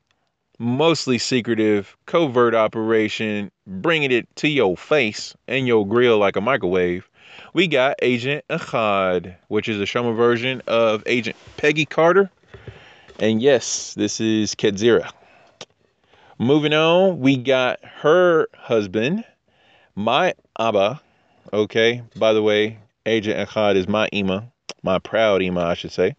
[0.57, 7.07] mostly secretive, covert operation, bringing it to your face and your grill like a microwave.
[7.53, 12.31] We got Agent Echad, which is a Shomer version of Agent Peggy Carter.
[13.19, 15.11] And yes, this is Kedzira.
[16.41, 19.25] Moving on, we got her husband,
[19.93, 21.01] my Abba.
[21.51, 24.49] Okay, by the way, Agent Echad is my Ima,
[24.81, 26.15] my proud Ima, I should say.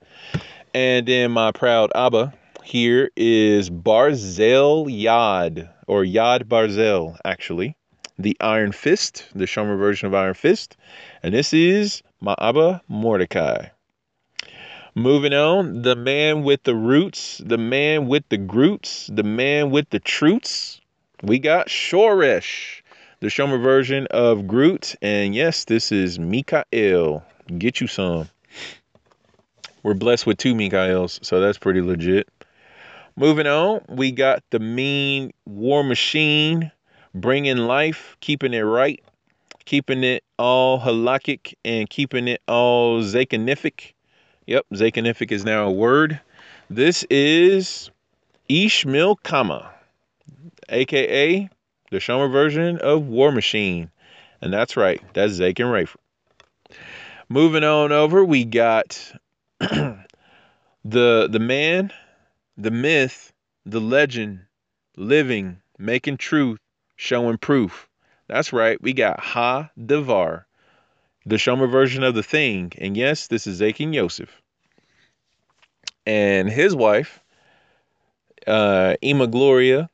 [0.74, 7.74] And then my proud Abba here is Barzel Yad, or Yad Barzel, actually.
[8.18, 10.76] The Iron Fist, the Shomer version of Iron Fist.
[11.22, 13.68] And this is Ma'aba Mordecai.
[14.96, 19.88] Moving on, the man with the roots, the man with the groots, the man with
[19.90, 20.80] the truths.
[21.22, 22.82] We got Shoresh,
[23.20, 24.96] the Shomer version of Groot.
[25.00, 27.24] And yes, this is Mikael.
[27.56, 28.28] Get you some.
[29.84, 32.28] We're blessed with two Mikaels, so that's pretty legit.
[33.14, 36.72] Moving on, we got the mean war machine,
[37.14, 39.00] bringing life, keeping it right,
[39.66, 43.92] keeping it all halakhic, and keeping it all zakanific.
[44.50, 46.20] Yep, zakanific is now a word.
[46.68, 47.88] This is
[48.48, 49.70] Ishmael Kama,
[50.68, 51.48] aka
[51.92, 53.92] the Shomer version of War Machine.
[54.42, 56.00] And that's right, that's Zake and Rayford.
[57.28, 59.12] Moving on over, we got
[59.60, 60.00] the
[60.84, 61.92] the man
[62.56, 63.32] the myth,
[63.64, 64.40] the legend,
[64.96, 66.58] living, making truth,
[66.96, 67.88] showing proof.
[68.26, 70.48] That's right, we got Ha Devar,
[71.24, 72.72] the Shomer version of the thing.
[72.78, 74.39] And yes, this is Zakin Yosef.
[76.10, 77.20] And his wife,
[78.44, 79.88] uh, Ima Gloria,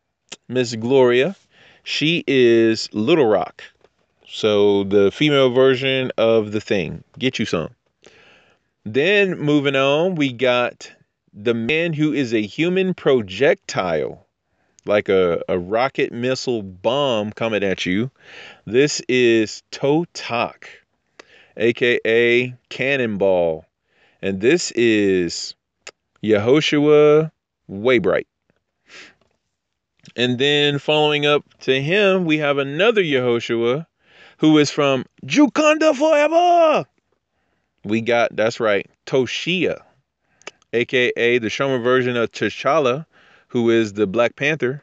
[0.48, 1.36] Miss Gloria,
[1.82, 3.62] she is Little Rock.
[4.26, 7.04] So the female version of the thing.
[7.18, 7.68] Get you some.
[8.86, 10.90] Then moving on, we got
[11.34, 14.26] the man who is a human projectile,
[14.86, 18.10] like a, a rocket missile bomb coming at you.
[18.64, 20.64] This is Totak,
[21.58, 23.66] aka Cannonball.
[24.22, 25.54] And this is
[26.30, 27.30] Yehoshua
[27.70, 28.26] Waybright.
[30.14, 33.86] And then following up to him, we have another Yehoshua
[34.38, 36.86] who is from Wakanda Forever.
[37.84, 39.82] We got, that's right, Toshia
[40.76, 43.06] aka the Shomer version of T'Challa,
[43.48, 44.82] who is the Black Panther.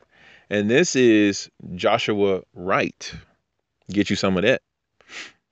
[0.49, 3.13] And this is Joshua Wright.
[3.89, 4.61] Get you some of that.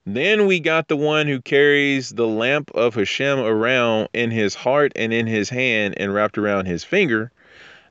[0.05, 4.91] Then we got the one who carries the lamp of Hashem around in his heart
[4.95, 7.31] and in his hand and wrapped around his finger.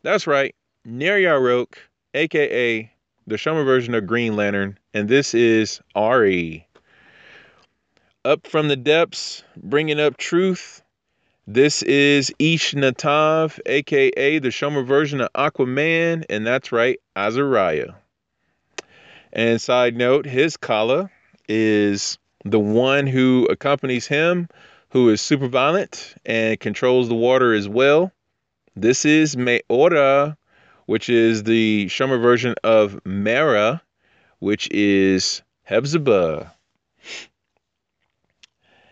[0.03, 0.55] That's right,
[0.85, 1.75] Ner Yarok,
[2.15, 2.91] aka
[3.29, 6.67] the Shomer version of Green Lantern, and this is Ari.
[8.25, 10.83] Up from the depths, bringing up truth,
[11.47, 17.93] this is Ish Natav, aka the Shomer version of Aquaman, and that's right, Azariah.
[19.33, 21.09] And side note, his kala
[21.51, 24.49] is the one who accompanies him,
[24.91, 28.11] who is super violent and controls the water as well.
[28.77, 30.37] This is Meora,
[30.87, 33.83] which is the Shomer version of Mera,
[34.39, 36.53] which is Hebzibah.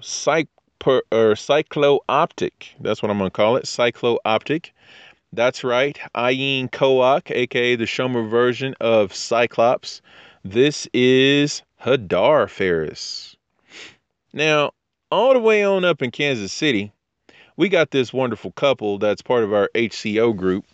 [0.03, 2.75] psych per, or cyclo optic.
[2.81, 3.65] That's what I'm gonna call it.
[3.65, 4.75] Cyclo optic.
[5.33, 5.99] That's right.
[6.15, 10.03] Ayin Koak, aka the Shomer version of Cyclops.
[10.45, 13.37] This is Hadar Ferris.
[14.33, 14.73] Now,
[15.11, 16.93] all the way on up in Kansas City,
[17.57, 20.65] we got this wonderful couple that's part of our HCO group.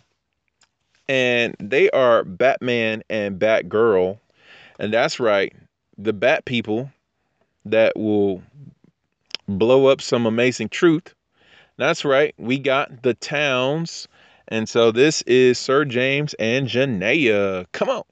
[1.07, 4.19] And they are Batman and Batgirl.
[4.79, 5.53] And that's right,
[5.97, 6.91] the Bat people
[7.65, 8.43] that will
[9.47, 11.13] blow up some amazing truth.
[11.77, 14.07] That's right, we got the towns.
[14.47, 17.65] And so this is Sir James and Janaea.
[17.71, 18.03] Come on.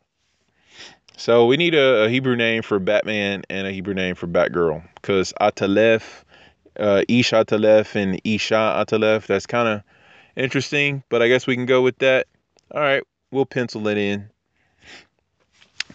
[1.16, 4.84] So we need a, a, Hebrew name for Batman and a Hebrew name for Batgirl
[5.04, 6.24] because Atalef,
[6.80, 9.28] uh, Ish Atalef, and Isha Atalef.
[9.28, 9.84] That's kind of
[10.36, 12.26] interesting, but I guess we can go with that.
[12.72, 14.30] All right, we'll pencil it in.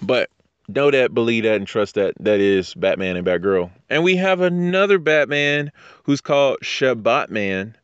[0.01, 0.31] But
[0.69, 2.15] know that, believe that, and trust that.
[2.21, 3.71] That is Batman and Batgirl.
[3.91, 5.73] And we have another Batman
[6.05, 7.77] who's called Shabbat Man.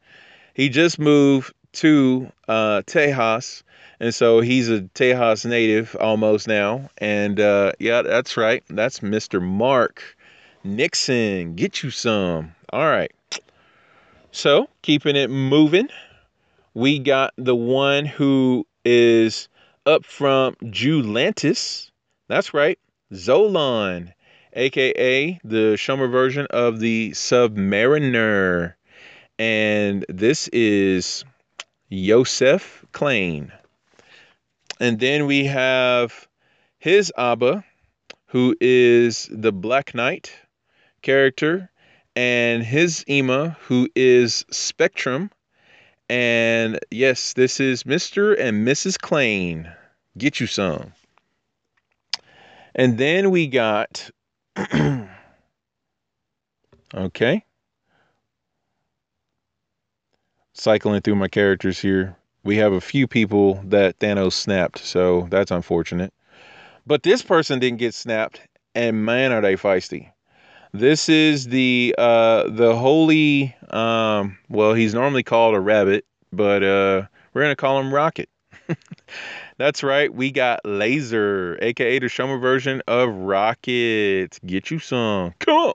[0.52, 3.64] He just moved to uh, Tejas
[4.00, 6.90] and so he's a Tejas native almost now.
[6.98, 8.62] And uh, yeah, that's right.
[8.68, 9.40] That's Mr.
[9.40, 10.16] Mark
[10.64, 11.54] Nixon.
[11.54, 12.54] Get you some.
[12.72, 13.12] All right.
[14.32, 15.88] So keeping it moving,
[16.72, 19.48] we got the one who is
[19.86, 21.90] up from Julantis.
[22.28, 22.78] That's right.
[23.12, 24.12] Zolon,
[24.54, 28.74] aka the Shomer version of the Submariner.
[29.38, 31.24] And this is
[31.90, 33.52] Yosef Klein.
[34.80, 36.26] And then we have
[36.78, 37.64] his Abba,
[38.26, 40.32] who is the Black Knight
[41.04, 41.70] character,
[42.16, 45.30] and his Ema, who is Spectrum.
[46.08, 48.36] And yes, this is Mr.
[48.38, 48.98] and Mrs.
[49.00, 49.72] Klein.
[50.18, 50.92] Get you some.
[52.74, 54.10] And then we got.
[56.94, 57.44] okay.
[60.52, 65.50] Cycling through my characters here we have a few people that Thanos snapped, so that's
[65.50, 66.12] unfortunate.
[66.86, 68.40] But this person didn't get snapped,
[68.74, 70.10] and man, are they feisty.
[70.74, 73.54] This is the uh, the holy.
[73.70, 78.28] Um, well, he's normally called a rabbit, but uh, we're gonna call him Rocket.
[79.56, 80.12] That's right.
[80.12, 84.38] We got Laser, aka the Shomer version of Rocket.
[84.44, 85.32] Get you some.
[85.38, 85.72] Come on.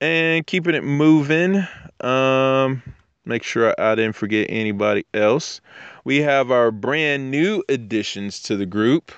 [0.00, 1.66] And keeping it moving.
[2.00, 2.82] Um,
[3.28, 5.60] Make sure I didn't forget anybody else.
[6.04, 9.10] We have our brand new additions to the group.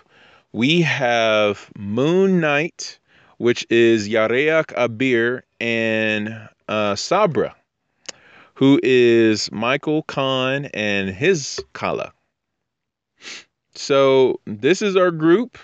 [0.53, 2.98] We have Moon Knight,
[3.39, 7.56] which is Yareak Abir and uh, Sabra,
[8.55, 12.12] who is Michael Khan and his Kala.
[13.74, 15.56] So this is our group.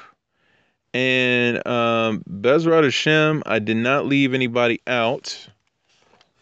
[0.94, 5.48] And um, Bezrat Hashem, I did not leave anybody out.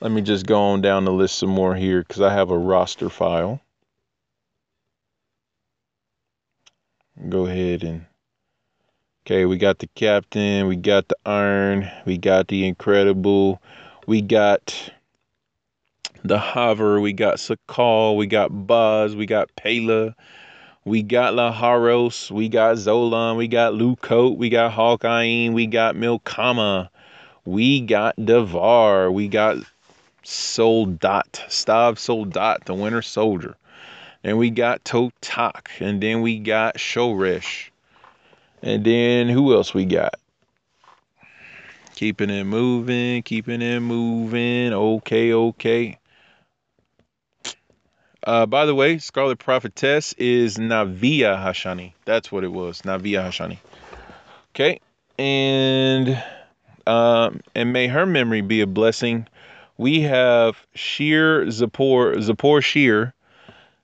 [0.00, 2.58] Let me just go on down the list some more here because I have a
[2.58, 3.62] roster file.
[7.28, 8.04] Go ahead and
[9.24, 13.62] okay, we got the captain, we got the iron, we got the incredible,
[14.04, 14.90] we got
[16.24, 20.16] the hover, we got Sakal, we got Baz, we got Pela,
[20.84, 26.88] we got Laharos, we got Zolan, we got Lucote, we got Hawkeye, we got Milkama,
[27.44, 29.58] we got Devar, we got
[30.24, 33.56] Soldat, Stav Soldat, the Winter Soldier.
[34.24, 37.71] And we got Totak, and then we got Shoresh.
[38.62, 40.14] And then who else we got?
[41.94, 44.72] Keeping it moving, keeping it moving.
[44.72, 45.98] Okay, okay.
[48.24, 51.92] Uh, by the way, Scarlet Prophetess is Navia Hashani.
[52.04, 53.58] That's what it was, Navia Hashani.
[54.54, 54.80] Okay,
[55.18, 56.22] and
[56.86, 59.26] um, and may her memory be a blessing
[59.82, 63.14] we have Sheer Zapor Zapor Sheer,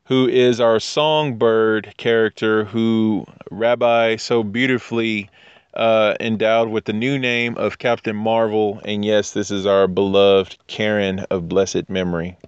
[0.08, 5.28] who is our songbird character, who Rabbi so beautifully
[5.74, 8.80] uh, endowed with the new name of Captain Marvel.
[8.86, 12.38] And yes, this is our beloved Karen of blessed memory.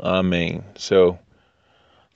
[0.00, 0.64] Amen.
[0.76, 1.18] So,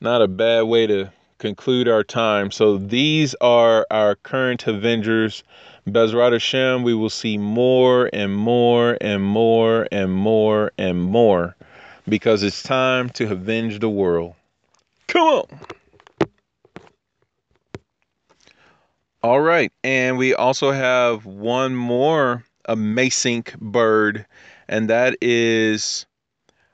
[0.01, 2.51] not a bad way to conclude our time.
[2.51, 5.45] So, these are our current Avengers
[5.89, 11.57] Bezrat Hashem, we will see more and more and more and more and more
[12.09, 14.35] because it's time to avenge the world.
[15.07, 15.61] Come on.
[19.23, 24.25] All right, and we also have one more amazing bird,
[24.69, 26.07] and that is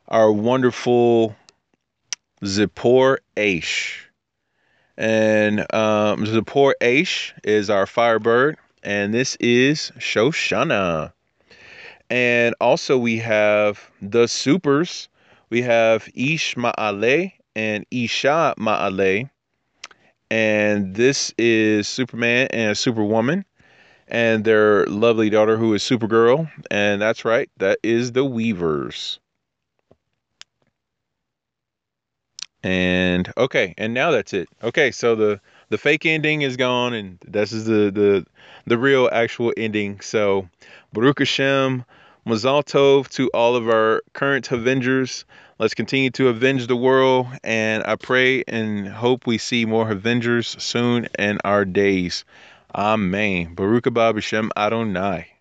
[0.09, 1.35] our wonderful
[2.43, 4.01] Zippor Aish.
[4.97, 11.13] And um, Zippor Aish is our firebird, and this is Shoshana.
[12.11, 15.09] And also we have the supers.
[15.55, 19.31] We have Ish Ma'ale and Isha Ma'ale.
[20.29, 23.45] And this is Superman and Superwoman
[24.09, 26.51] and their lovely daughter who is Supergirl.
[26.73, 29.21] And that's right, that is the Weavers.
[32.65, 34.49] And okay, and now that's it.
[34.61, 38.27] Okay, so the the fake ending is gone, and this is the the
[38.67, 40.01] the real actual ending.
[40.01, 40.49] So
[40.93, 41.85] Baruch Hashem,
[42.27, 45.25] Mazal Tov to all of our current Avengers.
[45.57, 50.57] Let's continue to avenge the world, and I pray and hope we see more Avengers
[50.61, 52.25] soon in our days.
[52.75, 53.55] Amen.
[53.55, 54.21] Baruch Abba
[54.57, 55.34] Adonai.